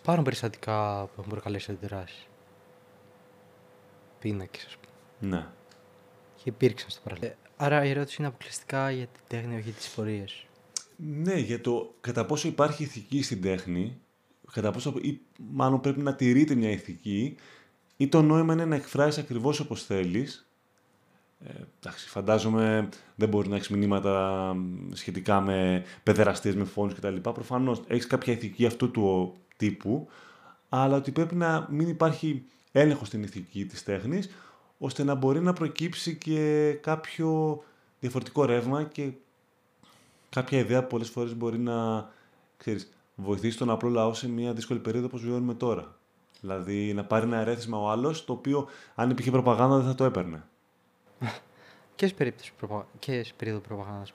Υπάρχουν 0.00 0.24
περιστατικά 0.24 1.04
που 1.04 1.14
έχουν 1.18 1.30
προκαλέσει 1.30 1.70
αντιδράσεις. 1.70 2.26
Πίνακες, 4.18 4.64
ας 4.64 4.76
πούμε. 4.76 4.87
Ναι. 5.20 5.46
Και 6.36 6.48
υπήρξαν 6.48 6.90
στο 6.90 7.00
παρελθόν. 7.04 7.28
Ε, 7.28 7.36
άρα 7.56 7.84
η 7.84 7.90
ερώτηση 7.90 8.16
είναι 8.18 8.28
αποκλειστικά 8.28 8.90
για 8.90 9.06
την 9.06 9.22
τέχνη, 9.26 9.56
όχι 9.56 9.70
τις 9.70 9.88
πορείες. 9.88 10.46
Ναι, 10.96 11.34
για 11.34 11.60
το 11.60 11.94
κατά 12.00 12.26
πόσο 12.26 12.48
υπάρχει 12.48 12.82
ηθική 12.82 13.22
στην 13.22 13.42
τέχνη, 13.42 13.98
κατά 14.52 14.70
πόσο 14.70 14.94
ή 15.00 15.20
μάλλον 15.36 15.80
πρέπει 15.80 16.00
να 16.00 16.14
τηρείται 16.14 16.54
μια 16.54 16.70
ηθική, 16.70 17.36
ή 17.96 18.08
το 18.08 18.22
νόημα 18.22 18.52
είναι 18.52 18.64
να 18.64 18.74
εκφράσεις 18.74 19.22
ακριβώς 19.22 19.60
όπως 19.60 19.84
θέλεις. 19.84 20.48
Ε, 21.46 21.52
εντάξει, 21.80 22.08
φαντάζομαι 22.08 22.88
δεν 23.14 23.28
μπορεί 23.28 23.48
να 23.48 23.56
έχεις 23.56 23.68
μηνύματα 23.68 24.54
σχετικά 24.92 25.40
με 25.40 25.84
παιδεραστίες, 26.02 26.54
με 26.54 26.64
φόνους 26.64 26.94
κτλ. 26.94 27.16
Προφανώς 27.16 27.82
έχεις 27.86 28.06
κάποια 28.06 28.32
ηθική 28.32 28.66
αυτού 28.66 28.90
του 28.90 29.34
τύπου, 29.56 30.08
αλλά 30.68 30.96
ότι 30.96 31.10
πρέπει 31.10 31.34
να 31.34 31.66
μην 31.70 31.88
υπάρχει 31.88 32.44
έλεγχος 32.72 33.08
στην 33.08 33.22
ηθική 33.22 33.66
της 33.66 33.82
τέχνης, 33.82 34.30
ώστε 34.78 35.04
να 35.04 35.14
μπορεί 35.14 35.40
να 35.40 35.52
προκύψει 35.52 36.16
και 36.16 36.72
κάποιο 36.72 37.62
διαφορετικό 38.00 38.44
ρεύμα 38.44 38.84
και 38.84 39.10
κάποια 40.30 40.58
ιδέα 40.58 40.82
που 40.82 40.86
πολλές 40.86 41.08
φορές 41.08 41.34
μπορεί 41.36 41.58
να 41.58 42.08
ξέρεις, 42.56 42.92
βοηθήσει 43.14 43.58
τον 43.58 43.70
απλό 43.70 43.88
λαό 43.88 44.14
σε 44.14 44.28
μια 44.28 44.52
δύσκολη 44.52 44.80
περίοδο 44.80 45.06
όπως 45.06 45.22
βιώνουμε 45.22 45.54
τώρα. 45.54 45.96
Δηλαδή 46.40 46.94
να 46.94 47.04
πάρει 47.04 47.26
ένα 47.26 47.38
ερέθισμα 47.38 47.78
ο 47.78 47.90
άλλος, 47.90 48.24
το 48.24 48.32
οποίο 48.32 48.68
αν 48.94 49.10
υπήρχε 49.10 49.30
προπαγάνδα 49.30 49.76
δεν 49.76 49.86
θα 49.86 49.94
το 49.94 50.04
έπαιρνε. 50.04 50.44
Και 51.94 52.06
σε, 52.06 52.14
περίπτωση 52.14 52.52
προπα... 52.58 52.86
και 52.98 53.22
σε 53.22 53.32
περίοδο 53.36 53.60
προπαγάνδας. 53.60 54.12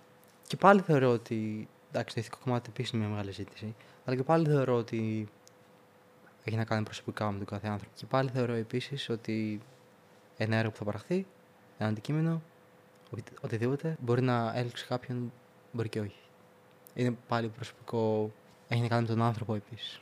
και 0.48 0.56
πάλι 0.56 0.82
θεωρώ 0.82 1.10
ότι. 1.10 1.68
Εντάξει, 1.92 2.16
το 2.16 2.22
ηθικό 2.22 2.38
κομμάτι 2.44 2.70
επίσης 2.70 2.92
είναι 2.92 3.02
μια 3.02 3.12
μεγάλη 3.12 3.32
ζήτηση. 3.32 3.76
Αλλά 4.06 4.16
και 4.16 4.24
πάλι 4.24 4.48
θεωρώ 4.48 4.76
ότι 4.76 5.28
έχει 6.44 6.58
να 6.58 6.66
κάνει 6.66 6.84
προσωπικά 6.84 7.32
με 7.32 7.38
τον 7.38 7.48
κάθε 7.48 7.68
άνθρωπο. 7.68 7.96
Και 7.96 8.06
πάλι 8.06 8.30
θεωρώ 8.30 8.54
επίσης 8.54 9.10
ότι 9.10 9.62
ένα 10.38 10.56
έργο 10.56 10.72
που 10.72 10.78
θα 10.78 10.84
παραχθεί, 10.84 11.26
ένα 11.78 11.90
αντικείμενο, 11.90 12.42
οτι- 13.12 13.38
οτιδήποτε, 13.42 13.98
μπορεί 14.00 14.22
να 14.22 14.54
έλξει 14.56 14.86
κάποιον, 14.86 15.32
μπορεί 15.72 15.90
και 15.90 16.00
όχι. 16.00 16.20
Είναι 16.94 17.18
πάλι 17.28 17.48
προσωπικό. 17.48 18.32
Έχει 18.68 18.82
να 18.82 18.88
κάνει 18.88 19.02
με 19.02 19.08
τον 19.08 19.22
άνθρωπο 19.22 19.56
επίσης. 19.56 20.02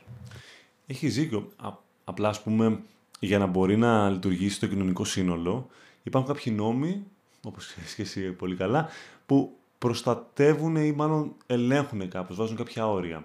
Έχει 0.86 1.08
δίκιο. 1.08 1.48
Α, 1.56 1.68
απλά, 2.04 2.28
ας 2.28 2.42
πούμε, 2.42 2.82
για 3.20 3.38
να 3.38 3.46
μπορεί 3.46 3.76
να 3.76 4.10
λειτουργήσει 4.10 4.60
το 4.60 4.66
κοινωνικό 4.66 5.04
σύνολο, 5.04 5.68
υπάρχουν 6.02 6.34
κάποιοι 6.34 6.52
νόμοι, 6.56 7.04
όπως 7.44 7.74
και 7.96 8.02
εσύ 8.02 8.32
πολύ 8.32 8.56
καλά, 8.56 8.88
που 9.26 9.56
προστατεύουν 9.78 10.76
ή 10.76 10.92
μάλλον 10.92 11.34
ελέγχουν 11.46 12.08
κάπως, 12.08 12.36
βάζουν 12.36 12.56
κάποια 12.56 12.88
όρια. 12.88 13.24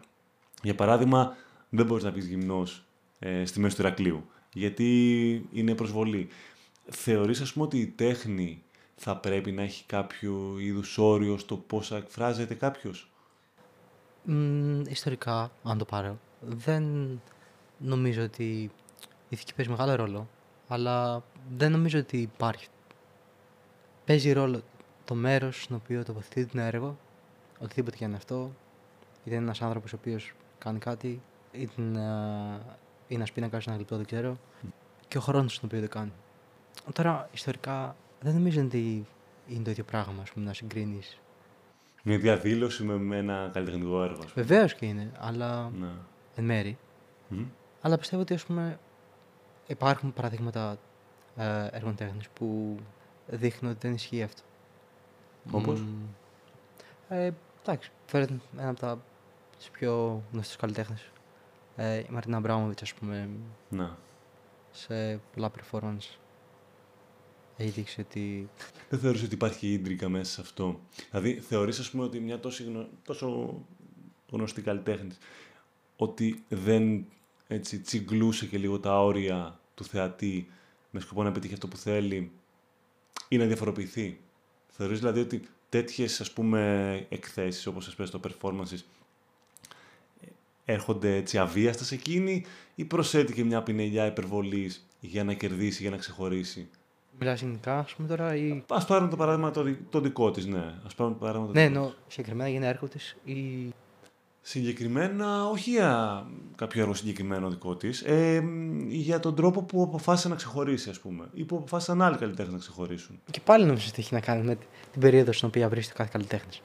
Για 0.64 0.76
παράδειγμα, 0.76 1.36
δεν 1.70 1.86
μπορείς 1.86 2.03
να 2.03 2.12
πεις 2.12 2.26
γυμνός 2.26 2.86
ε, 3.20 3.45
στη 3.45 3.60
μέση 3.60 3.76
του 3.76 3.82
Ηρακλείου, 3.82 4.26
γιατί 4.53 5.47
είναι 5.51 5.76
προσβολή. 5.76 6.28
Θεωρείς, 6.89 7.41
ας 7.41 7.53
πούμε, 7.53 7.65
ότι 7.65 7.79
η 7.79 7.88
τέχνη 7.88 8.63
θα 8.95 9.17
πρέπει 9.17 9.51
να 9.51 9.61
έχει 9.61 9.83
κάποιο 9.85 10.55
είδους 10.59 10.97
όριο 10.97 11.38
στο 11.38 11.57
πώς 11.57 11.88
θα 11.88 11.97
εκφράζεται 11.97 12.53
κάποιος; 12.53 13.11
Μ, 14.23 14.81
ιστορικά, 14.81 15.51
αν 15.63 15.77
το 15.77 15.85
πάρω, 15.85 16.19
δεν 16.41 16.83
νομίζω 17.77 18.23
ότι 18.23 18.43
η 18.43 18.71
ηθική 19.29 19.53
παίζει 19.53 19.71
μεγάλο 19.71 19.95
ρόλο, 19.95 20.27
αλλά 20.67 21.23
δεν 21.57 21.71
νομίζω 21.71 21.99
ότι 21.99 22.17
υπάρχει. 22.17 22.67
Παίζει 24.05 24.31
ρόλο 24.31 24.61
το 25.05 25.15
μέρος 25.15 25.63
στον 25.63 25.75
οποίο 25.75 26.03
τοποθετείται 26.03 26.57
το 26.57 26.59
έργο, 26.59 26.97
οτιδήποτε 27.59 27.97
και 27.97 28.03
αν 28.03 28.09
είναι 28.09 28.19
αυτό, 28.19 28.51
είτε 29.23 29.35
είναι 29.35 29.43
ένας 29.43 29.61
άνθρωπος 29.61 29.93
ο 29.93 29.95
οποίος 29.99 30.33
κάνει 30.57 30.79
κάτι, 30.79 31.21
είτε 31.51 31.81
είναι 31.81 32.61
ένας 33.07 33.31
πίνακας, 33.31 33.67
ένα 33.67 33.75
γλυπτό, 33.75 33.95
δεν 33.95 34.05
ξέρω, 34.05 34.38
και 35.07 35.17
ο 35.17 35.21
χρόνος 35.21 35.53
στον 35.53 35.69
οποίο 35.69 35.81
το 35.81 35.88
κάνει. 35.88 36.11
Τώρα, 36.93 37.30
ιστορικά, 37.34 37.95
δεν 38.21 38.34
νομίζω 38.34 38.61
ότι 38.61 39.05
είναι 39.47 39.63
το 39.63 39.69
ίδιο 39.71 39.84
πράγμα, 39.84 40.21
ας 40.21 40.32
πούμε, 40.32 40.45
να 40.45 40.53
συγκρίνεις. 40.53 41.19
Μια 42.03 42.17
διαδήλωση 42.17 42.84
με, 42.84 42.93
με 42.97 43.17
ένα 43.17 43.49
καλλιτεχνικό 43.53 44.03
έργο, 44.03 44.19
ας 44.23 44.32
πούμε. 44.32 44.45
Βεβαίως 44.45 44.73
και 44.75 44.86
είναι, 44.86 45.11
αλλά 45.19 45.69
Ναι. 45.80 45.88
εν 46.36 46.43
μέρη. 46.43 46.78
Μμ. 47.28 47.43
Αλλά 47.82 47.97
πιστεύω 47.97 48.21
ότι 48.21 48.34
ας 48.34 48.45
πούμε, 48.45 48.80
υπάρχουν 49.67 50.13
παραδείγματα 50.13 50.78
ε, 51.36 51.67
έργων 51.71 51.95
τέχνης 51.95 52.30
που 52.30 52.78
δείχνουν 53.28 53.71
ότι 53.71 53.80
δεν 53.82 53.93
ισχύει 53.93 54.23
αυτό. 54.23 54.41
Όπως; 55.51 55.80
Μμ, 55.82 55.88
Ε, 57.09 57.32
εντάξει, 57.63 57.91
φέρνει 58.05 58.41
ένα 58.57 58.69
από 58.69 58.80
τα 58.80 58.99
τις 59.57 59.69
πιο 59.69 60.23
γνωστούς 60.32 60.55
καλλιτέχνες. 60.55 61.09
Ε, 61.75 61.97
η 61.97 62.07
Μαρίνα 62.09 62.38
Αμπράμοβιτς, 62.38 62.82
ας 62.82 62.93
πούμε, 62.93 63.30
Να. 63.69 63.97
σε 64.71 65.17
πολλά 65.34 65.51
performance 65.51 66.15
έχει 67.58 67.70
δείξει 67.70 68.01
ότι 68.01 68.49
Δεν 68.89 68.99
θεωρείς 68.99 69.24
ότι 69.24 69.34
υπάρχει 69.34 69.74
ίντρικα 69.74 70.10
μέσα 70.10 70.32
σε 70.32 70.41
αυτό; 70.41 70.80
Δηλαδή, 71.12 71.39
θεωρείς, 71.39 71.80
ας 71.80 71.89
πούμε, 71.89 72.03
ότι 72.03 72.20
μια 72.20 72.39
τόσο, 72.39 72.64
γνω... 72.64 72.89
τόσο 73.03 73.60
γνωστή 74.32 74.62
καλλιτέχνη 74.62 75.12
ότι 75.95 76.43
δεν 76.49 77.05
έτσι, 77.47 77.80
τσιγκλούσε 77.80 78.45
και 78.45 78.58
λίγο 78.58 78.80
τα 78.80 79.03
όρια 79.03 79.60
του 79.76 79.84
θεατή 79.84 80.47
με 80.91 80.99
σκοπό 80.99 81.24
να 81.24 81.32
πετύχει 81.32 81.53
αυτό 81.53 81.68
που 81.68 81.78
θέλει 81.78 82.32
ή 83.28 83.38
να 83.38 83.45
διαφοροποιηθεί; 83.45 84.20
Θεωρείς 84.68 84.99
δηλαδή 84.99 85.20
ότι 85.20 85.41
τέτοιες 85.70 86.22
ας 86.22 86.32
πούμε 86.32 87.05
εκθέσεις 87.10 87.66
όπως 87.66 87.88
ας 87.88 87.95
πες 87.95 88.10
το 88.10 88.20
performances 88.24 88.80
έρχονται 90.66 91.16
έτσι 91.16 91.38
αβίαστα 91.38 91.84
σε 91.84 91.95
εκείνη 91.95 92.45
ή 92.76 92.86
προσέτει 92.86 93.43
μια 93.43 93.64
πινελιά 93.64 94.05
υπερβολής 94.05 94.88
για 94.99 95.24
να 95.24 95.34
κερδίσει, 95.34 95.82
για 95.82 95.91
να 95.91 95.97
ξεχωρίσει; 95.97 96.70
Μιλάς 97.20 97.41
γενικά, 97.41 97.80
ας 97.80 97.93
πούμε 97.93 98.07
τώρα, 98.07 98.36
ή... 98.36 98.63
Α 98.68 98.86
πάρουμε 98.86 99.09
το 99.09 99.15
παράδειγμα 99.15 99.51
το, 99.51 99.61
δι- 99.63 99.89
το 99.89 99.99
δικό 99.99 100.32
της, 100.32 100.45
ναι. 100.45 100.74
Ας 100.86 100.95
πάρουμε 100.95 101.15
το 101.15 101.26
παράδειγμα 101.26 101.47
το 101.47 101.53
Ναι, 101.53 101.68
δικό 101.68 101.78
εννοώ 101.80 101.91
συγκεκριμένα 102.07 102.49
για 102.49 102.57
ένα 102.57 102.68
έργο 102.68 102.88
της 102.88 103.18
ή... 103.24 103.74
Συγκεκριμένα, 104.41 105.49
όχι 105.49 105.70
για 105.70 106.24
κάποιο 106.55 106.82
έργο 106.82 106.93
συγκεκριμένο 106.93 107.49
δικό 107.49 107.76
της, 107.76 108.01
ε, 108.01 108.41
μ, 108.41 108.89
για 108.89 109.20
τον 109.20 109.36
τρόπο 109.36 109.63
που 109.63 109.82
αποφάσισε 109.84 110.28
να 110.28 110.36
ξεχωρίσει, 110.36 110.89
ας 110.89 110.99
πούμε, 110.99 111.26
ή 111.34 111.43
που 111.43 111.55
αποφάσισαν 111.55 112.01
άλλοι 112.01 112.18
καλλιτέχνες 112.18 112.53
να 112.53 112.59
ξεχωρίσουν. 112.59 113.20
Και 113.32 113.39
πάλι 113.43 113.65
νομίζω 113.65 113.86
ότι 113.89 114.01
έχει 114.01 114.13
να 114.13 114.20
κάνει 114.20 114.43
με 114.43 114.57
την 114.91 115.01
περίοδο 115.01 115.32
στην 115.32 115.47
οποία 115.47 115.70
βρίσκεται 115.70 115.93
ο 115.93 115.97
κάθε 115.97 116.09
καλλιτέχνης. 116.13 116.61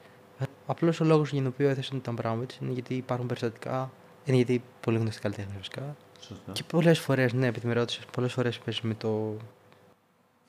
Απλώς 0.65 0.99
ο 0.99 1.03
λόγος 1.03 1.31
για 1.31 1.41
τον 1.41 1.51
οποίο 1.53 1.69
έθεσαν 1.69 2.01
τον 2.01 2.13
Μπράουτ 2.13 2.51
είναι 2.61 2.71
γιατί 2.71 2.93
υπάρχουν 2.95 3.27
περιστατικά. 3.27 3.91
Είναι 4.25 4.35
γιατί 4.35 4.63
πολύ 4.79 4.97
γνωστοί 4.97 5.21
καλλιτέχνες 5.21 5.55
βασικά. 5.57 5.95
Σωστά. 6.19 6.51
Και 6.51 6.63
πολλές 6.67 6.99
φορές, 6.99 7.33
ναι, 7.33 7.47
επειδή 7.47 7.67
με 7.67 7.73
ρώτησες, 7.73 8.05
πολλές 8.11 8.33
φορές 8.33 8.59
παίζει 8.59 8.79
με 8.83 8.93
το. 8.93 9.37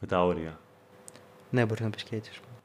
Με 0.05 0.11
τα 0.11 0.25
όρια. 0.25 0.61
Ναι, 1.51 1.67
μπορείς 1.67 1.81
να 1.85 1.91
πεις 1.91 2.03
και 2.03 2.17
έτσι, 2.17 2.31
ας 2.31 2.39
πούμε. 2.39 2.57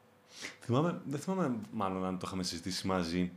Θυμάμαι, 0.59 1.01
δεν 1.05 1.19
θυμάμαι 1.19 1.55
μάλλον 1.71 2.05
αν 2.05 2.17
το 2.19 2.23
είχαμε 2.27 2.43
συζητήσει 2.43 2.87
μαζί. 2.87 3.31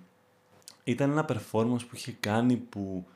Ήταν 0.84 1.10
ένα 1.10 1.26
performance 1.28 1.86
που 1.88 1.94
είχε 1.94 2.12
κάνει 2.20 2.56
που 2.56 3.06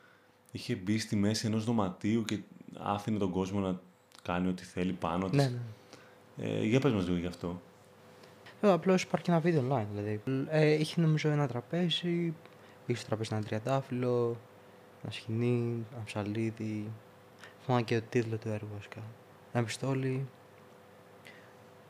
είχε 0.51 0.74
μπει 0.74 0.99
στη 0.99 1.16
μέση 1.16 1.47
ενός 1.47 1.64
δωματίου 1.64 2.24
και 2.24 2.39
άφηνε 2.78 3.18
τον 3.18 3.30
κόσμο 3.30 3.61
να 3.61 3.80
κάνει 4.22 4.49
ό,τι 4.49 4.64
θέλει 4.64 4.93
πάνω 4.93 5.28
της. 5.28 5.37
Ναι, 5.37 5.49
ναι. 6.37 6.49
Ε, 6.49 6.64
για 6.64 6.80
πες 6.80 6.93
μας 6.93 7.05
λίγο 7.07 7.16
γι' 7.18 7.26
αυτό. 7.26 7.61
Ε, 8.61 8.70
Απλώς 8.70 9.03
υπάρχει 9.03 9.24
και 9.24 9.30
ένα 9.30 9.41
βίντεο 9.41 9.62
online. 9.70 9.87
Δηλαδή. 9.95 10.20
Ε, 10.49 10.72
είχε 10.72 11.01
νομίζω 11.01 11.28
ένα 11.28 11.49
τραπέζι, 11.49 12.34
είχε 12.87 12.99
στο 12.99 13.07
τραπέζι 13.07 13.30
ένα 13.32 13.43
τριαντάφυλλο, 13.43 14.37
ένα 15.03 15.12
σκηνή, 15.12 15.87
ένα 15.95 16.03
ψαλίδι. 16.05 16.91
Θυμάμαι 17.64 17.82
και 17.82 18.01
το 18.01 18.07
τίτλο 18.09 18.37
του 18.37 18.49
έργου 18.49 18.68
βασικά. 18.74 19.01
Ένα 19.53 19.64
πιστόλι. 19.64 20.26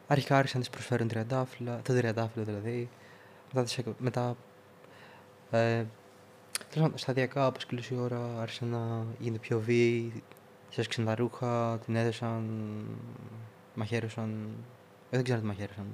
Αρχικά 0.06 0.36
άρχισαν 0.36 0.58
να 0.60 0.64
τη 0.66 0.70
προσφέρουν 0.72 1.08
τριαντάφυλλα, 1.08 1.80
το 1.82 1.94
τριαντάφυλλο 1.94 2.44
δηλαδή. 2.44 2.88
Μετά, 3.52 3.62
τις 3.64 3.78
έκο- 3.78 3.94
μετά 3.98 4.36
ε, 5.50 5.84
τέλος 6.56 6.74
πάντων, 6.74 6.98
σταδιακά 6.98 7.46
όπως 7.46 7.66
κλείσει 7.66 7.94
η 7.94 7.96
ώρα 7.98 8.40
άρχισαν 8.40 8.68
να 8.68 9.04
γίνεται 9.18 9.38
πιο 9.40 9.60
βίαιοι. 9.60 10.22
Της 10.68 10.78
έσκησαν 10.78 11.04
τα 11.04 11.14
ρούχα, 11.14 11.78
την 11.78 11.96
έδεσαν, 11.96 12.44
μαχαίρωσαν. 13.74 14.48
Ε, 15.10 15.16
δεν 15.16 15.24
ξέρω 15.24 15.40
τι 15.40 15.46
μαχαίρωσαν. 15.46 15.86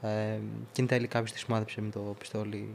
Ε, 0.00 0.38
και 0.72 0.80
εν 0.80 0.86
τέλει 0.86 1.06
κάποιος 1.06 1.32
της 1.32 1.40
σημάδεψε 1.40 1.80
με 1.80 1.90
το 1.90 2.00
πιστόλι. 2.18 2.74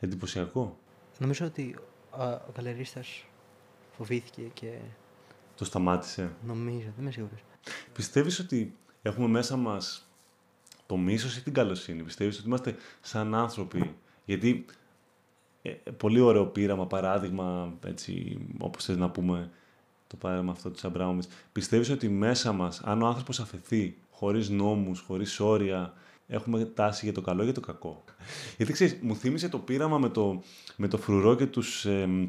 Εντυπωσιακό. 0.00 0.76
Νομίζω 1.18 1.46
ότι 1.46 1.76
α, 2.10 2.32
ο 2.32 2.50
καλερίστας 2.54 3.24
φοβήθηκε 3.96 4.42
και 4.42 4.78
Το 5.56 5.64
σταμάτησε. 5.64 6.30
νομίζω, 6.46 6.78
δεν 6.94 7.02
είμαι 7.02 7.10
σίγουρος. 7.10 7.40
Πιστεύεις 7.92 8.38
ότι 8.38 8.76
έχουμε 9.08 9.28
μέσα 9.28 9.56
μας 9.56 10.08
το 10.86 10.96
μίσος 10.96 11.36
ή 11.36 11.42
την 11.42 11.52
καλοσύνη. 11.52 12.02
Πιστεύεις 12.02 12.38
ότι 12.38 12.46
είμαστε 12.46 12.76
σαν 13.00 13.34
άνθρωποι; 13.34 13.94
Γιατί 14.24 14.64
ε, 15.62 15.70
ε, 15.84 15.90
πολύ 15.90 16.20
ωραίο 16.20 16.46
πείραμα, 16.46 16.86
παράδειγμα, 16.86 17.74
έτσι, 17.84 18.38
όπως 18.58 18.84
θες 18.84 18.96
να 18.96 19.10
πούμε, 19.10 19.50
το 20.06 20.16
παράδειγμα 20.16 20.52
αυτό 20.52 20.70
του 20.70 20.86
Αμπράουμιτς. 20.86 21.28
Πιστεύεις 21.52 21.90
ότι 21.90 22.08
μέσα 22.08 22.52
μας, 22.52 22.80
αν 22.84 23.02
ο 23.02 23.06
άνθρωπος 23.06 23.40
αφαιθεί, 23.40 23.96
χωρίς 24.10 24.48
νόμους, 24.48 25.00
χωρίς 25.00 25.40
όρια, 25.40 25.92
έχουμε 26.26 26.64
τάση 26.64 27.04
για 27.04 27.14
το 27.14 27.20
καλό 27.20 27.40
ή 27.40 27.44
για 27.44 27.54
το 27.54 27.60
κακό; 27.60 28.04
Γιατί 28.56 28.72
ξέρεις, 28.72 28.98
μου 29.02 29.16
θύμισε 29.16 29.48
το 29.48 29.58
πείραμα 29.58 29.98
με 29.98 30.08
το, 30.08 30.42
με 30.76 30.88
το 30.88 30.98
φρουρό 30.98 31.34
και 31.34 31.46
τους 31.46 31.84
εμ, 31.86 32.28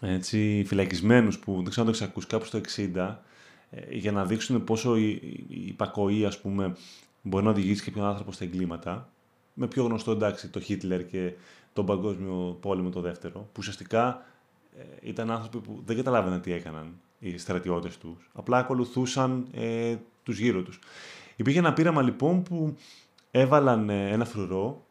έτσι, 0.00 0.64
φυλακισμένους 0.66 1.38
που 1.38 1.54
δεν 1.54 1.70
ξέρω 1.70 1.86
αν 1.86 1.92
το 1.92 1.98
έχεις 1.98 2.08
ακούσει 2.08 2.26
κάπου 2.26 2.44
στο 2.44 2.60
60 2.76 2.96
ε, 2.96 3.16
για 3.90 4.12
να 4.12 4.24
δείξουν 4.24 4.64
πόσο 4.64 4.96
η, 4.96 5.10
η, 5.10 5.46
η 5.48 5.66
υπακοή 5.66 6.24
ας 6.24 6.40
πούμε 6.40 6.76
μπορεί 7.22 7.44
να 7.44 7.50
οδηγήσει 7.50 7.82
και 7.82 7.90
ποιον 7.90 8.04
άνθρωπο 8.04 8.32
στα 8.32 8.44
εγκλήματα 8.44 9.08
με 9.54 9.66
πιο 9.66 9.84
γνωστό 9.84 10.10
εντάξει 10.10 10.48
το 10.48 10.60
Χίτλερ 10.60 11.06
και 11.06 11.32
τον 11.72 11.86
Παγκόσμιο 11.86 12.58
Πόλεμο 12.60 12.90
το 12.90 13.00
δεύτερο 13.00 13.40
που 13.40 13.58
ουσιαστικά 13.58 14.26
ε, 14.78 14.82
ήταν 15.00 15.30
άνθρωποι 15.30 15.58
που 15.58 15.82
δεν 15.84 15.96
καταλάβαιναν 15.96 16.40
τι 16.40 16.52
έκαναν 16.52 17.00
οι 17.18 17.38
στρατιώτες 17.38 17.98
τους. 17.98 18.30
Απλά 18.32 18.58
ακολουθούσαν 18.58 19.46
ε, 19.52 19.96
τους 20.22 20.38
γύρω 20.38 20.62
τους. 20.62 20.78
Υπήρχε 21.36 21.58
ένα 21.58 21.72
πείραμα 21.72 22.02
λοιπόν 22.02 22.42
που 22.42 22.76
έβαλαν 23.30 23.90
ε, 23.90 24.10
ένα 24.10 24.24
φρουρό 24.24 24.86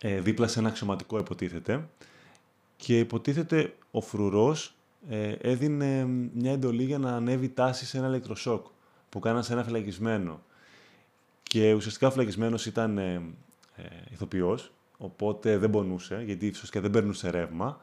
ε, 0.00 0.20
δίπλα 0.20 0.46
σε 0.46 0.58
ένα 0.58 0.68
αξιωματικό 0.68 1.18
υποτίθεται 1.18 1.88
και 2.76 2.98
υποτίθεται 2.98 3.74
ο 3.90 4.00
φρουρός 4.00 4.74
ε, 5.08 5.32
έδινε 5.40 6.04
μια 6.34 6.52
εντολή 6.52 6.84
για 6.84 6.98
να 6.98 7.16
ανέβει 7.16 7.48
τάση 7.48 7.86
σε 7.86 7.98
ένα 7.98 8.06
ηλεκτροσόκ 8.06 8.66
που 9.08 9.18
κάναν 9.18 9.42
σε 9.42 9.52
ένα 9.52 9.64
φυλακισμένο. 9.64 10.42
Και 11.42 11.72
ουσιαστικά 11.72 12.06
ο 12.06 12.10
φυλακισμένος 12.10 12.66
ήταν 12.66 12.98
ε, 12.98 13.22
ε, 13.76 13.82
ηθοποιός, 14.12 14.72
οπότε 14.98 15.58
δεν 15.58 15.70
πονούσε, 15.70 16.22
γιατί 16.24 16.48
ουσιαστικά 16.48 16.80
δεν 16.80 16.90
περνούσε 16.90 17.30
ρεύμα. 17.30 17.80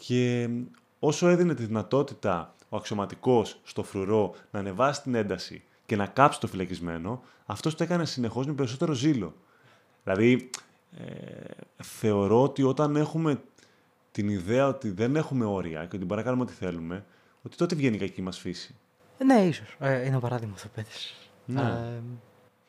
Και 0.00 0.42
ε, 0.42 0.50
όσο 0.98 1.28
έδινε 1.28 1.54
τη 1.54 1.64
δυνατότητα 1.64 2.54
ο 2.68 2.76
αξιωματικός 2.76 3.60
στο 3.64 3.82
φρουρό 3.82 4.34
να 4.50 4.58
ανεβάσει 4.58 5.02
την 5.02 5.14
ένταση 5.14 5.62
και 5.86 5.96
να 5.96 6.06
κάψει 6.06 6.40
το 6.40 6.46
φυλακισμένο, 6.46 7.22
αυτός 7.46 7.74
το 7.74 7.82
έκανε 7.82 8.04
συνεχώς 8.04 8.46
με 8.46 8.52
περισσότερο 8.52 8.92
ζήλο. 8.92 9.34
Δηλαδή, 10.04 10.50
ε, 10.98 11.04
θεωρώ 11.82 12.42
ότι 12.42 12.62
όταν 12.62 12.96
έχουμε 12.96 13.40
την 14.16 14.28
ιδέα 14.28 14.66
ότι 14.68 14.90
δεν 14.90 15.16
έχουμε 15.16 15.44
όρια 15.44 15.80
και 15.80 15.96
ότι 15.96 16.04
μπορούμε 16.04 16.16
να 16.16 16.22
κάνουμε 16.22 16.42
ό,τι 16.42 16.52
θέλουμε, 16.52 17.04
ότι 17.42 17.56
τότε 17.56 17.74
βγαίνει 17.74 17.96
η 17.96 17.98
κακή 17.98 18.22
μας 18.22 18.38
φύση. 18.38 18.74
Ε, 19.18 19.24
ναι, 19.24 19.40
ίσως. 19.46 19.76
Ε, 19.78 19.96
είναι 19.96 20.06
ένα 20.06 20.20
παράδειγμα 20.20 20.54
αυτό 20.54 20.68
που 20.68 20.80
έθεσες. 20.80 21.30
Ναι. 21.46 21.62
Ε, 21.62 22.00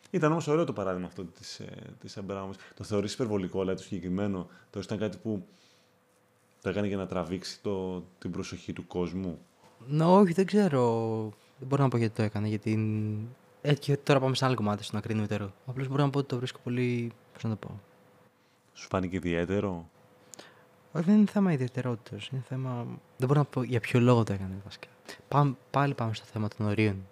Ήταν 0.09 0.31
όμως 0.31 0.47
ωραίο 0.47 0.63
το 0.63 0.73
παράδειγμα 0.73 1.07
αυτό 1.07 1.23
της 1.23 1.61
της 1.99 2.17
Αμπράμοβιτς. 2.17 2.63
Το 2.75 2.83
θεωρείς 2.83 3.13
υπερβολικό, 3.13 3.61
αλλά 3.61 3.75
το 3.75 3.81
συγκεκριμένο. 3.81 4.47
Το 4.69 4.79
ήταν 4.79 4.97
κάτι 4.97 5.17
που 5.17 5.45
το 6.61 6.69
έκανε 6.69 6.87
για 6.87 6.97
να 6.97 7.05
τραβήξει 7.05 7.61
το, 7.61 8.03
την 8.19 8.31
προσοχή 8.31 8.73
του 8.73 8.87
κόσμου; 8.87 9.39
Ναι, 9.87 10.05
όχι, 10.05 10.33
δεν 10.33 10.45
ξέρω. 10.45 11.19
Δεν 11.59 11.67
μπορώ 11.67 11.83
να 11.83 11.89
πω 11.89 11.97
γιατί 11.97 12.15
το 12.15 12.21
έκανε. 12.21 12.47
Γιατί. 12.47 12.79
Ε, 13.61 13.73
και 13.73 13.97
τώρα 13.97 14.19
πάμε 14.19 14.35
σε 14.35 14.45
άλλο 14.45 14.55
κομμάτι 14.55 14.83
στο 14.83 14.95
να 14.95 15.01
κρίνουμε 15.01 15.27
τερό. 15.27 15.53
Απλώς 15.65 15.87
μπορώ 15.87 16.03
να 16.03 16.09
πω 16.09 16.19
ότι 16.19 16.27
το 16.27 16.37
βρίσκω 16.37 16.59
πολύ. 16.63 17.11
Πώς 17.33 17.43
να 17.43 17.49
το 17.49 17.55
πω; 17.55 17.79
Σου 18.73 18.87
φάνηκε 18.87 19.15
ιδιαίτερο; 19.15 19.89
Όχι, 20.91 21.05
δεν 21.05 21.15
είναι 21.17 21.25
θέμα 21.31 21.51
ιδιαιτερότητας. 21.51 22.27
Είναι 22.27 22.43
θέμα. 22.47 22.85
Δεν 23.17 23.27
μπορώ 23.27 23.39
να 23.39 23.45
πω 23.45 23.63
για 23.63 23.79
ποιο 23.79 23.99
λόγο 23.99 24.23
το 24.23 24.33
έκανε 24.33 24.53
βασικά. 24.63 24.87
Πάμε, 25.27 25.55
πάλι 25.71 25.93
πάμε 25.93 26.13
στο 26.13 26.25
θέμα 26.25 26.47
των 26.47 26.65
ορίων. 26.67 27.07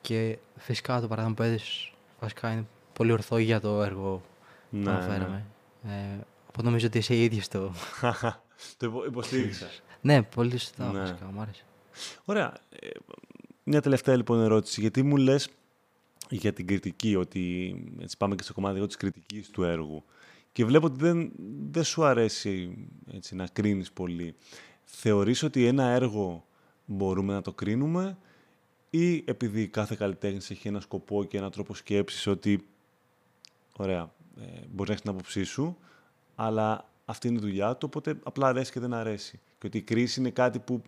Και 0.00 0.38
φυσικά 0.56 1.00
το 1.00 1.08
παράδειγμα 1.08 1.36
που 1.36 1.42
έδωσε 1.42 1.90
βασικά 2.20 2.52
είναι 2.52 2.66
πολύ 2.92 3.12
ορθό 3.12 3.38
για 3.38 3.60
το 3.60 3.82
έργο 3.82 4.22
που 4.70 4.76
Ναι, 4.76 4.90
αναφέραμε. 4.90 5.44
Ε, 5.84 5.90
οπότε 6.48 6.62
νομίζω 6.62 6.86
ότι 6.86 6.98
εσύ 6.98 7.22
ίδιος 7.22 7.48
το. 7.48 7.72
το 8.76 8.86
υπο- 8.86 9.04
υποστήριξα. 9.04 9.66
ναι, 10.00 10.22
πολύ 10.22 10.50
σωστά 10.58 10.92
Ναι. 10.92 10.98
βασικά. 10.98 11.24
Μου 11.32 11.40
άρεσε. 11.40 11.62
Ωραία. 12.24 12.52
Ε, 12.80 12.88
Μια 13.64 13.80
τελευταία 13.80 14.16
λοιπόν 14.16 14.40
ερώτηση. 14.40 14.80
Γιατί 14.80 15.02
μου 15.02 15.16
λες 15.16 15.48
για 16.28 16.52
την 16.52 16.66
κριτική, 16.66 17.16
ότι 17.16 17.74
έτσι 18.00 18.16
πάμε 18.16 18.34
και 18.34 18.42
στο 18.42 18.52
κομμάτι 18.52 18.76
εγώ, 18.76 18.86
της 18.86 18.96
κριτικής 18.96 19.50
του 19.50 19.62
έργου. 19.62 20.04
Και 20.52 20.64
βλέπω 20.64 20.86
ότι 20.86 20.98
δεν, 20.98 21.32
δεν 21.70 21.84
σου 21.84 22.04
αρέσει 22.04 22.86
έτσι, 23.12 23.34
να 23.34 23.46
κρίνεις 23.46 23.92
πολύ. 23.92 24.34
Θεωρείς 24.84 25.42
ότι 25.42 25.66
ένα 25.66 25.84
έργο 25.84 26.44
μπορούμε 26.84 27.32
να 27.32 27.42
το 27.42 27.52
κρίνουμε 27.52 28.18
ή 28.90 29.16
επειδή 29.26 29.68
κάθε 29.68 29.94
καλλιτέχνης 29.94 30.50
έχει 30.50 30.68
ένα 30.68 30.80
σκοπό 30.80 31.24
και 31.24 31.38
ένα 31.38 31.50
τρόπο 31.50 31.74
σκέψης 31.74 32.26
ότι 32.26 32.66
ωραία, 33.76 34.12
ε, 34.40 34.42
μπορείς 34.44 34.76
να 34.76 34.92
έχεις 34.92 35.00
την 35.00 35.10
άποψή 35.10 35.44
σου, 35.44 35.78
αλλά 36.34 36.88
αυτή 37.04 37.28
είναι 37.28 37.38
η 37.38 37.40
δουλειά 37.40 37.76
του, 37.76 37.86
οπότε 37.90 38.18
απλά 38.22 38.48
αρέσει 38.48 38.72
και 38.72 38.80
δεν 38.80 38.92
αρέσει. 38.92 39.40
Και 39.58 39.66
ότι 39.66 39.78
η 39.78 39.82
κρίση 39.82 40.20
είναι 40.20 40.30
κάτι 40.30 40.58
που 40.58 40.82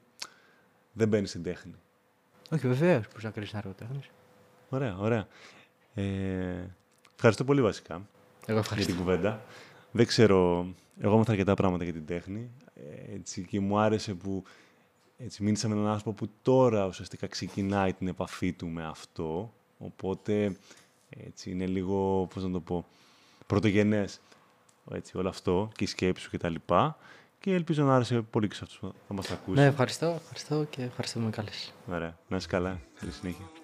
δεν 0.93 1.09
μπαίνει 1.09 1.27
στην 1.27 1.43
τέχνη. 1.43 1.75
Όχι, 2.51 2.69
βεβαίως 2.69 3.09
που 3.09 3.19
να 3.23 3.31
κρίνει 3.31 3.49
ένα 3.53 3.59
έργο 3.59 3.75
τέχνης. 3.75 4.11
Ωραία, 4.69 4.97
ωραία. 4.99 5.27
Ε, 5.95 6.67
ευχαριστώ 7.15 7.45
πολύ 7.45 7.63
βασικά 7.63 8.07
Εγώ 8.47 8.59
για 8.59 8.59
ευχαριστώ. 8.59 8.93
την 8.93 9.01
κουβέντα. 9.01 9.43
Δεν 9.91 10.07
ξέρω, 10.07 10.67
εγώ 11.01 11.15
έμαθα 11.15 11.31
αρκετά 11.31 11.55
πράγματα 11.55 11.85
για 11.85 11.93
την 11.93 12.07
τέχνη 12.07 12.51
ε, 12.75 13.15
έτσι, 13.15 13.43
και 13.43 13.61
μου 13.61 13.79
άρεσε 13.79 14.15
που 14.15 14.45
έτσι, 15.19 15.43
μίλησα 15.43 15.69
με 15.69 15.75
έναν 15.75 15.87
άνθρωπο 15.87 16.13
που 16.13 16.31
τώρα 16.43 16.87
ουσιαστικά 16.87 17.27
ξεκινάει 17.27 17.93
την 17.93 18.09
επαφή 18.09 18.53
του 18.53 18.69
με 18.69 18.85
αυτό, 18.87 19.53
οπότε 19.79 20.57
έτσι, 21.09 21.51
είναι 21.51 21.67
λίγο, 21.67 22.29
πώς 22.35 22.43
να 22.43 22.51
το 22.51 22.61
πω, 22.61 22.85
πρωτογενές 23.47 24.21
έτσι, 24.91 25.19
όλο 25.19 25.29
αυτό 25.29 25.71
και 25.77 25.85
η 25.85 25.87
σκέψη 25.87 26.23
σου 26.23 26.31
και 26.31 26.39
τα 26.39 26.49
λοιπά 26.49 26.97
και 27.41 27.55
ελπίζω 27.55 27.85
να 27.85 27.95
άρεσε 27.95 28.21
πολύ 28.21 28.49
και 28.49 28.55
σε 28.55 28.61
αυτούς 28.63 28.79
που 28.79 28.95
θα 29.09 29.15
μας 29.15 29.31
ακούσει. 29.31 29.61
Ναι, 29.61 29.67
ευχαριστώ, 29.67 30.07
ευχαριστώ 30.07 30.67
και 30.71 30.83
ευχαριστώ 30.83 31.19
που 31.19 31.25
με 31.25 31.31
κάλεσες. 31.31 31.73
Ωραία, 31.91 32.19
να 32.29 32.37
είσαι 32.37 32.47
καλά. 32.47 32.81
Καλή 33.01 33.13
συνέχεια. 33.13 33.62